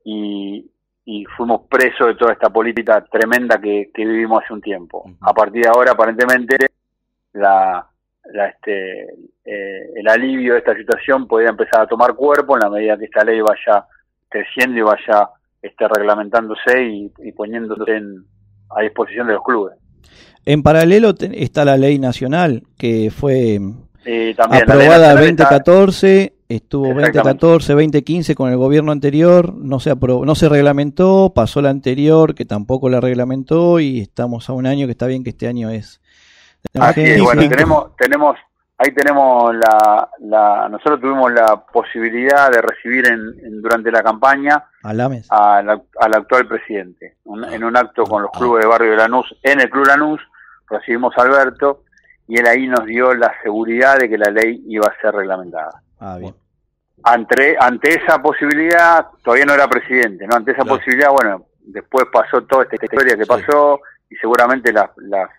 Y, 0.03 0.71
y 1.07 1.25
fuimos 1.37 1.61
presos 1.69 2.07
de 2.07 2.15
toda 2.15 2.33
esta 2.33 2.49
política 2.49 3.03
tremenda 3.11 3.59
que, 3.59 3.91
que 3.93 4.05
vivimos 4.05 4.43
hace 4.43 4.53
un 4.53 4.61
tiempo. 4.61 5.05
A 5.21 5.33
partir 5.33 5.63
de 5.63 5.69
ahora, 5.69 5.91
aparentemente, 5.91 6.57
la, 7.33 7.87
la, 8.33 8.47
este, 8.47 9.03
eh, 9.43 9.91
el 9.95 10.07
alivio 10.07 10.53
de 10.53 10.59
esta 10.59 10.75
situación 10.75 11.27
podría 11.27 11.49
empezar 11.49 11.81
a 11.81 11.87
tomar 11.87 12.15
cuerpo 12.15 12.55
en 12.55 12.61
la 12.61 12.69
medida 12.69 12.97
que 12.97 13.05
esta 13.05 13.23
ley 13.23 13.39
vaya 13.41 13.85
creciendo 14.29 14.79
y 14.79 14.81
vaya 14.81 15.29
este, 15.61 15.87
reglamentándose 15.87 16.83
y, 16.83 17.11
y 17.19 17.31
poniéndose 17.33 17.91
en, 17.91 18.25
a 18.75 18.81
disposición 18.81 19.27
de 19.27 19.33
los 19.33 19.43
clubes. 19.43 19.75
En 20.45 20.63
paralelo 20.63 21.13
está 21.19 21.65
la 21.65 21.77
ley 21.77 21.97
nacional 21.99 22.63
que 22.77 23.11
fue 23.11 23.59
Y 24.05 24.33
también 24.35 24.63
la 24.67 24.75
ley 24.75 24.85
aprobada 24.87 25.13
nacional 25.15 25.29
está- 25.29 25.43
2014, 25.45 26.33
estuvo 26.47 26.85
Exactamente. 26.87 27.17
2014, 27.17 27.73
2015 27.73 28.35
con 28.35 28.49
el 28.51 28.57
gobierno 28.57 28.91
anterior, 28.91 29.53
no 29.55 29.79
se 29.79 29.89
aprobó, 29.89 30.25
no 30.25 30.35
se 30.35 30.47
reglamentó, 30.47 31.31
pasó 31.33 31.61
la 31.61 31.69
anterior 31.71 32.35
que 32.35 32.45
tampoco 32.45 32.87
la 32.89 33.01
reglamentó 33.01 33.79
y 33.79 33.99
estamos 34.01 34.47
a 34.49 34.53
un 34.53 34.67
año 34.67 34.85
que 34.85 34.91
está 34.91 35.07
bien 35.07 35.23
que 35.23 35.31
este 35.31 35.47
año 35.47 35.69
es. 35.69 36.01
Así 36.79 37.01
es, 37.01 37.21
bueno, 37.21 37.47
tenemos, 37.47 37.95
tenemos, 37.95 38.35
ahí 38.77 38.91
tenemos 38.93 39.55
la, 39.55 40.09
la, 40.21 40.69
nosotros 40.69 40.99
tuvimos 41.01 41.31
la 41.31 41.63
posibilidad 41.71 42.49
de 42.51 42.61
recibir 42.61 43.07
en, 43.07 43.19
en- 43.45 43.61
durante 43.61 43.91
la 43.91 44.01
campaña 44.03 44.65
al, 45.29 45.69
al 45.69 46.13
actual 46.15 46.47
presidente. 46.47 47.15
Un- 47.25 47.43
en 47.45 47.63
un 47.63 47.75
acto 47.77 48.03
con 48.03 48.21
los 48.23 48.31
clubes 48.31 48.63
de 48.63 48.69
barrio 48.69 48.91
de 48.91 48.97
Lanús, 48.97 49.35
en 49.43 49.61
el 49.61 49.69
Club 49.69 49.85
Lanús, 49.87 50.19
recibimos 50.69 51.13
a 51.17 51.21
Alberto 51.21 51.83
y 52.27 52.39
él 52.39 52.47
ahí 52.47 52.67
nos 52.67 52.85
dio 52.85 53.13
la 53.13 53.31
seguridad 53.43 53.97
de 53.97 54.09
que 54.09 54.17
la 54.17 54.31
ley 54.31 54.63
iba 54.67 54.87
a 54.87 55.01
ser 55.01 55.13
reglamentada. 55.13 55.81
Ah, 55.99 56.17
bien. 56.19 56.33
Ante, 57.03 57.55
ante 57.59 57.89
esa 57.89 58.21
posibilidad, 58.21 59.05
todavía 59.23 59.45
no 59.45 59.53
era 59.53 59.67
presidente, 59.67 60.25
¿no? 60.27 60.35
Ante 60.35 60.51
esa 60.51 60.63
Claro. 60.63 60.77
posibilidad, 60.77 61.11
bueno, 61.11 61.45
después 61.59 62.05
pasó 62.11 62.41
toda 62.43 62.63
esta 62.63 62.83
historia 62.83 63.15
que 63.15 63.23
Sí. 63.25 63.29
pasó 63.29 63.79
y 64.09 64.15
seguramente 64.15 64.73
las, 64.73 64.89
las, 64.97 65.29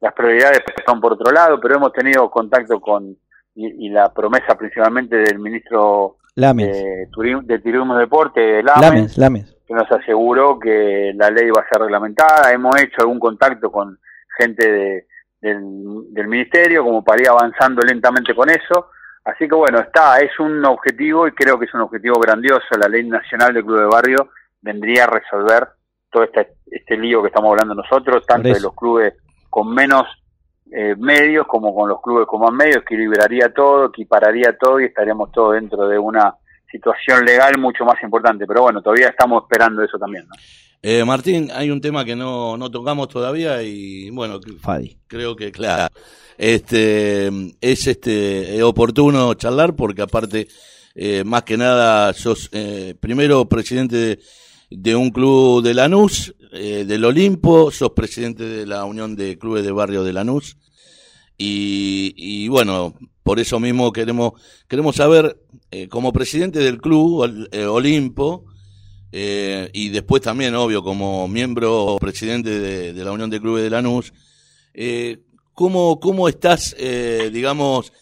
las 0.00 0.12
prioridades 0.12 0.60
pasaron 0.60 1.00
por 1.00 1.14
otro 1.14 1.32
lado, 1.32 1.58
pero 1.60 1.76
hemos 1.76 1.92
tenido 1.92 2.30
contacto 2.30 2.80
con, 2.80 3.16
y, 3.54 3.86
y 3.86 3.88
la 3.88 4.12
promesa 4.12 4.56
principalmente 4.58 5.16
del 5.16 5.38
ministro 5.38 6.16
Lames. 6.34 6.66
de, 6.76 7.08
Turismo, 7.10 7.42
de 7.42 7.58
Turismo 7.60 7.96
y 7.96 8.00
Deporte, 8.00 8.62
Lames, 8.62 8.82
Lames, 8.82 9.18
Lames. 9.18 9.56
que 9.66 9.72
nos 9.74 9.90
aseguró 9.90 10.58
que 10.58 11.12
la 11.14 11.30
ley 11.30 11.48
va 11.50 11.62
a 11.62 11.68
ser 11.68 11.80
reglamentada. 11.80 12.52
Hemos 12.52 12.76
hecho 12.82 12.96
algún 13.00 13.18
contacto 13.20 13.72
con 13.72 13.98
gente 14.38 14.70
de, 14.70 15.06
del, 15.46 16.12
del 16.12 16.26
ministerio 16.28 16.84
como 16.84 17.04
para 17.04 17.22
ir 17.22 17.28
avanzando 17.28 17.82
lentamente 17.82 18.34
con 18.34 18.50
eso. 18.50 18.90
Así 19.24 19.48
que 19.48 19.54
bueno, 19.54 19.80
está, 19.80 20.18
es 20.18 20.38
un 20.38 20.64
objetivo 20.64 21.26
y 21.26 21.32
creo 21.32 21.58
que 21.58 21.66
es 21.66 21.74
un 21.74 21.80
objetivo 21.80 22.18
grandioso. 22.20 22.66
La 22.78 22.88
ley 22.88 23.04
nacional 23.04 23.52
del 23.52 23.64
Club 23.64 23.80
de 23.80 23.86
Barrio 23.86 24.30
vendría 24.60 25.04
a 25.04 25.08
resolver 25.08 25.68
todo 26.10 26.24
este, 26.24 26.54
este 26.70 26.96
lío 26.96 27.22
que 27.22 27.28
estamos 27.28 27.50
hablando 27.50 27.74
nosotros, 27.74 28.24
tanto 28.26 28.48
de 28.48 28.60
los 28.60 28.74
clubes 28.74 29.14
con 29.50 29.74
menos 29.74 30.06
eh, 30.70 30.94
medios 30.96 31.46
como 31.46 31.74
con 31.74 31.88
los 31.88 32.00
clubes 32.00 32.26
con 32.26 32.40
más 32.40 32.52
medios, 32.52 32.78
equilibraría 32.78 33.52
todo, 33.52 33.86
equipararía 33.86 34.56
todo 34.58 34.80
y 34.80 34.84
estaríamos 34.84 35.30
todos 35.32 35.54
dentro 35.54 35.88
de 35.88 35.98
una 35.98 36.34
situación 36.70 37.24
legal 37.24 37.58
mucho 37.58 37.84
más 37.84 38.00
importante. 38.02 38.46
Pero 38.46 38.62
bueno, 38.62 38.82
todavía 38.82 39.08
estamos 39.08 39.42
esperando 39.42 39.82
eso 39.82 39.98
también. 39.98 40.26
¿no? 40.28 40.34
Eh, 40.88 41.04
Martín, 41.04 41.50
hay 41.52 41.68
un 41.72 41.80
tema 41.80 42.04
que 42.04 42.14
no, 42.14 42.56
no 42.56 42.70
tocamos 42.70 43.08
todavía 43.08 43.60
y 43.60 44.08
bueno, 44.10 44.38
Fadi. 44.60 44.96
creo 45.08 45.34
que 45.34 45.50
claro, 45.50 45.92
este 46.38 47.26
es 47.60 47.86
este 47.88 48.62
oportuno 48.62 49.34
charlar 49.34 49.74
porque 49.74 50.02
aparte 50.02 50.46
eh, 50.94 51.24
más 51.24 51.42
que 51.42 51.56
nada 51.56 52.12
sos 52.12 52.48
eh, 52.52 52.94
primero 53.00 53.48
presidente 53.48 53.96
de, 53.96 54.18
de 54.70 54.94
un 54.94 55.10
club 55.10 55.60
de 55.64 55.74
Lanús, 55.74 56.32
eh, 56.52 56.84
del 56.86 57.04
Olimpo, 57.04 57.72
sos 57.72 57.90
presidente 57.90 58.44
de 58.44 58.64
la 58.64 58.84
Unión 58.84 59.16
de 59.16 59.36
Clubes 59.38 59.64
de 59.64 59.72
Barrio 59.72 60.04
de 60.04 60.12
Lanús 60.12 60.56
y, 61.36 62.14
y 62.16 62.46
bueno, 62.46 62.94
por 63.24 63.40
eso 63.40 63.58
mismo 63.58 63.92
queremos 63.92 64.34
queremos 64.68 64.94
saber 64.94 65.36
eh, 65.72 65.88
como 65.88 66.12
presidente 66.12 66.60
del 66.60 66.78
club 66.80 67.22
Ol- 67.24 67.48
eh, 67.50 67.64
Olimpo 67.66 68.44
eh, 69.18 69.70
y 69.72 69.88
después 69.88 70.20
también, 70.20 70.54
obvio, 70.56 70.82
como 70.82 71.26
miembro 71.26 71.96
presidente 71.98 72.60
de, 72.60 72.92
de 72.92 73.02
la 73.04 73.12
Unión 73.12 73.30
de 73.30 73.40
Clubes 73.40 73.64
de 73.64 73.70
Lanús, 73.70 74.12
eh, 74.74 75.20
¿cómo, 75.54 75.98
¿cómo 76.00 76.28
estás, 76.28 76.76
eh, 76.78 77.30
digamos, 77.32 77.94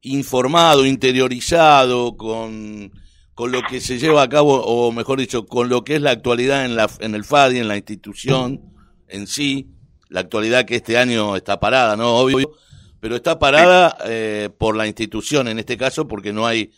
informado, 0.00 0.86
interiorizado 0.86 2.16
con, 2.16 2.90
con 3.34 3.52
lo 3.52 3.60
que 3.68 3.82
se 3.82 3.98
lleva 3.98 4.22
a 4.22 4.30
cabo, 4.30 4.62
o 4.64 4.90
mejor 4.92 5.18
dicho, 5.18 5.44
con 5.44 5.68
lo 5.68 5.84
que 5.84 5.96
es 5.96 6.00
la 6.00 6.12
actualidad 6.12 6.64
en, 6.64 6.74
la, 6.74 6.90
en 7.00 7.14
el 7.14 7.24
FADI, 7.24 7.58
en 7.58 7.68
la 7.68 7.76
institución 7.76 8.62
en 9.08 9.26
sí? 9.26 9.68
La 10.08 10.20
actualidad 10.20 10.64
que 10.64 10.76
este 10.76 10.96
año 10.96 11.36
está 11.36 11.60
parada, 11.60 11.96
¿no? 11.96 12.16
Obvio, 12.16 12.50
pero 12.98 13.14
está 13.14 13.38
parada 13.38 13.98
eh, 14.06 14.48
por 14.56 14.74
la 14.74 14.86
institución 14.86 15.48
en 15.48 15.58
este 15.58 15.76
caso, 15.76 16.08
porque 16.08 16.32
no 16.32 16.46
hay 16.46 16.70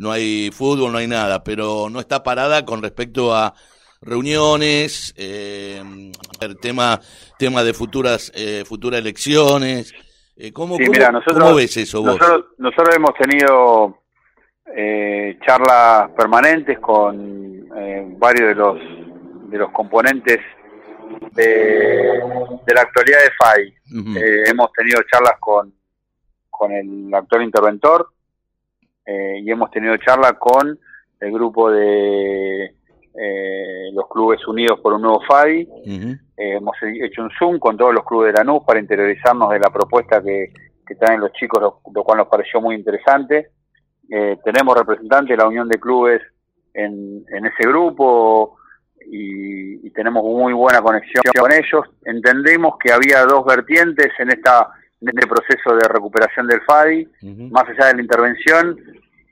no 0.00 0.10
hay 0.10 0.50
fútbol, 0.50 0.92
no 0.92 0.98
hay 0.98 1.06
nada, 1.06 1.44
pero 1.44 1.88
no 1.90 2.00
está 2.00 2.22
parada 2.22 2.64
con 2.64 2.80
respecto 2.82 3.34
a 3.34 3.52
reuniones, 4.00 5.12
eh, 5.18 5.82
el 6.40 6.58
tema, 6.58 6.98
tema 7.38 7.62
de 7.62 7.74
futuras, 7.74 8.32
eh, 8.34 8.64
futuras 8.66 8.98
elecciones. 9.00 9.92
Eh, 10.36 10.52
¿cómo, 10.52 10.76
Sí, 10.78 10.84
cómo- 10.86 10.92
mira, 10.92 11.12
nosotros, 11.12 11.38
cómo 11.44 11.54
ves 11.54 11.76
eso 11.76 12.00
vos? 12.02 12.18
Nosotros, 12.18 12.46
nosotros 12.56 12.96
hemos 12.96 13.10
tenido 13.14 13.98
eh, 14.74 15.38
charlas 15.46 16.10
permanentes 16.16 16.78
con 16.78 17.68
eh, 17.76 18.06
varios 18.16 18.48
de 18.48 18.54
los 18.54 18.78
de 19.50 19.58
los 19.58 19.70
componentes 19.72 20.38
de, 21.32 21.44
de 21.44 22.74
la 22.74 22.80
actualidad 22.82 23.18
de 23.18 23.30
FAI. 23.36 23.74
Eh, 24.16 24.44
hemos 24.48 24.72
tenido 24.72 25.00
charlas 25.12 25.34
con, 25.40 25.74
con 26.48 26.72
el 26.72 27.12
actual 27.12 27.42
interventor 27.42 28.08
eh, 29.10 29.40
y 29.42 29.50
hemos 29.50 29.70
tenido 29.70 29.96
charlas 29.96 30.34
con 30.38 30.78
el 31.20 31.32
grupo 31.32 31.70
de 31.70 32.64
eh, 33.22 33.90
los 33.92 34.06
clubes 34.08 34.46
unidos 34.46 34.78
por 34.80 34.92
un 34.92 35.02
nuevo. 35.02 35.18
Ujú. 35.18 36.10
Eh, 36.36 36.56
hemos 36.56 36.76
hecho 36.82 37.22
un 37.22 37.30
Zoom 37.38 37.58
con 37.58 37.76
todos 37.76 37.92
los 37.92 38.04
clubes 38.04 38.32
de 38.32 38.38
Lanús 38.38 38.62
para 38.64 38.80
interiorizarnos 38.80 39.50
de 39.50 39.58
la 39.58 39.70
propuesta 39.70 40.22
que, 40.22 40.52
que 40.86 40.94
traen 40.94 41.20
los 41.20 41.32
chicos, 41.32 41.60
lo, 41.60 41.80
lo 41.92 42.04
cual 42.04 42.18
nos 42.18 42.28
pareció 42.28 42.60
muy 42.60 42.74
interesante. 42.74 43.50
Eh, 44.10 44.36
tenemos 44.44 44.76
representantes 44.76 45.36
de 45.36 45.42
la 45.42 45.48
Unión 45.48 45.68
de 45.68 45.78
Clubes 45.78 46.20
en, 46.74 47.24
en 47.36 47.46
ese 47.46 47.68
grupo 47.68 48.56
y, 49.06 49.86
y 49.86 49.90
tenemos 49.90 50.22
muy 50.24 50.52
buena 50.52 50.80
conexión 50.80 51.22
con 51.38 51.52
ellos. 51.52 51.84
Entendemos 52.04 52.74
que 52.82 52.92
había 52.92 53.24
dos 53.24 53.44
vertientes 53.44 54.08
en, 54.18 54.30
esta, 54.30 54.70
en 55.00 55.08
este 55.08 55.26
proceso 55.26 55.74
de 55.76 55.88
recuperación 55.88 56.46
del 56.46 56.60
FADI. 56.62 57.08
Más 57.50 57.64
allá 57.68 57.86
de 57.86 57.94
la 57.94 58.02
intervención, 58.02 58.78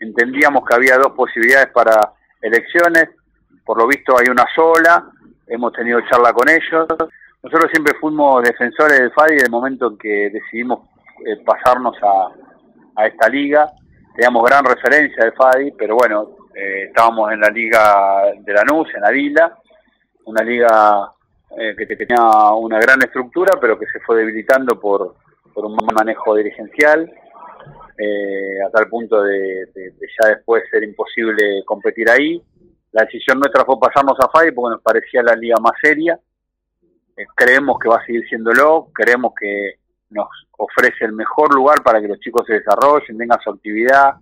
entendíamos 0.00 0.64
que 0.66 0.74
había 0.74 0.96
dos 0.96 1.12
posibilidades 1.12 1.68
para 1.68 2.12
elecciones. 2.40 3.10
Por 3.64 3.78
lo 3.78 3.86
visto 3.86 4.18
hay 4.18 4.28
una 4.30 4.46
sola. 4.54 5.10
Hemos 5.46 5.72
tenido 5.72 6.00
charla 6.08 6.32
con 6.32 6.48
ellos. 6.48 6.86
Nosotros 7.42 7.70
siempre 7.70 7.94
fuimos 8.00 8.42
defensores 8.42 8.98
del 8.98 9.12
FADI 9.12 9.36
del 9.36 9.50
momento 9.50 9.90
en 9.90 9.98
que 9.98 10.30
decidimos 10.30 10.88
eh, 11.24 11.36
pasarnos 11.44 11.96
a, 12.02 12.28
a 12.96 13.06
esta 13.06 13.28
liga. 13.28 13.70
Teníamos 14.14 14.44
gran 14.48 14.64
referencia 14.64 15.24
del 15.24 15.34
FADI, 15.34 15.72
pero 15.72 15.96
bueno, 15.96 16.30
eh, 16.54 16.86
estábamos 16.88 17.30
en 17.30 17.40
la 17.40 17.50
liga 17.50 18.32
de 18.40 18.52
Lanús, 18.52 18.88
en 18.94 19.04
Avila, 19.04 19.56
una 20.24 20.42
liga 20.42 21.12
eh, 21.56 21.74
que 21.76 21.86
tenía 21.86 22.20
una 22.52 22.80
gran 22.80 23.00
estructura, 23.00 23.58
pero 23.60 23.78
que 23.78 23.86
se 23.86 24.00
fue 24.00 24.18
debilitando 24.18 24.78
por, 24.80 25.14
por 25.58 25.66
un 25.66 25.76
manejo 25.92 26.36
dirigencial, 26.36 27.12
eh, 27.98 28.62
a 28.64 28.70
tal 28.70 28.88
punto 28.88 29.20
de, 29.24 29.66
ya 29.74 30.28
después 30.28 30.62
ser 30.70 30.84
imposible 30.84 31.64
competir 31.66 32.08
ahí. 32.08 32.40
La 32.92 33.02
decisión 33.02 33.40
nuestra 33.40 33.64
fue 33.64 33.80
pasarnos 33.80 34.16
a 34.20 34.28
FADI 34.28 34.52
porque 34.52 34.74
nos 34.74 34.82
parecía 34.82 35.20
la 35.20 35.34
liga 35.34 35.56
más 35.60 35.72
seria. 35.82 36.16
Eh, 37.16 37.26
creemos 37.34 37.76
que 37.80 37.88
va 37.88 37.96
a 37.96 38.06
seguir 38.06 38.24
siéndolo, 38.28 38.90
creemos 38.94 39.32
que 39.34 39.80
nos 40.10 40.28
ofrece 40.56 41.04
el 41.04 41.12
mejor 41.12 41.52
lugar 41.52 41.82
para 41.82 42.00
que 42.00 42.06
los 42.06 42.20
chicos 42.20 42.46
se 42.46 42.60
desarrollen, 42.60 43.18
tengan 43.18 43.40
su 43.40 43.50
actividad. 43.50 44.14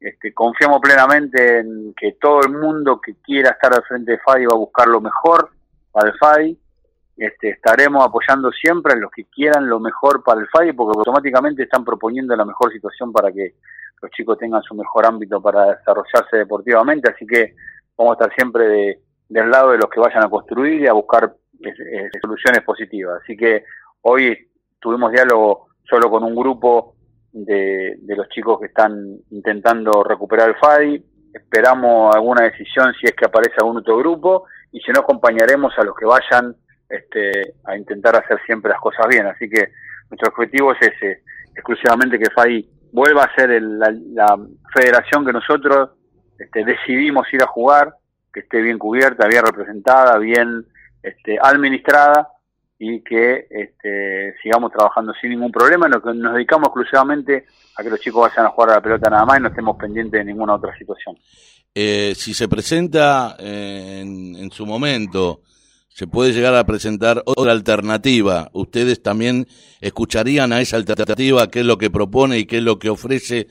Este, 0.00 0.32
confiamos 0.32 0.80
plenamente 0.80 1.58
en 1.58 1.92
que 1.94 2.16
todo 2.18 2.40
el 2.46 2.52
mundo 2.58 2.98
que 2.98 3.16
quiera 3.16 3.50
estar 3.50 3.74
al 3.74 3.84
frente 3.84 4.12
de 4.12 4.18
FADI 4.20 4.46
va 4.46 4.54
a 4.54 4.64
buscar 4.64 4.88
lo 4.88 5.02
mejor 5.02 5.50
para 5.90 6.08
el 6.08 6.16
FADI. 6.16 6.58
Este, 7.16 7.50
estaremos 7.50 8.04
apoyando 8.04 8.50
siempre 8.52 8.94
a 8.94 8.96
los 8.96 9.10
que 9.10 9.24
quieran 9.26 9.68
lo 9.68 9.78
mejor 9.80 10.22
para 10.24 10.40
el 10.40 10.48
FADI 10.48 10.72
porque 10.72 10.98
automáticamente 10.98 11.62
están 11.64 11.84
proponiendo 11.84 12.34
la 12.34 12.44
mejor 12.44 12.72
situación 12.72 13.12
para 13.12 13.30
que 13.30 13.54
los 14.00 14.10
chicos 14.12 14.38
tengan 14.38 14.62
su 14.62 14.74
mejor 14.74 15.06
ámbito 15.06 15.40
para 15.40 15.76
desarrollarse 15.76 16.36
deportivamente. 16.38 17.10
Así 17.12 17.26
que 17.26 17.54
vamos 17.96 18.12
a 18.12 18.24
estar 18.24 18.34
siempre 18.34 18.66
de- 18.66 18.98
del 19.28 19.50
lado 19.50 19.70
de 19.72 19.78
los 19.78 19.88
que 19.90 20.00
vayan 20.00 20.24
a 20.24 20.30
construir 20.30 20.80
y 20.82 20.86
a 20.88 20.92
buscar 20.94 21.34
soluciones 22.20 22.62
positivas. 22.64 23.20
Así 23.22 23.36
que 23.36 23.64
hoy 24.02 24.48
tuvimos 24.80 25.12
diálogo 25.12 25.68
solo 25.84 26.10
con 26.10 26.24
un 26.24 26.34
grupo 26.34 26.94
de, 27.32 27.94
de 27.98 28.16
los 28.16 28.28
chicos 28.28 28.58
que 28.60 28.66
están 28.66 29.16
intentando 29.30 30.02
recuperar 30.02 30.48
el 30.50 30.56
FADI. 30.56 31.04
Esperamos 31.32 32.14
alguna 32.14 32.44
decisión 32.44 32.92
si 33.00 33.06
es 33.06 33.12
que 33.14 33.26
aparece 33.26 33.54
algún 33.58 33.78
otro 33.78 33.96
grupo 33.98 34.44
y 34.72 34.80
si 34.80 34.90
no 34.92 35.00
acompañaremos 35.00 35.72
a 35.78 35.84
los 35.84 35.94
que 35.96 36.04
vayan 36.04 36.54
este, 36.92 37.54
a 37.64 37.76
intentar 37.76 38.14
hacer 38.16 38.38
siempre 38.46 38.70
las 38.70 38.80
cosas 38.80 39.06
bien. 39.08 39.26
Así 39.26 39.48
que 39.48 39.68
nuestro 40.10 40.28
objetivo 40.30 40.72
es 40.72 40.78
ese, 40.82 41.22
exclusivamente 41.54 42.18
que 42.18 42.30
FADI 42.30 42.68
vuelva 42.92 43.24
a 43.24 43.34
ser 43.34 43.50
el- 43.50 43.78
la, 43.78 43.90
la 43.90 44.38
federación 44.74 45.24
que 45.24 45.32
nosotros 45.32 45.90
este, 46.38 46.64
decidimos 46.64 47.26
ir 47.32 47.42
a 47.42 47.46
jugar, 47.46 47.94
que 48.32 48.40
esté 48.40 48.60
bien 48.60 48.78
cubierta, 48.78 49.26
bien 49.26 49.44
representada, 49.44 50.18
bien 50.18 50.66
este, 51.02 51.38
administrada 51.42 52.28
y 52.78 53.00
que 53.02 53.46
este, 53.48 54.34
sigamos 54.42 54.72
trabajando 54.72 55.12
sin 55.20 55.30
ningún 55.30 55.52
problema, 55.52 55.88
que 55.88 56.12
nos 56.14 56.34
dedicamos 56.34 56.66
exclusivamente 56.68 57.46
a 57.76 57.82
que 57.82 57.90
los 57.90 58.00
chicos 58.00 58.28
vayan 58.28 58.46
a 58.46 58.50
jugar 58.50 58.70
a 58.70 58.74
la 58.74 58.80
pelota 58.80 59.08
nada 59.08 59.24
más 59.24 59.38
y 59.38 59.42
no 59.42 59.48
estemos 59.48 59.76
pendientes 59.78 60.18
de 60.18 60.24
ninguna 60.24 60.54
otra 60.54 60.76
situación. 60.76 61.16
Eh, 61.74 62.12
si 62.16 62.34
se 62.34 62.48
presenta 62.48 63.36
eh, 63.38 64.00
en, 64.02 64.34
en 64.36 64.50
su 64.50 64.66
momento, 64.66 65.40
se 65.94 66.06
puede 66.06 66.32
llegar 66.32 66.54
a 66.54 66.64
presentar 66.64 67.22
otra 67.26 67.52
alternativa. 67.52 68.48
¿Ustedes 68.52 69.02
también 69.02 69.46
escucharían 69.80 70.52
a 70.52 70.60
esa 70.60 70.76
alternativa 70.76 71.48
qué 71.48 71.60
es 71.60 71.66
lo 71.66 71.76
que 71.76 71.90
propone 71.90 72.38
y 72.38 72.46
qué 72.46 72.58
es 72.58 72.62
lo 72.62 72.78
que 72.78 72.88
ofrece 72.88 73.46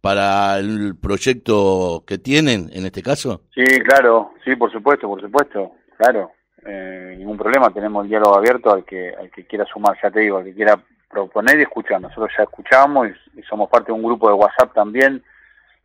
para 0.00 0.58
el 0.58 0.96
proyecto 1.00 2.04
que 2.06 2.18
tienen 2.18 2.70
en 2.72 2.86
este 2.86 3.02
caso? 3.02 3.42
Sí, 3.54 3.64
claro, 3.80 4.32
sí, 4.44 4.56
por 4.56 4.70
supuesto, 4.72 5.06
por 5.08 5.20
supuesto, 5.20 5.72
claro, 5.96 6.32
eh, 6.64 7.14
ningún 7.18 7.38
problema, 7.38 7.70
tenemos 7.70 8.04
el 8.04 8.10
diálogo 8.10 8.36
abierto 8.36 8.72
al 8.72 8.84
que, 8.84 9.14
al 9.14 9.30
que 9.30 9.46
quiera 9.46 9.64
sumar, 9.64 9.96
ya 10.02 10.10
te 10.10 10.20
digo, 10.20 10.38
al 10.38 10.44
que 10.44 10.54
quiera 10.54 10.78
proponer 11.08 11.58
y 11.58 11.62
escuchar, 11.62 12.00
nosotros 12.00 12.30
ya 12.36 12.44
escuchamos 12.44 13.08
y, 13.36 13.42
somos 13.42 13.70
parte 13.70 13.86
de 13.86 13.92
un 13.92 14.02
grupo 14.02 14.28
de 14.28 14.34
WhatsApp 14.34 14.74
también, 14.74 15.22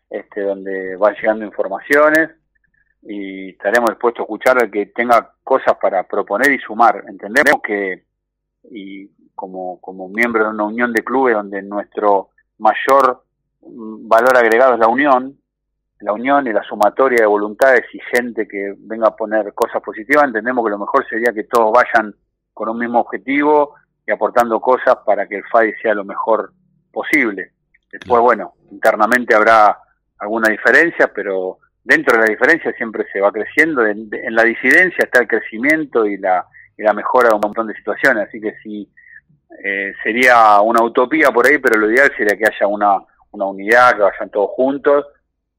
este, 0.09 0.41
donde 0.41 0.95
van 0.97 1.13
llegando 1.13 1.45
informaciones 1.45 2.29
y 3.03 3.49
estaremos 3.49 3.89
dispuestos 3.89 4.21
a 4.21 4.23
escuchar 4.23 4.61
al 4.61 4.71
que 4.71 4.87
tenga 4.87 5.33
cosas 5.43 5.75
para 5.81 6.03
proponer 6.03 6.51
y 6.51 6.59
sumar, 6.59 7.03
entendemos 7.07 7.61
que, 7.63 8.03
y 8.69 9.09
como, 9.35 9.79
como 9.81 10.07
miembro 10.07 10.43
de 10.43 10.49
una 10.51 10.65
unión 10.65 10.93
de 10.93 11.03
clubes 11.03 11.35
donde 11.35 11.61
nuestro 11.61 12.29
mayor 12.59 13.23
mm, 13.61 14.07
valor 14.07 14.37
agregado 14.37 14.73
es 14.75 14.79
la 14.79 14.87
unión, 14.87 15.37
la 15.99 16.13
unión 16.13 16.47
y 16.47 16.53
la 16.53 16.63
sumatoria 16.63 17.21
de 17.21 17.27
voluntades 17.27 17.85
y 17.93 17.99
gente 18.15 18.47
que 18.47 18.73
venga 18.77 19.07
a 19.07 19.15
poner 19.15 19.53
cosas 19.53 19.81
positivas, 19.81 20.25
entendemos 20.25 20.63
que 20.65 20.71
lo 20.71 20.79
mejor 20.79 21.07
sería 21.07 21.33
que 21.33 21.43
todos 21.43 21.71
vayan 21.71 22.15
con 22.53 22.69
un 22.69 22.77
mismo 22.77 22.99
objetivo 22.99 23.75
y 24.05 24.11
aportando 24.11 24.59
cosas 24.59 24.97
para 25.05 25.27
que 25.27 25.37
el 25.37 25.43
FADI 25.51 25.73
sea 25.81 25.93
lo 25.93 26.03
mejor 26.03 26.53
posible. 26.91 27.51
Después, 27.91 28.21
bueno, 28.21 28.53
internamente 28.71 29.35
habrá 29.35 29.77
alguna 30.17 30.49
diferencia, 30.49 31.11
pero 31.13 31.59
dentro 31.83 32.17
de 32.17 32.25
la 32.25 32.31
diferencia 32.31 32.71
siempre 32.73 33.05
se 33.11 33.21
va 33.21 33.31
creciendo. 33.31 33.85
En, 33.85 34.09
en 34.11 34.35
la 34.35 34.43
disidencia 34.43 35.05
está 35.05 35.21
el 35.21 35.27
crecimiento 35.27 36.05
y 36.05 36.17
la, 36.17 36.45
y 36.77 36.83
la 36.83 36.93
mejora 36.93 37.29
de 37.29 37.35
un 37.35 37.41
montón 37.41 37.67
de 37.67 37.75
situaciones. 37.75 38.27
Así 38.27 38.39
que 38.39 38.55
sí, 38.63 38.91
eh, 39.63 39.93
sería 40.03 40.61
una 40.61 40.83
utopía 40.83 41.29
por 41.31 41.45
ahí, 41.47 41.57
pero 41.57 41.79
lo 41.79 41.91
ideal 41.91 42.11
sería 42.15 42.37
que 42.37 42.45
haya 42.45 42.67
una, 42.67 42.99
una 43.31 43.45
unidad, 43.45 43.95
que 43.95 44.01
vayan 44.01 44.29
todos 44.29 44.51
juntos 44.51 45.05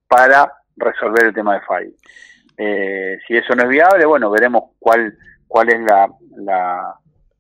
para 0.08 0.52
resolver 0.76 1.26
el 1.26 1.34
tema 1.34 1.54
de 1.54 1.60
FAI. 1.60 1.94
Eh, 2.56 3.18
si 3.26 3.36
eso 3.36 3.54
no 3.54 3.62
es 3.64 3.68
viable, 3.68 4.04
bueno, 4.04 4.30
veremos 4.30 4.72
cuál, 4.78 5.16
cuál 5.48 5.68
es 5.70 5.80
la, 5.80 6.08
la, 6.36 6.94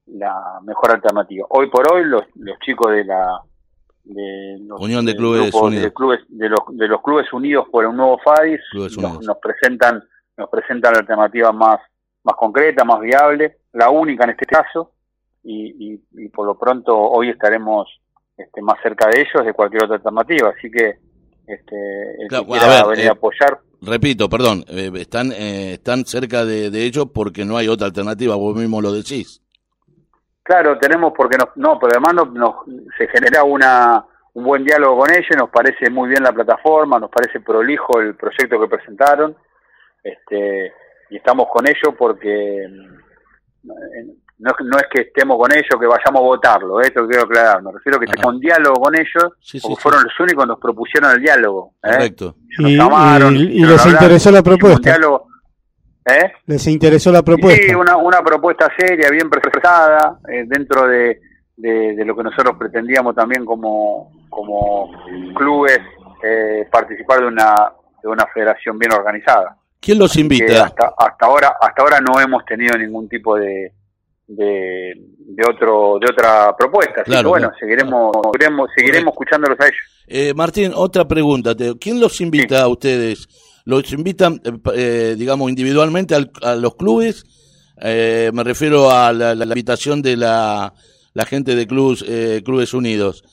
la 0.06 0.60
mejor 0.62 0.90
alternativa. 0.92 1.46
Hoy 1.50 1.68
por 1.70 1.92
hoy, 1.92 2.04
los, 2.04 2.22
los 2.36 2.58
chicos 2.60 2.92
de 2.92 3.04
la 3.04 3.40
de 4.04 4.58
los, 4.60 4.80
Unión 4.80 5.04
de 5.04 5.14
Clubes 5.14 5.50
grupo 5.50 5.66
Unidos. 5.66 5.84
de, 5.84 5.92
clubes, 5.92 6.20
de, 6.28 6.48
los, 6.48 6.60
de 6.72 6.88
los 6.88 7.02
clubes 7.02 7.32
unidos 7.32 7.66
por 7.70 7.86
un 7.86 7.96
nuevo 7.96 8.18
FADIS. 8.18 8.60
Nos, 8.74 9.36
presentan 9.40 10.02
nos 10.36 10.48
presentan 10.48 10.92
la 10.94 11.00
alternativa 11.00 11.52
más 11.52 11.78
más 12.24 12.36
concreta, 12.36 12.84
más 12.84 13.00
viable, 13.00 13.58
la 13.72 13.90
única 13.90 14.24
en 14.24 14.30
este 14.30 14.46
caso. 14.46 14.92
Y, 15.44 15.92
y, 15.92 16.00
y 16.24 16.28
por 16.28 16.46
lo 16.46 16.56
pronto 16.56 16.96
hoy 16.96 17.30
estaremos 17.30 17.88
este, 18.36 18.62
más 18.62 18.80
cerca 18.82 19.08
de 19.08 19.22
ellos 19.22 19.44
de 19.44 19.52
cualquier 19.52 19.84
otra 19.84 19.96
alternativa, 19.96 20.52
así 20.56 20.70
que 20.70 20.98
este, 21.46 22.22
el 22.22 22.28
Claro, 22.28 22.46
que 22.46 22.56
a 22.56 22.58
quiera 22.60 22.76
ver, 22.76 22.86
venir 22.90 23.06
eh, 23.06 23.08
a 23.08 23.12
apoyar. 23.12 23.60
Repito, 23.80 24.28
perdón, 24.28 24.64
eh, 24.68 24.92
están, 24.94 25.32
eh, 25.32 25.72
están 25.74 26.04
cerca 26.06 26.44
de, 26.44 26.70
de 26.70 26.84
ellos 26.84 27.08
porque 27.12 27.44
no 27.44 27.56
hay 27.56 27.66
otra 27.66 27.88
alternativa, 27.88 28.36
vos 28.36 28.56
mismo 28.56 28.80
lo 28.80 28.92
decís. 28.92 29.42
Claro, 30.42 30.78
tenemos 30.78 31.12
porque 31.16 31.36
nos, 31.38 31.48
no, 31.56 31.78
pero 31.78 31.92
además 31.92 32.14
nos, 32.14 32.32
nos- 32.32 32.56
se 32.98 33.06
genera 33.08 33.44
una 33.44 34.04
un 34.34 34.44
buen 34.44 34.64
diálogo 34.64 35.00
con 35.00 35.10
ellos, 35.12 35.28
nos 35.36 35.50
parece 35.50 35.90
muy 35.90 36.08
bien 36.08 36.22
la 36.22 36.32
plataforma, 36.32 36.98
nos 36.98 37.10
parece 37.10 37.40
prolijo 37.40 38.00
el 38.00 38.14
proyecto 38.14 38.58
que 38.58 38.66
presentaron, 38.66 39.36
este 40.02 40.72
y 41.10 41.16
estamos 41.16 41.46
con 41.52 41.66
ellos 41.68 41.94
porque 41.98 42.64
eh, 42.64 42.68
no, 43.64 44.50
es- 44.50 44.64
no 44.66 44.76
es 44.78 44.86
que 44.90 45.02
estemos 45.02 45.36
con 45.38 45.52
ellos, 45.52 45.68
que 45.78 45.86
vayamos 45.86 46.20
a 46.20 46.24
votarlo, 46.24 46.80
eh, 46.80 46.84
esto 46.86 47.06
quiero 47.06 47.24
aclarar, 47.24 47.62
me 47.62 47.72
refiero 47.72 47.98
a 47.98 48.00
que 48.00 48.06
estemos 48.06 48.34
en 48.34 48.40
diálogo 48.40 48.80
con 48.80 48.94
ellos, 48.96 49.32
Sí, 49.40 49.60
sí, 49.60 49.60
porque 49.60 49.76
sí. 49.76 49.82
fueron 49.82 50.02
los 50.04 50.20
únicos 50.20 50.44
que 50.44 50.48
nos 50.48 50.58
propusieron 50.58 51.10
el 51.12 51.20
diálogo. 51.20 51.74
¿eh? 51.84 51.90
Correcto. 51.92 52.34
Nos 52.58 52.70
Y, 52.70 52.76
llamaron, 52.76 53.36
y- 53.36 53.42
y 53.42 53.46
quisieron 53.48 53.70
les 53.72 53.86
interesó 53.86 54.30
la 54.32 54.42
propuesta. 54.42 54.80
¿Eh? 56.06 56.32
Les 56.46 56.66
interesó 56.66 57.10
la 57.12 57.22
propuesta. 57.22 57.62
Sí, 57.66 57.74
una, 57.74 57.96
una 57.96 58.20
propuesta 58.22 58.68
seria, 58.78 59.08
bien 59.10 59.28
presentada, 59.30 60.18
eh, 60.28 60.44
dentro 60.46 60.86
de, 60.86 61.20
de, 61.56 61.94
de 61.94 62.04
lo 62.04 62.16
que 62.16 62.22
nosotros 62.24 62.56
pretendíamos 62.58 63.14
también 63.14 63.44
como, 63.44 64.12
como 64.28 64.90
clubes, 65.34 65.78
eh, 66.24 66.66
participar 66.70 67.20
de 67.20 67.26
una, 67.26 67.54
de 68.02 68.08
una 68.08 68.26
federación 68.32 68.78
bien 68.78 68.92
organizada. 68.92 69.56
¿Quién 69.80 69.98
los 69.98 70.16
invita? 70.16 70.64
hasta, 70.64 70.92
hasta 70.96 71.26
ahora, 71.26 71.54
hasta 71.60 71.82
ahora 71.82 71.98
no 72.00 72.20
hemos 72.20 72.44
tenido 72.44 72.78
ningún 72.78 73.08
tipo 73.08 73.36
de, 73.36 73.72
de, 74.28 74.92
de 74.96 75.42
otro, 75.48 75.98
de 76.00 76.06
otra 76.10 76.54
propuesta. 76.56 77.00
Así 77.00 77.10
Claro, 77.10 77.24
que 77.24 77.28
bueno, 77.30 77.48
claro. 77.48 77.58
seguiremos, 77.60 78.16
seguiremos, 78.32 78.70
seguiremos 78.76 79.12
escuchándolos 79.12 79.58
a 79.60 79.64
ellos. 79.66 80.04
Eh, 80.06 80.34
Martín, 80.34 80.72
otra 80.74 81.04
pregunta. 81.06 81.54
te- 81.56 81.76
¿Quién 81.78 81.98
los 82.00 82.20
invita 82.20 82.58
Sí. 82.58 82.62
a 82.62 82.68
ustedes? 82.68 83.28
¿Los 83.64 83.92
invitan, 83.92 84.40
eh, 84.44 84.52
eh, 84.74 85.14
digamos, 85.18 85.48
individualmente 85.48 86.14
al- 86.14 86.30
a 86.42 86.54
los 86.54 86.74
clubes? 86.76 87.24
Eh, 87.80 88.30
me 88.32 88.44
refiero 88.44 88.90
a 88.90 89.12
la, 89.12 89.34
la- 89.34 89.44
la 89.44 89.52
invitación 89.52 90.02
de 90.02 90.16
la, 90.16 90.72
la 91.14 91.24
gente 91.24 91.54
de 91.54 91.66
clubes, 91.66 92.04
eh, 92.06 92.42
clubes 92.44 92.74
Unidos. 92.74 93.24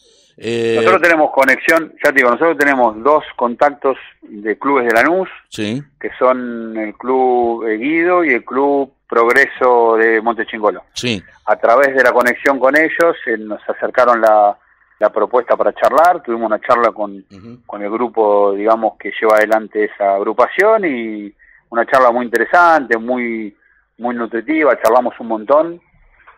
Eh, 0.42 0.76
Nosotros 0.78 1.02
tenemos 1.02 1.32
conexión, 1.32 1.94
ya 2.04 2.12
te 2.12 2.18
digo, 2.20 2.30
nosotros 2.32 2.58
tenemos 2.58 2.96
dos 3.04 3.24
contactos 3.36 3.98
de 4.22 4.58
clubes 4.58 4.86
de 4.88 4.94
Lanús, 4.94 5.28
sí, 5.50 5.84
que 6.00 6.10
son 6.18 6.78
el 6.78 6.94
Club 6.94 7.66
Guido 7.78 8.24
y 8.24 8.30
el 8.30 8.46
Club 8.46 8.94
Progreso 9.10 9.98
de 9.98 10.22
Montechingolo. 10.22 10.84
sí, 10.94 11.22
A 11.46 11.58
través 11.58 11.94
de 11.94 12.04
la 12.04 12.14
conexión 12.14 12.58
con 12.58 12.74
ellos 12.78 13.16
nos 13.40 13.60
acercaron 13.68 14.22
la, 14.22 14.58
la 15.00 15.10
propuesta 15.10 15.56
para 15.56 15.74
charlar, 15.74 16.22
tuvimos 16.22 16.48
una 16.48 16.60
charla 16.60 16.92
con, 16.92 17.26
con 17.66 17.82
el 17.82 17.90
grupo, 17.90 18.54
digamos, 18.54 18.98
que 19.00 19.12
lleva 19.20 19.38
adelante 19.38 19.86
esa 19.86 20.16
agrupación 20.16 20.84
y 20.86 21.34
una 21.70 21.86
charla 21.86 22.12
muy 22.12 22.26
interesante, 22.26 22.98
muy, 22.98 23.56
muy 23.98 24.16
nutritiva, 24.16 24.78
charlamos 24.82 25.18
un 25.20 25.28
montón 25.28 25.82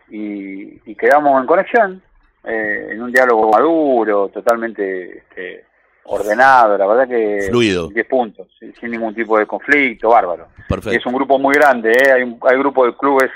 y, 0.10 0.92
y 0.92 0.96
quedamos 0.96 1.42
en 1.42 1.48
conexión, 1.48 2.04
eh, 2.44 2.90
en 2.92 3.02
un 3.02 3.12
diálogo 3.12 3.50
maduro, 3.52 4.30
totalmente 4.30 5.18
este, 5.18 5.66
ordenado, 6.04 6.78
la 6.78 6.86
verdad 6.86 7.08
que 7.08 7.48
Fluido. 7.50 7.88
10 7.88 8.08
puntos, 8.08 8.48
sin, 8.60 8.76
sin 8.76 8.92
ningún 8.92 9.16
tipo 9.16 9.40
de 9.40 9.48
conflicto, 9.48 10.10
bárbaro. 10.10 10.50
Y 10.56 10.62
es 10.62 10.68
perfecto. 10.68 11.10
un 11.10 11.16
grupo 11.16 11.40
muy 11.40 11.56
grande, 11.56 11.94
¿eh? 11.94 12.12
hay 12.12 12.22
un 12.22 12.38
hay 12.48 12.58
grupo 12.60 12.86
de 12.86 12.96
clubes 12.96 13.32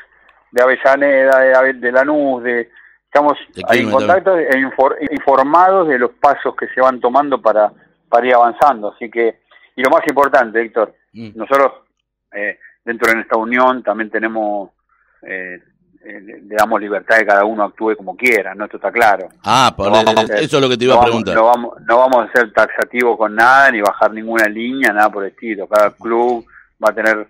de 0.51 0.61
Avellaneda, 0.61 1.61
de, 1.63 1.73
de 1.73 1.91
Lanús, 1.91 2.43
de 2.43 2.69
estamos 3.15 3.37
ahí 3.69 3.79
en 3.79 3.91
contacto 3.91 4.37
e 4.37 4.49
infor- 4.59 4.97
informados 5.09 5.87
de 5.87 5.97
los 5.99 6.11
pasos 6.11 6.53
que 6.55 6.67
se 6.67 6.81
van 6.81 6.99
tomando 6.99 7.41
para, 7.41 7.71
para 8.09 8.27
ir 8.27 8.35
avanzando. 8.35 8.93
Así 8.93 9.09
que, 9.09 9.39
y 9.75 9.81
lo 9.81 9.89
más 9.89 10.01
importante, 10.07 10.61
Héctor, 10.61 10.93
Mm, 11.17 11.29
nosotros 11.35 11.71
eh, 12.33 12.59
dentro 12.83 13.09
de 13.09 13.21
esta 13.21 13.37
unión 13.37 13.81
también 13.83 14.09
tenemos, 14.09 14.69
eh, 15.21 15.61
eh, 16.03 16.19
le 16.19 16.55
damos 16.57 16.81
libertad 16.81 17.15
de 17.15 17.21
que 17.21 17.27
cada 17.27 17.45
uno 17.45 17.63
actúe 17.63 17.95
como 17.95 18.17
quiera, 18.17 18.53
¿no? 18.53 18.65
Esto 18.65 18.75
está 18.75 18.91
claro. 18.91 19.29
Ah, 19.45 19.73
por- 19.77 19.85
No 19.89 20.03
vamos 20.03 20.29
eso 20.31 20.57
es 20.57 20.61
lo 20.61 20.67
que 20.67 20.75
te 20.75 20.83
iba 20.83 20.95
no 20.95 20.99
a 20.99 21.03
vamos- 21.05 21.23
preguntar. 21.23 21.35
No 21.35 21.45
vamos, 21.45 21.81
no 21.87 21.97
vamos 21.99 22.27
a 22.27 22.31
ser 22.37 22.51
taxativos 22.51 23.17
con 23.17 23.33
nada, 23.33 23.71
ni 23.71 23.79
bajar 23.79 24.11
ninguna 24.11 24.49
línea, 24.49 24.91
nada 24.91 25.09
por 25.09 25.23
el 25.23 25.31
estilo. 25.31 25.67
Cada 25.69 25.91
club 25.91 26.45
va 26.83 26.89
a 26.89 26.93
tener 26.93 27.27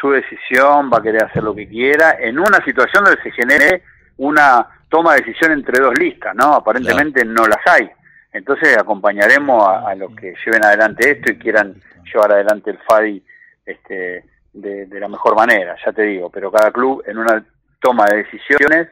su 0.00 0.10
decisión, 0.12 0.90
va 0.90 0.96
a 0.96 1.02
querer 1.02 1.24
hacer 1.24 1.42
lo 1.42 1.54
que 1.54 1.68
quiera, 1.68 2.16
en 2.18 2.38
una 2.38 2.64
situación 2.64 3.04
donde 3.04 3.22
se 3.22 3.32
genere 3.32 3.82
una 4.16 4.66
toma 4.88 5.14
de 5.14 5.22
decisión 5.22 5.52
entre 5.52 5.80
dos 5.82 5.94
listas, 5.98 6.34
¿no? 6.34 6.54
Aparentemente 6.54 7.24
no 7.24 7.46
las 7.46 7.58
hay. 7.66 7.88
Entonces 8.32 8.76
acompañaremos 8.76 9.66
a, 9.66 9.88
a 9.88 9.94
los 9.94 10.14
que 10.14 10.34
lleven 10.44 10.64
adelante 10.64 11.10
esto 11.12 11.32
y 11.32 11.38
quieran 11.38 11.74
llevar 12.12 12.32
adelante 12.32 12.70
el 12.70 12.78
FADI 12.88 13.22
este, 13.64 14.24
de, 14.52 14.86
de 14.86 15.00
la 15.00 15.08
mejor 15.08 15.34
manera, 15.36 15.74
ya 15.84 15.92
te 15.92 16.02
digo, 16.02 16.30
pero 16.30 16.50
cada 16.52 16.70
club 16.70 17.02
en 17.06 17.18
una 17.18 17.44
toma 17.80 18.04
de 18.06 18.18
decisiones 18.18 18.88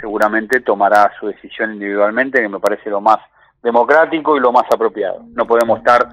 seguramente 0.00 0.60
tomará 0.60 1.10
su 1.18 1.26
decisión 1.26 1.72
individualmente, 1.74 2.40
que 2.40 2.48
me 2.48 2.60
parece 2.60 2.88
lo 2.88 3.00
más 3.00 3.18
democrático 3.62 4.36
y 4.36 4.40
lo 4.40 4.52
más 4.52 4.64
apropiado. 4.72 5.24
No 5.34 5.46
podemos 5.46 5.78
estar 5.78 6.06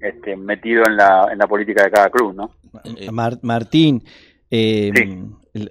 este, 0.00 0.36
metidos 0.36 0.86
en 0.88 0.96
la, 0.96 1.28
en 1.32 1.38
la 1.38 1.46
política 1.46 1.84
de 1.84 1.90
cada 1.90 2.10
club, 2.10 2.34
¿no? 2.34 2.50
Eh, 2.84 3.10
Mar- 3.10 3.38
Martín, 3.42 4.02
eh, 4.50 4.90
Sí. 4.94 5.24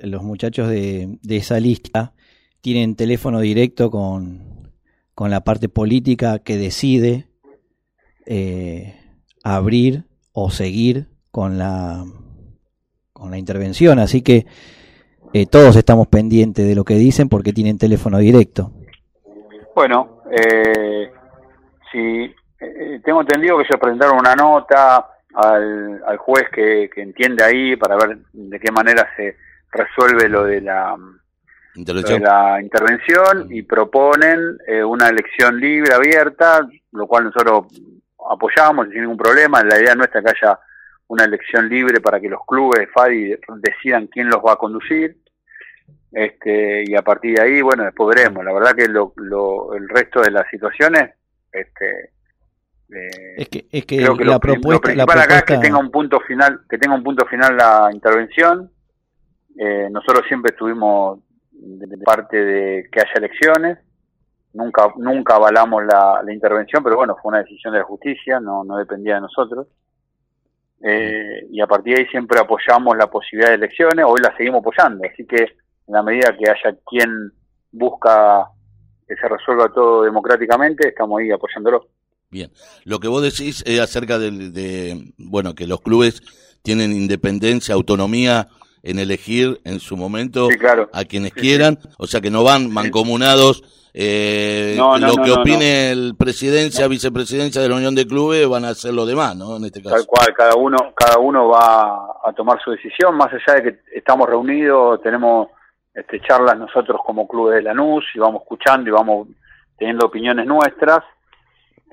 los 0.03 0.24
muchachos 0.24 0.68
de, 0.70 1.18
de 1.22 1.38
esa 1.38 1.59
lista 1.59 2.11
tienen 2.64 2.95
teléfono 2.95 3.41
directo 3.41 3.91
con, 3.91 4.72
con 5.14 5.30
la 5.30 5.41
parte 5.41 5.68
política 5.68 6.39
que 6.39 6.55
decide 6.55 7.28
eh, 8.26 8.95
abrir 9.43 10.05
o 10.32 10.49
seguir 10.49 11.07
con 11.30 11.57
la, 11.57 12.05
con 13.11 13.32
la 13.32 13.38
intervención, 13.38 13.99
así 13.99 14.22
que 14.22 14.45
eh, 15.34 15.45
todos 15.45 15.76
estamos 15.76 16.07
pendientes 16.07 16.66
de 16.66 16.74
lo 16.74 16.86
que 16.86 16.93
dicen 16.93 17.28
porque 17.28 17.51
tienen 17.51 17.78
teléfono 17.78 18.18
directo. 18.20 18.72
Bueno, 19.76 20.22
eh, 20.32 21.11
si 21.91 22.34
eh, 22.61 23.01
tengo 23.03 23.20
entendido 23.20 23.57
que 23.57 23.64
ellos 23.64 23.80
presentaron 23.82 24.20
una 24.20 24.36
nota 24.36 25.05
al, 25.34 26.01
al 26.07 26.18
juez 26.18 26.45
que, 26.49 26.89
que 26.95 27.01
entiende 27.01 27.43
ahí 27.43 27.76
para 27.76 27.97
ver 27.97 28.20
de 28.32 28.57
qué 28.57 28.72
manera 28.72 29.05
se 29.18 29.36
resuelve 29.70 30.30
lo 30.30 30.45
de 30.45 30.61
la, 30.61 30.95
de 31.76 32.19
la 32.19 32.61
intervención 32.61 33.47
y 33.49 33.63
proponen 33.63 34.57
eh, 34.67 34.84
una 34.84 35.07
elección 35.09 35.59
libre, 35.59 35.93
abierta, 35.93 36.67
lo 36.91 37.07
cual 37.07 37.26
nosotros 37.26 37.65
apoyamos 38.32 38.88
sin 38.89 39.01
ningún 39.01 39.17
problema. 39.17 39.63
La 39.63 39.80
idea 39.80 39.95
nuestra 39.95 40.19
es 40.21 40.26
que 40.26 40.45
haya 40.45 40.59
una 41.07 41.26
elección 41.26 41.67
libre 41.67 41.99
para 41.99 42.19
que 42.19 42.30
los 42.30 42.41
clubes 42.47 42.88
FADI 42.93 43.36
decidan 43.57 44.07
quién 44.07 44.28
los 44.30 44.38
va 44.38 44.53
a 44.53 44.57
conducir. 44.57 45.17
Este, 46.11 46.84
y 46.86 46.95
a 46.95 47.01
partir 47.01 47.36
de 47.38 47.41
ahí, 47.41 47.61
bueno, 47.61 47.84
después 47.86 48.15
veremos. 48.15 48.45
La 48.45 48.53
verdad 48.53 48.76
que 48.76 48.88
lo, 48.88 49.13
lo, 49.15 49.74
el 49.74 49.89
resto 49.89 50.21
de 50.21 50.30
las 50.32 50.47
situaciones, 50.49 51.11
este, 51.51 52.11
eh, 52.93 53.34
Es 53.38 53.49
que, 53.49 53.65
es 53.71 53.86
que 53.86 53.97
creo 53.97 54.15
que 54.15 54.24
la 54.26 54.34
lo, 54.34 54.39
prim- 54.39 54.55
lo 54.55 54.61
propuesta, 54.61 54.89
la 54.95 55.05
principal 55.05 55.19
acá 55.19 55.36
es 55.38 55.41
que 55.41 55.45
propuesta- 55.53 55.61
tenga 55.61 55.80
un 55.80 55.91
punto 55.91 56.19
final, 56.21 56.61
que 56.69 56.78
tenga 56.78 56.95
un 56.95 57.03
punto 57.03 57.26
final 57.26 57.57
la 57.57 57.89
intervención. 57.91 58.69
Eh, 59.57 59.88
nosotros 59.91 60.24
siempre 60.28 60.51
estuvimos 60.51 61.19
de 61.66 61.88
de 61.88 61.97
parte 62.03 62.38
de 62.38 62.89
que 62.91 62.99
haya 62.99 63.14
elecciones. 63.16 63.80
Nunca, 64.53 64.93
nunca 64.97 65.36
avalamos 65.36 65.84
la, 65.84 66.22
la 66.24 66.32
intervención, 66.32 66.84
pero 66.84 66.97
bueno, 66.97 67.16
fue 67.22 67.30
una 67.30 67.39
decisión 67.41 67.74
de 67.74 67.80
la 67.80 67.86
justicia, 67.86 68.39
no, 68.39 68.64
no 68.64 68.78
dependía 68.78 69.16
de 69.16 69.22
nosotros. 69.22 69.68
Eh, 70.86 71.47
y 71.49 71.61
a 71.61 71.66
partir 71.68 71.95
de 71.95 72.01
ahí 72.01 72.07
siempre 72.09 72.39
apoyamos 72.39 72.95
la 72.97 73.07
posibilidad 73.09 73.49
de 73.49 73.55
elecciones, 73.55 74.05
hoy 74.05 74.20
la 74.22 74.36
seguimos 74.36 74.59
apoyando, 74.59 75.03
así 75.11 75.26
que 75.26 75.38
en 75.43 75.93
la 75.93 76.03
medida 76.03 76.36
que 76.38 76.49
haya 76.49 76.78
quien 76.86 77.32
busca 77.72 78.47
que 79.07 79.16
se 79.16 79.28
resuelva 79.28 79.70
todo 79.74 80.03
democráticamente, 80.03 80.89
estamos 80.89 81.20
ahí 81.22 81.32
apoyándolo. 81.32 81.88
Bien. 82.30 82.51
Lo 82.86 82.99
que 82.99 83.07
vos 83.07 83.22
decís 83.24 83.64
es 83.66 83.80
acerca 83.80 84.20
del- 84.20 84.53
de, 84.53 85.14
bueno, 85.18 85.55
que 85.55 85.68
los 85.68 85.82
clubes 85.82 86.22
tienen 86.64 86.91
independencia, 86.91 87.76
autonomía 87.76 88.47
en 88.84 88.99
elegir 88.99 89.59
en 89.63 89.79
su 89.79 89.95
momento 89.97 90.47
Sí, 90.49 90.57
claro. 90.57 90.89
a 90.93 91.05
quienes 91.05 91.34
quieran, 91.34 91.79
o 91.97 92.05
sea 92.05 92.21
que 92.21 92.29
no 92.29 92.43
van 92.43 92.69
mancomunados. 92.71 93.63
Eh, 93.95 94.73
No, 94.77 94.97
no, 94.97 95.07
lo 95.07 95.13
no, 95.15 95.23
que 95.23 95.31
opine 95.31 95.91
el 95.91 96.15
presidencia, 96.17 96.88
vicepresidencia 96.88 97.61
de 97.61 97.69
la 97.69 97.75
Unión 97.75 97.93
de 97.95 98.07
Clubes 98.07 98.47
van 98.47 98.65
a 98.65 98.69
hacer 98.69 98.93
lo 98.93 99.05
demás, 99.05 99.36
¿no? 99.36 99.55
En 99.57 99.65
este 99.65 99.81
Tal 99.81 99.93
caso. 99.93 100.05
cual, 100.07 100.34
cada 100.36 100.55
uno, 100.55 100.77
cada 100.95 101.19
uno 101.19 101.47
va 101.49 102.07
a 102.25 102.34
tomar 102.36 102.59
su 102.63 102.71
decisión, 102.71 103.15
más 103.15 103.29
allá 103.31 103.59
de 103.59 103.63
que 103.63 103.79
estamos 103.95 104.27
reunidos, 104.27 104.99
tenemos 105.01 105.47
este, 105.93 106.19
charlas 106.21 106.57
nosotros 106.57 106.99
como 107.05 107.27
Club 107.27 107.51
de 107.51 107.61
Lanús 107.61 108.03
y 108.15 108.19
vamos 108.19 108.41
escuchando 108.41 108.89
y 108.89 108.93
vamos 108.93 109.27
teniendo 109.77 110.07
opiniones 110.07 110.45
nuestras. 110.47 110.99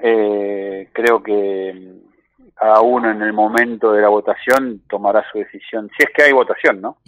Eh, 0.03 0.89
creo 0.95 1.23
que 1.23 1.97
cada 2.61 2.81
uno 2.83 3.11
en 3.11 3.23
el 3.23 3.33
momento 3.33 3.93
de 3.93 4.03
la 4.03 4.09
votación 4.09 4.83
tomará 4.89 5.25
su 5.33 5.39
decisión, 5.39 5.89
si 5.97 6.05
es 6.05 6.11
que 6.15 6.25
hay 6.25 6.33
votación, 6.33 6.81
¿no? 6.83 6.99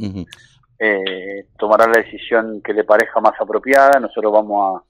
Eh, 0.79 1.47
tomará 1.59 1.87
la 1.87 2.01
decisión 2.03 2.63
que 2.63 2.73
le 2.73 2.85
parezca 2.85 3.21
más 3.21 3.35
apropiada, 3.39 4.01
nosotros 4.01 4.33
vamos 4.33 4.83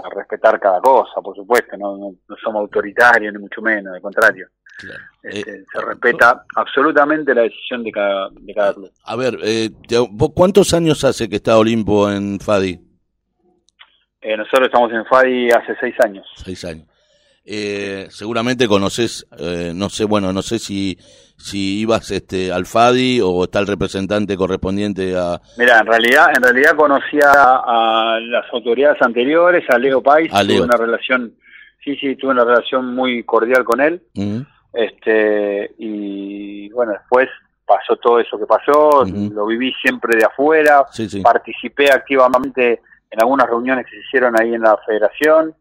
a, 0.00 0.06
a 0.06 0.10
respetar 0.10 0.58
cada 0.58 0.80
cosa, 0.80 1.20
por 1.22 1.36
supuesto, 1.36 1.76
no, 1.76 1.96
no, 1.96 2.10
no 2.28 2.36
somos 2.42 2.60
autoritarios 2.62 3.32
ni 3.32 3.38
mucho 3.38 3.62
menos, 3.62 3.94
al 3.94 4.02
contrario. 4.02 4.48
Claro. 4.78 5.04
Este, 5.22 5.50
Eh, 5.52 5.64
se 5.72 5.80
respeta 5.80 6.44
absolutamente 6.56 7.32
la 7.34 7.42
decisión 7.42 7.84
de 7.84 7.92
cada, 7.92 8.28
de 8.30 8.54
cada 8.54 8.74
club. 8.74 8.90
a 9.04 9.16
ver, 9.16 9.38
eh, 9.44 9.70
¿vos 10.10 10.30
¿cuántos 10.34 10.74
años 10.74 11.04
hace 11.04 11.28
que 11.28 11.36
está 11.36 11.56
Olimpo 11.58 12.10
en 12.10 12.40
Fadi? 12.40 12.80
Eh, 14.20 14.36
nosotros 14.36 14.66
estamos 14.66 14.90
en 14.92 15.04
FADI 15.06 15.50
hace 15.50 15.76
seis 15.80 15.94
años. 16.04 16.26
Seis 16.36 16.64
años. 16.64 16.86
Eh, 17.44 18.06
seguramente 18.10 18.68
conoces, 18.68 19.26
eh, 19.36 19.72
no 19.74 19.88
sé, 19.88 20.04
bueno, 20.04 20.32
no 20.32 20.42
sé 20.42 20.60
si, 20.60 20.96
si 21.36 21.80
ibas 21.80 22.10
este, 22.12 22.52
al 22.52 22.66
FADI 22.66 23.20
o 23.20 23.44
está 23.44 23.58
el 23.58 23.66
representante 23.66 24.36
correspondiente 24.36 25.16
a... 25.16 25.40
Mira, 25.58 25.80
en 25.80 25.86
realidad, 25.86 26.26
en 26.36 26.42
realidad 26.42 26.76
conocía 26.76 27.30
a, 27.32 28.18
las 28.20 28.44
autoridades 28.52 29.02
anteriores, 29.02 29.64
a 29.68 29.78
Leo 29.78 30.00
Pais, 30.00 30.32
A 30.32 30.42
Leo. 30.44 30.58
tuve 30.58 30.66
una 30.66 30.76
relación, 30.76 31.34
sí, 31.84 31.96
sí, 31.96 32.14
tuve 32.14 32.30
una 32.30 32.44
relación 32.44 32.94
muy 32.94 33.24
cordial 33.24 33.64
con 33.64 33.80
él, 33.80 34.02
este, 34.72 35.74
y 35.78 36.70
bueno, 36.70 36.92
después 36.92 37.28
pasó 37.66 37.96
todo 37.96 38.20
eso 38.20 38.38
que 38.38 38.46
pasó, 38.46 39.04
lo 39.04 39.46
viví 39.46 39.72
siempre 39.82 40.16
de 40.16 40.26
afuera, 40.26 40.84
Sí, 40.92 41.08
sí. 41.08 41.20
participé 41.22 41.90
activamente 41.90 42.82
en 43.10 43.20
algunas 43.20 43.48
reuniones 43.48 43.84
que 43.86 43.92
se 43.96 44.00
hicieron 44.06 44.40
ahí 44.40 44.54
en 44.54 44.62
la 44.62 44.76
federación, 44.86 45.54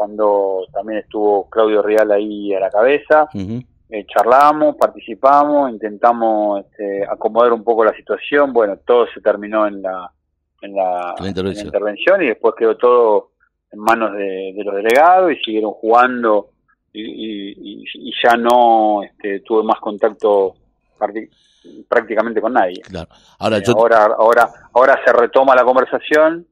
cuando 0.00 0.66
también 0.74 0.98
estuvo 0.98 1.48
Claudio 1.48 1.80
Real 1.80 2.12
ahí 2.12 2.54
a 2.54 2.60
la 2.60 2.68
cabeza, 2.70 3.28
Ujú, 3.34 3.62
eh, 3.88 4.04
charlamos, 4.06 4.76
participamos, 4.76 5.70
intentamos 5.70 6.60
este, 6.66 7.02
acomodar 7.10 7.54
un 7.54 7.64
poco 7.64 7.82
la 7.82 7.94
situación, 7.96 8.52
bueno, 8.52 8.76
todo 8.86 9.06
se 9.14 9.22
terminó 9.22 9.66
en 9.66 9.80
la, 9.80 10.10
en 10.60 10.74
la, 10.76 11.14
La 11.18 11.28
intervención. 11.28 11.66
en 11.66 11.72
la 11.72 11.78
intervención 11.78 12.22
y 12.22 12.26
después 12.26 12.54
quedó 12.58 12.76
todo 12.76 13.30
en 13.72 13.78
manos 13.80 14.12
de, 14.12 14.52
de 14.54 14.64
los 14.64 14.74
delegados 14.74 15.32
y 15.32 15.36
siguieron 15.36 15.72
jugando 15.72 16.50
y, 16.92 17.00
y- 17.00 17.52
y- 17.82 17.84
y 17.94 18.12
ya 18.22 18.36
no 18.36 19.02
este, 19.02 19.40
tuve 19.40 19.62
más 19.64 19.80
contacto 19.80 20.56
prácticamente 21.88 22.40
con 22.42 22.52
nadie. 22.52 22.80
claro. 22.82 23.08
Ahora, 23.38 23.58
Eh, 23.58 23.62
yo, 23.66 23.72
ahora, 23.78 24.04
ahora, 24.18 24.48
ahora 24.74 25.00
se 25.04 25.12
retoma 25.12 25.54
la 25.54 25.64
conversación 25.64 26.46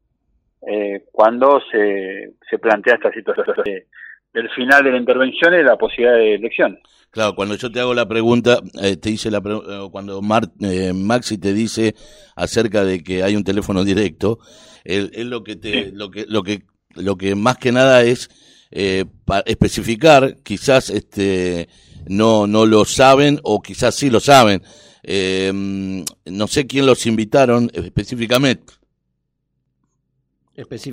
eh, 0.66 1.04
cuando 1.12 1.60
se, 1.70 2.34
se 2.48 2.58
plantea 2.58 2.94
esta 2.94 3.12
situación 3.12 3.46
de- 3.64 3.86
del 4.32 4.50
final 4.50 4.82
de 4.82 4.90
la 4.90 4.98
intervención 4.98 5.54
y 5.54 5.62
la 5.62 5.76
posibilidad 5.76 6.16
de 6.16 6.34
elecciones. 6.34 6.80
claro, 7.10 7.36
cuando 7.36 7.54
yo 7.54 7.70
te 7.70 7.78
hago 7.78 7.94
la 7.94 8.08
pregunta, 8.08 8.58
eh, 8.82 8.96
te 8.96 9.10
hice 9.10 9.30
la 9.30 9.40
pre- 9.40 9.54
eh, 9.54 9.88
cuando 9.92 10.20
Mar- 10.22 10.50
eh, 10.60 10.92
Maxi 10.92 11.38
te 11.38 11.52
dice 11.52 11.94
acerca 12.34 12.84
de 12.84 13.02
que 13.04 13.22
hay 13.22 13.36
un 13.36 13.44
teléfono 13.44 13.84
directo, 13.84 14.40
él, 14.84 15.10
él 15.14 15.30
lo 15.30 15.44
que 15.44 15.54
te, 15.54 15.92
lo 15.92 16.10
que, 16.10 16.24
lo 16.28 16.42
que, 16.42 16.62
lo 16.96 17.16
que 17.16 17.36
más 17.36 17.58
que 17.58 17.70
nada 17.70 18.02
es 18.02 18.28
eh, 18.72 19.04
especificar, 19.46 20.38
quizás 20.42 20.90
este, 20.90 21.68
no, 22.08 22.46
no 22.48 22.66
lo 22.66 22.84
saben 22.84 23.38
o 23.44 23.62
quizás 23.62 23.94
sí 23.94 24.10
lo 24.10 24.18
saben. 24.18 24.62
Eh, 25.04 25.52
no 25.54 26.46
sé 26.48 26.66
quién 26.66 26.86
los 26.86 27.06
invitaron 27.06 27.70
Específicamente. 27.72 28.72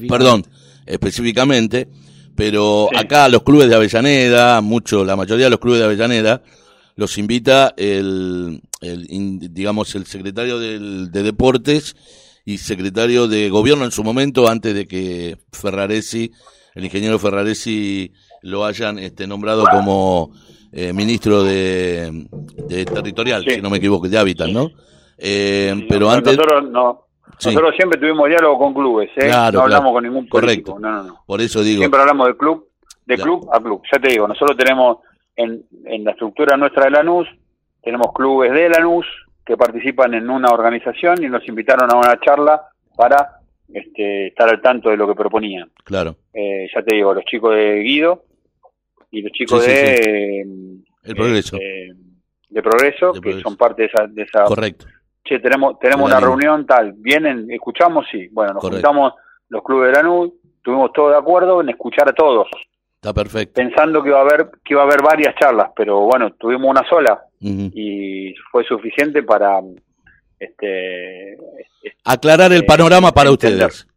Perdón, 0.08 0.46
específicamente, 0.86 1.88
pero 2.36 2.88
Sí. 2.92 2.98
acá 2.98 3.30
los 3.30 3.44
clubes 3.44 3.70
de 3.70 3.76
Avellaneda, 3.76 4.62
mucho, 4.62 5.04
la 5.06 5.16
mayoría 5.16 5.46
de 5.46 5.50
los 5.52 5.60
clubes 5.60 5.80
de 5.80 5.86
Avellaneda, 5.86 6.42
los 6.96 7.18
invita 7.18 7.74
el, 7.78 8.62
el 8.82 9.40
digamos, 9.54 9.96
el 9.96 10.06
secretario 10.06 10.60
del- 10.60 11.12
de 11.12 11.24
Deportes 11.24 11.96
y 12.46 12.58
secretario 12.58 13.28
de 13.28 13.50
Gobierno 13.50 13.86
en 13.86 13.92
su 13.92 14.04
momento, 14.04 14.48
antes 14.50 14.74
de 14.74 14.88
que 14.88 15.38
Ferraresi, 15.52 16.32
el 16.76 16.86
ingeniero 16.86 17.20
Ferraresi, 17.20 18.12
lo 18.42 18.66
hayan 18.66 18.98
este, 19.00 19.28
nombrado 19.28 19.66
como 19.72 20.32
eh, 20.74 20.94
ministro 20.94 21.44
de, 21.44 22.28
de 22.68 22.86
Territorial, 22.86 23.44
Sí. 23.46 23.56
si 23.56 23.62
no 23.62 23.70
me 23.70 23.78
equivoco, 23.78 24.08
de 24.08 24.18
Hábitat, 24.18 24.50
¿no? 24.50 24.72
Eh, 25.18 25.86
pero 25.90 26.10
antes... 26.10 26.36
Nosotros, 26.38 26.72
no, 26.72 27.08
Sí. 27.38 27.50
nosotros 27.50 27.76
siempre 27.76 28.00
tuvimos 28.00 28.28
diálogo 28.30 28.58
con 28.58 28.74
clubes, 28.74 29.10
¿eh? 29.18 29.28
Claro, 29.28 29.58
no 29.60 29.64
hablamos 29.64 29.92
claro. 29.92 29.94
con 29.94 30.04
ningún 30.04 30.28
Correcto. 30.28 30.74
político. 30.74 30.80
No, 30.80 30.92
no, 30.92 31.04
no. 31.04 31.24
Por 31.26 31.42
eso 31.42 31.62
digo... 31.64 31.80
Siempre 31.80 32.00
hablamos 32.02 32.28
de 32.28 32.38
club, 32.38 32.68
de 33.06 33.16
Claro. 33.16 33.40
club 33.40 33.50
a 33.54 33.60
club. 33.62 33.82
Ya 33.92 34.00
te 34.00 34.10
digo, 34.10 34.28
nosotros 34.28 34.58
tenemos 34.58 34.98
en, 35.36 35.64
en 35.86 36.04
la 36.04 36.12
estructura 36.12 36.58
nuestra 36.58 36.86
de 36.86 36.92
Lanús, 36.92 37.28
tenemos 37.82 38.08
clubes 38.14 38.52
de 38.52 38.70
Lanús 38.70 39.06
que 39.46 39.58
participan 39.58 40.14
en 40.14 40.30
una 40.30 40.50
organización 40.50 41.24
y 41.24 41.28
nos 41.28 41.48
invitaron 41.48 41.92
a 41.92 41.98
una 41.98 42.20
charla 42.20 42.62
para 42.96 43.38
este, 43.74 44.28
estar 44.28 44.50
al 44.50 44.62
tanto 44.62 44.90
de 44.90 44.98
lo 44.98 45.08
que 45.08 45.16
proponían. 45.16 45.72
Claro, 45.84 46.16
Eh, 46.34 46.68
ya 46.74 46.84
te 46.84 46.96
digo, 46.96 47.14
los 47.14 47.24
chicos 47.26 47.56
de 47.56 47.80
Guido 47.80 48.24
y 49.10 49.22
los 49.24 49.32
chicos 49.32 49.64
Sí, 49.64 49.72
sí, 49.72 49.76
de... 49.78 50.42
eh, 50.42 50.46
el 51.04 51.16
progreso. 51.16 51.58
eh, 51.58 51.90
de 52.50 52.62
Progreso, 52.62 53.08
De 53.08 53.14
que 53.14 53.22
Progreso. 53.22 53.50
son 53.50 53.58
parte 53.58 53.84
de 53.84 53.88
esa, 53.88 54.08
de 54.08 54.22
esa 54.24 54.44
Correcto. 54.44 54.86
Che, 55.24 55.40
tenemos, 55.40 55.78
tenemos 55.80 56.10
una 56.10 56.20
reunión 56.20 56.66
tal, 56.66 56.94
vienen, 56.94 57.50
escuchamos, 57.52 58.06
sí, 58.12 58.28
bueno, 58.32 58.54
nos 58.54 58.62
Correcto. 58.62 58.88
juntamos 58.88 59.14
los 59.50 59.64
clubes 59.64 59.92
de 59.92 59.98
Lanús, 59.98 60.32
estuvimos 60.58 60.92
todos 60.94 61.12
de 61.12 61.18
acuerdo 61.18 61.62
en 61.62 61.70
escuchar 61.70 62.10
a 62.10 62.14
todos, 62.14 62.48
Está 62.96 63.14
perfecto. 63.14 63.54
pensando 63.56 64.02
que 64.04 64.10
iba 64.10 64.20
a 64.20 64.22
haber, 64.22 64.50
que 64.64 64.74
iba 64.74 64.82
a 64.82 64.86
haber 64.86 65.02
varias 65.02 65.36
charlas, 65.36 65.72
pero 65.76 66.02
bueno, 66.02 66.32
tuvimos 66.34 66.70
una 66.70 66.88
sola 66.88 67.20
y 67.40 68.34
fue 68.52 68.64
suficiente 68.64 69.24
para 69.24 69.60
este 70.40 71.38
Aclarar 72.06 72.52
el 72.52 72.62
Eh, 72.62 72.66
panorama 72.66 73.12
para 73.12 73.30
entender. 73.30 73.68
ustedes. 73.68 73.88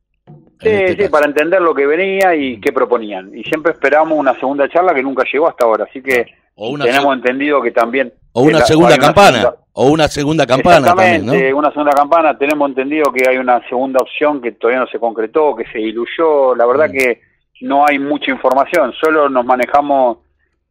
Sí, 0.70 0.84
este 0.84 1.02
sí, 1.04 1.08
para 1.08 1.26
entender 1.26 1.60
lo 1.62 1.74
que 1.74 1.86
venía 1.86 2.34
y 2.34 2.60
qué 2.60 2.72
proponían. 2.72 3.36
Y 3.36 3.42
siempre 3.44 3.72
esperamos 3.72 4.18
una 4.18 4.34
segunda 4.38 4.68
charla 4.68 4.94
que 4.94 5.02
nunca 5.02 5.24
llegó 5.32 5.48
hasta 5.48 5.64
ahora, 5.64 5.84
así 5.88 6.02
que 6.02 6.26
O 6.56 6.70
una, 6.70 6.84
tenemos 6.84 7.14
entendido 7.16 7.60
que 7.62 7.70
también 7.70 8.12
o 8.32 8.42
una 8.42 8.58
la- 8.60 8.64
segunda 8.66 8.94
una 8.94 8.98
campana. 9.06 9.38
segunda- 9.40 9.58
O 9.76 9.90
una 9.90 10.06
segunda 10.08 10.46
campana 10.46 10.86
también, 10.86 11.14
Exactamente, 11.16 11.50
¿no? 11.50 11.58
una 11.58 11.70
segunda 11.72 11.92
campana. 11.92 12.38
Tenemos 12.38 12.68
entendido 12.68 13.12
que 13.12 13.28
hay 13.28 13.38
una 13.38 13.60
segunda 13.68 14.00
opción 14.00 14.40
que 14.40 14.52
todavía 14.52 14.80
no 14.80 14.86
se 14.86 15.00
concretó, 15.00 15.56
que 15.56 15.64
se 15.66 15.78
diluyó. 15.78 16.54
La 16.54 16.64
verdad 16.66 16.88
Mm. 16.90 16.92
que 16.92 17.20
no 17.62 17.84
hay 17.84 17.98
mucha 17.98 18.30
información, 18.30 18.92
solo 19.00 19.28
nos 19.28 19.44
manejamos 19.44 20.18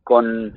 con 0.03 0.53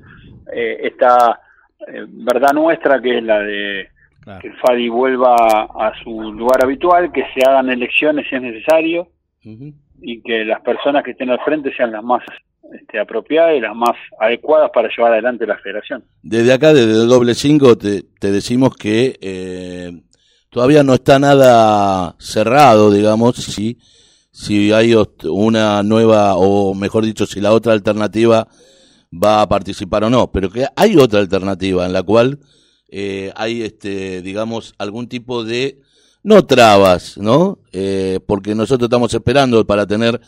eh, 0.52 0.78
esta 0.84 1.40
eh, 1.88 2.04
verdad 2.08 2.52
nuestra, 2.52 3.00
que 3.02 3.18
es 3.18 3.22
la 3.24 3.40
de 3.40 3.88
Claro. 4.22 4.40
que 4.40 4.50
FADI 4.54 4.88
vuelva 4.88 5.34
a 5.36 5.92
su 6.02 6.32
lugar 6.32 6.62
habitual, 6.64 7.12
que 7.12 7.22
se 7.34 7.48
hagan 7.48 7.68
elecciones 7.70 8.26
si 8.28 8.34
es 8.36 8.42
necesario 8.42 9.06
Y 10.00 10.22
que 10.22 10.44
las 10.44 10.60
personas 10.60 11.04
que 11.04 11.12
estén 11.12 11.30
al 11.30 11.40
frente 11.40 11.74
sean 11.76 11.92
las 11.92 12.02
más 12.02 12.22
este, 12.72 12.98
apropiadas 12.98 13.56
y 13.56 13.60
las 13.60 13.74
más 13.74 13.92
adecuadas 14.18 14.70
para 14.74 14.88
llevar 14.88 15.12
adelante 15.12 15.46
la 15.46 15.58
federación. 15.58 16.04
Desde 16.22 16.52
acá, 16.52 16.74
desde 16.74 17.02
el 17.02 17.08
doble 17.08 17.34
cinco, 17.34 17.78
te, 17.78 18.02
te 18.18 18.32
decimos 18.32 18.76
que 18.76 19.16
eh, 19.20 19.92
todavía 20.50 20.82
no 20.82 20.94
está 20.94 21.18
nada 21.18 22.16
cerrado, 22.18 22.90
digamos, 22.90 23.36
si, 23.36 23.78
si 24.32 24.72
hay 24.72 24.94
una 25.24 25.82
nueva, 25.82 26.34
o 26.36 26.74
mejor 26.74 27.04
dicho, 27.04 27.26
si 27.26 27.40
la 27.40 27.52
otra 27.52 27.72
alternativa 27.72 28.48
va 29.12 29.42
a 29.42 29.48
participar 29.48 30.04
o 30.04 30.10
no, 30.10 30.32
pero 30.32 30.50
que 30.50 30.66
hay 30.74 30.96
otra 30.96 31.20
alternativa 31.20 31.86
en 31.86 31.92
la 31.92 32.02
cual 32.02 32.40
eh, 32.88 33.32
hay, 33.36 33.62
este, 33.62 34.22
digamos, 34.22 34.74
algún 34.78 35.08
tipo 35.08 35.44
de, 35.44 35.82
no 36.26 36.44
trabas, 36.44 37.16
¿no? 37.18 37.58
Eh, 37.72 38.18
porque 38.26 38.54
nosotros 38.54 38.88
estamos 38.88 39.14
esperando 39.14 39.64
para 39.64 39.86
tener 39.86 40.20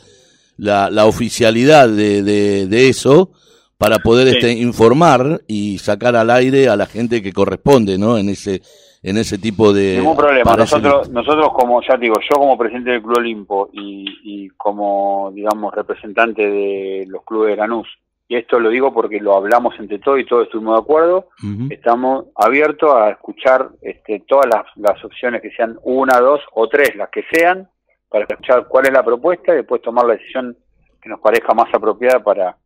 la, 0.56 0.90
la 0.90 1.06
oficialidad 1.06 1.88
de, 1.88 2.22
de, 2.22 2.66
de 2.68 2.88
eso, 2.88 3.30
para 3.76 3.98
poder 3.98 4.28
Sí. 4.28 4.34
este, 4.36 4.52
informar 4.52 5.42
y 5.48 5.78
sacar 5.78 6.14
al 6.14 6.30
aire 6.30 6.68
a 6.68 6.76
la 6.76 6.86
gente 6.86 7.20
que 7.20 7.32
corresponde, 7.32 7.98
¿no? 7.98 8.16
En 8.16 8.28
ese, 8.28 8.62
en 9.02 9.18
ese 9.18 9.38
tipo 9.38 9.72
de... 9.72 9.96
Ningún 9.98 10.16
problema. 10.16 10.54
Nosotros, 10.56 11.10
nosotros 11.10 11.48
como, 11.52 11.80
ya 11.82 11.94
te 11.96 12.04
digo, 12.04 12.16
yo 12.20 12.38
como 12.40 12.56
presidente 12.56 12.90
del 12.92 13.02
Club 13.02 13.18
Olimpo 13.18 13.68
y, 13.72 14.06
y 14.24 14.48
como, 14.50 15.32
digamos, 15.34 15.74
representante 15.74 16.42
de 16.48 17.06
los 17.08 17.24
clubes 17.24 17.50
de 17.50 17.56
Lanús, 17.56 17.88
y 18.28 18.36
esto 18.36 18.60
lo 18.60 18.68
digo 18.68 18.92
porque 18.92 19.20
lo 19.20 19.34
hablamos 19.34 19.74
entre 19.78 19.98
todos 19.98 20.20
y 20.20 20.26
todos 20.26 20.44
estuvimos 20.44 20.76
de 20.76 20.82
acuerdo, 20.82 21.28
estamos 21.70 22.26
abiertos 22.36 22.94
a 22.94 23.10
escuchar 23.10 23.70
este, 23.80 24.20
todas 24.28 24.46
las, 24.46 24.64
las 24.76 25.02
opciones 25.02 25.40
que 25.40 25.50
sean 25.52 25.78
una, 25.82 26.20
dos 26.20 26.40
o 26.52 26.68
tres, 26.68 26.94
las 26.94 27.08
que 27.08 27.24
sean, 27.32 27.68
para 28.10 28.26
escuchar 28.28 28.66
cuál 28.68 28.86
es 28.86 28.92
la 28.92 29.02
propuesta 29.02 29.52
y 29.52 29.56
después 29.56 29.80
tomar 29.80 30.04
la 30.06 30.14
decisión 30.14 30.56
que 31.00 31.08
nos 31.08 31.20
parezca 31.20 31.54
más 31.54 31.72
apropiada 31.72 32.22
para, 32.22 32.56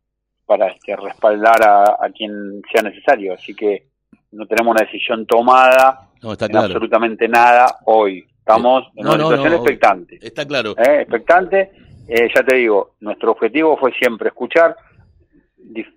para 0.45 0.67
este, 0.67 0.95
respaldar 0.97 1.63
a, 1.63 1.83
a 1.99 2.09
quien 2.13 2.61
sea 2.71 2.81
necesario. 2.81 3.33
Así 3.33 3.55
que 3.55 3.87
no 4.31 4.45
tenemos 4.45 4.71
una 4.71 4.85
decisión 4.85 5.25
tomada 5.25 6.09
No, 6.21 6.33
está 6.33 6.45
en 6.45 6.51
claro. 6.51 6.65
absolutamente 6.65 7.27
nada 7.29 7.77
hoy. 7.85 8.25
Estamos 8.37 8.85
en 8.95 9.05
No, 9.05 9.13
una 9.13 9.23
no, 9.23 9.29
situación 9.29 9.53
expectante. 9.53 10.19
Está 10.21 10.45
claro. 10.45 10.71
¿eh? 10.77 11.01
Expectante. 11.01 11.71
Eh, 12.07 12.27
ya 12.35 12.43
te 12.43 12.55
digo, 12.55 12.95
nuestro 12.99 13.31
objetivo 13.31 13.77
fue 13.77 13.93
siempre 13.93 14.27
escuchar. 14.27 14.75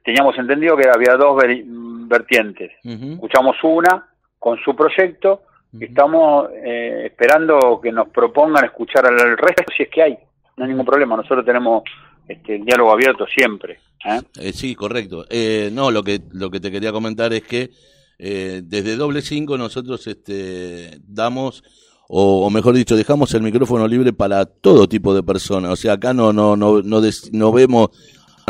Teníamos 0.05 0.37
entendido 0.39 0.77
que 0.77 0.89
había 0.89 1.17
dos 1.17 1.37
ver- 1.37 1.65
vertientes. 1.67 2.73
Ujú. 2.85 3.13
Escuchamos 3.15 3.57
una 3.63 4.07
con 4.39 4.59
su 4.65 4.75
proyecto 4.77 5.43
y 5.73 5.85
estamos 5.85 6.49
eh, 6.65 7.03
esperando 7.07 7.81
que 7.83 7.91
nos 7.93 8.09
propongan 8.09 8.65
escuchar 8.65 9.07
al 9.07 9.19
resto 9.37 9.65
si 9.77 9.83
es 9.85 9.89
que 9.91 10.03
hay. 10.03 10.19
No 10.57 10.65
hay 10.65 10.71
ningún 10.71 10.87
problema. 10.87 11.17
Nosotros 11.17 11.45
tenemos 11.45 11.83
este, 12.29 12.57
el 12.57 12.65
diálogo 12.65 12.93
abierto 12.93 13.27
siempre. 13.27 13.79
¿eh? 14.05 14.21
Eh, 14.41 14.53
sí, 14.53 14.75
correcto. 14.75 15.27
Eh, 15.29 15.71
no, 15.73 15.91
lo 15.91 16.03
que, 16.03 16.21
lo 16.33 16.51
que 16.51 16.61
te 16.61 16.71
quería 16.71 16.93
comentar 16.93 17.33
es 17.33 17.43
que 17.43 17.71
eh, 18.19 18.63
desde 18.65 18.97
Doble 18.97 19.21
Cinco 19.21 19.59
nosotros 19.59 20.07
este, 20.07 20.99
damos, 21.07 21.63
o, 22.09 22.47
o 22.47 22.51
mejor 22.51 22.75
dicho, 22.75 22.97
dejamos 22.97 23.35
el 23.35 23.43
micrófono 23.43 23.87
libre 23.87 24.13
para 24.15 24.47
todo 24.47 24.89
tipo 24.89 25.15
de 25.15 25.23
personas. 25.23 25.71
O 25.73 25.77
sea, 25.77 25.95
acá 25.95 26.15
no, 26.15 26.33
no, 26.33 26.57
no, 26.57 26.81
no, 26.83 27.01
des- 27.03 27.31
no 27.33 27.53
vemos, 27.53 27.91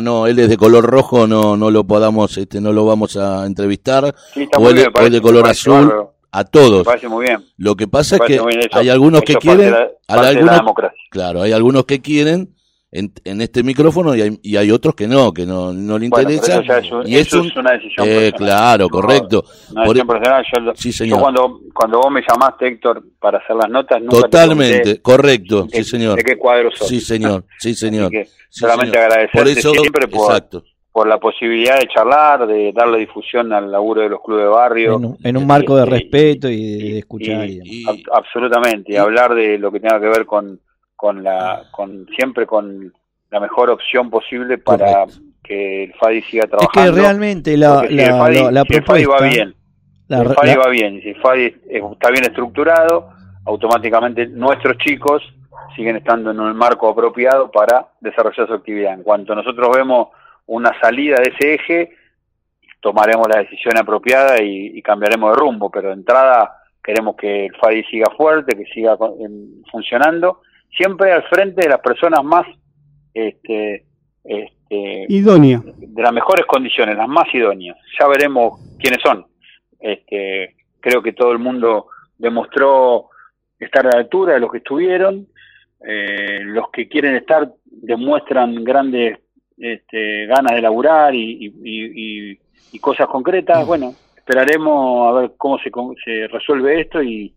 no, 0.02 0.26
él 0.26 0.38
es 0.38 0.48
de 0.48 0.56
color 0.56 0.84
rojo, 0.84 1.26
no, 1.26 1.56
no 1.56 1.70
lo 1.70 1.84
podamos, 1.84 2.36
este, 2.36 2.60
no 2.60 2.72
lo 2.72 2.84
vamos 2.84 3.16
a 3.16 3.46
entrevistar, 3.46 4.14
Sí, 4.34 4.48
o 4.58 4.68
él, 4.68 4.74
bien, 4.74 4.86
o 4.86 4.88
me 4.88 4.92
parece- 4.92 5.06
él 5.06 5.12
de 5.14 5.20
color 5.20 5.46
azul, 5.48 5.92
a 6.32 6.38
Me 6.38 6.44
todos. 6.44 6.84
parece 6.84 7.08
muy 7.08 7.24
bien. 7.26 7.44
Lo 7.56 7.76
que 7.76 7.88
pasa 7.88 8.16
es 8.16 8.22
que 8.22 8.40
hay 8.72 8.88
algunos 8.90 9.22
que 9.22 9.36
quieren, 9.36 9.70
la- 9.70 9.88
hay 10.08 10.36
algunos, 10.36 10.60
claro, 11.10 11.42
hay 11.42 11.52
algunos 11.52 11.86
que 11.86 12.00
quieren 12.02 12.54
en, 12.98 13.12
en 13.24 13.40
este 13.40 13.62
micrófono 13.62 14.14
y 14.14 14.22
hay, 14.22 14.38
y 14.42 14.56
hay 14.56 14.70
otros 14.70 14.94
que 14.94 15.06
no, 15.06 15.32
que 15.32 15.44
no, 15.46 15.72
no 15.72 15.98
le 15.98 16.08
Bueno, 16.08 16.28
pero 16.28 16.30
interesa. 16.36 16.60
eso 16.60 16.62
ya 16.66 16.78
es 16.78 16.92
un- 16.92 17.06
y 17.08 17.14
es, 17.16 17.26
eso 17.26 17.40
un- 17.40 17.46
es 17.48 17.56
una 17.56 17.72
decisión 17.72 18.08
eh, 18.08 18.14
personal. 18.32 18.36
claro, 18.36 18.88
correcto. 18.88 19.44
Una 19.72 19.84
Por- 19.84 19.94
decisión 19.94 20.06
personal. 20.06 20.44
Yo, 20.52 20.72
Sí, 20.74 20.90
yo 20.90 20.96
señor. 20.96 21.20
cuando, 21.20 21.60
cuando 21.74 21.98
vos 22.00 22.10
me 22.10 22.22
llamaste, 22.28 22.68
Héctor, 22.68 23.02
para 23.20 23.38
hacer 23.38 23.56
las 23.56 23.68
notas, 23.70 24.00
nunca 24.00 24.16
te 24.16 24.22
Totalmente, 24.22 25.02
correcto, 25.02 25.64
de- 25.64 25.78
sí 25.78 25.84
señor. 25.90 26.16
¿De 26.16 26.24
qué 26.24 26.36
cuadro 26.36 26.70
sos? 26.72 26.88
Sí 26.88 27.00
señor, 27.00 27.44
sí 27.58 27.74
señor. 27.74 28.06
Así 28.06 28.12
que 28.16 28.24
Sí, 28.24 28.60
solamente 28.60 28.92
señor. 28.98 29.10
agradecerte 29.12 29.38
Por 29.38 29.48
eso, 29.48 29.70
siempre 29.72 30.08
por, 30.08 30.30
exacto. 30.30 30.64
por 30.92 31.06
la 31.06 31.18
posibilidad 31.20 31.78
de 31.78 31.88
charlar, 31.88 32.46
de 32.46 32.72
darle 32.72 32.98
difusión 33.00 33.52
al 33.52 33.70
laburo 33.70 34.00
de 34.00 34.08
los 34.08 34.22
clubes 34.22 34.44
de 34.44 34.48
barrio. 34.48 34.96
En 34.96 35.04
un, 35.04 35.18
en 35.22 35.36
un 35.36 35.46
marco 35.46 35.76
de 35.76 35.82
Y- 35.86 35.90
respeto 35.90 36.48
y 36.48 36.56
de, 36.78 36.92
de 36.92 36.98
escuchar. 37.00 37.46
y- 37.46 37.52
y 37.52 37.56
demás. 37.58 37.68
Y- 37.70 37.84
Ab- 37.84 38.10
absolutamente, 38.14 38.92
y 38.92 38.96
hablar 38.96 39.34
de 39.34 39.58
lo 39.58 39.70
que 39.70 39.80
tenga 39.80 40.00
que 40.00 40.06
ver 40.06 40.24
con, 40.24 40.58
con 40.96 41.22
la, 41.22 41.64
con 41.70 42.06
siempre 42.16 42.46
con 42.46 42.92
la 43.30 43.40
mejor 43.40 43.70
opción 43.70 44.08
posible 44.10 44.58
para 44.58 44.92
Correcto. 45.04 45.20
que 45.42 45.84
el 45.84 45.94
FADI 45.94 46.22
siga 46.22 46.44
es 46.44 46.50
trabajando. 46.50 46.94
que 46.94 47.00
realmente 47.00 47.56
la, 47.56 47.80
si 47.86 47.94
la, 47.94 48.02
el 48.04 48.10
FADI, 48.12 48.34
la- 48.44 48.50
la 48.52 48.62
si 48.62 48.74
el 48.74 48.84
FADI 48.84 49.04
va 49.04 49.20
bien, 49.20 49.54
la- 50.08 50.22
el 50.22 50.28
FADI 50.34 50.54
va 50.56 50.68
bien, 50.68 51.02
si 51.02 51.08
el 51.10 51.20
FADI 51.20 51.56
está 51.68 52.10
bien 52.10 52.24
estructurado, 52.24 53.10
automáticamente 53.44 54.26
nuestros 54.26 54.78
chicos 54.78 55.22
siguen 55.74 55.96
estando 55.96 56.30
en 56.30 56.40
un 56.40 56.56
marco 56.56 56.88
apropiado 56.88 57.50
para 57.50 57.88
desarrollar 58.00 58.46
su 58.46 58.54
actividad. 58.54 58.94
En 58.94 59.02
cuanto 59.02 59.34
nosotros 59.34 59.68
vemos 59.76 60.08
una 60.46 60.70
salida 60.80 61.16
de 61.16 61.30
ese 61.36 61.54
eje, 61.54 61.90
tomaremos 62.80 63.26
la 63.28 63.40
decisión 63.40 63.76
apropiada 63.76 64.40
y, 64.42 64.78
y 64.78 64.82
cambiaremos 64.82 65.32
de 65.34 65.40
rumbo, 65.40 65.70
pero 65.70 65.88
de 65.88 65.94
entrada 65.94 66.56
queremos 66.82 67.16
que 67.16 67.46
el 67.46 67.56
FADI 67.56 67.82
siga 67.84 68.06
fuerte, 68.16 68.56
que 68.56 68.64
siga 68.66 68.96
funcionando, 69.70 70.40
siempre 70.74 71.12
al 71.12 71.22
frente 71.24 71.62
de 71.62 71.68
las 71.70 71.80
personas 71.80 72.22
más 72.24 72.46
este, 73.14 73.84
este, 74.24 75.06
Idónea. 75.08 75.62
de 75.64 76.02
las 76.02 76.12
mejores 76.12 76.44
condiciones, 76.46 76.96
las 76.96 77.08
más 77.08 77.26
idóneas. 77.34 77.76
Ya 77.98 78.06
veremos 78.08 78.60
quiénes 78.78 79.00
son. 79.02 79.26
Este, 79.80 80.56
creo 80.80 81.02
que 81.02 81.12
todo 81.12 81.32
el 81.32 81.38
mundo 81.38 81.86
demostró 82.18 83.08
estar 83.58 83.86
a 83.86 83.90
la 83.92 83.98
altura 83.98 84.34
de 84.34 84.40
los 84.40 84.50
que 84.50 84.58
estuvieron. 84.58 85.26
Eh, 85.86 86.40
los 86.42 86.70
que 86.70 86.88
quieren 86.88 87.14
estar 87.16 87.52
demuestran 87.64 88.64
grandes 88.64 89.18
este, 89.58 90.26
ganas 90.26 90.52
de 90.54 90.62
laburar 90.62 91.14
y, 91.14 91.46
y- 91.46 91.54
y- 91.64 92.30
y- 92.32 92.38
y 92.72 92.78
cosas 92.78 93.06
concretas. 93.08 93.66
Bueno, 93.66 93.94
esperaremos 94.16 95.08
a 95.08 95.20
ver 95.20 95.30
cómo 95.38 95.58
se, 95.58 95.70
se 96.04 96.26
resuelve 96.28 96.80
esto 96.80 97.02
y, 97.02 97.32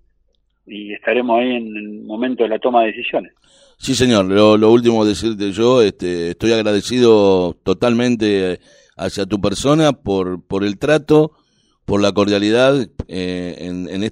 y 0.70 0.94
estaremos 0.94 1.40
ahí 1.40 1.56
en 1.56 1.76
el 1.76 2.02
momento 2.04 2.44
de 2.44 2.50
la 2.50 2.60
toma 2.60 2.82
de 2.82 2.88
decisiones. 2.88 3.34
Sí, 3.78 3.96
señor. 3.96 4.26
Lo, 4.26 4.58
lo 4.58 4.72
último 4.72 5.06
decirte 5.06 5.52
yo, 5.52 5.82
este, 5.82 6.32
estoy 6.32 6.52
agradecido 6.52 7.58
totalmente 7.64 8.54
eh, 8.54 8.60
hacia 8.98 9.26
tu 9.26 9.40
persona 9.40 9.94
por, 9.94 10.44
por 10.46 10.64
el 10.64 10.78
trato, 10.78 11.32
por 11.86 12.02
la 12.02 12.12
cordialidad 12.12 12.88
eh, 13.08 13.56
en, 13.60 13.90
en 13.90 14.04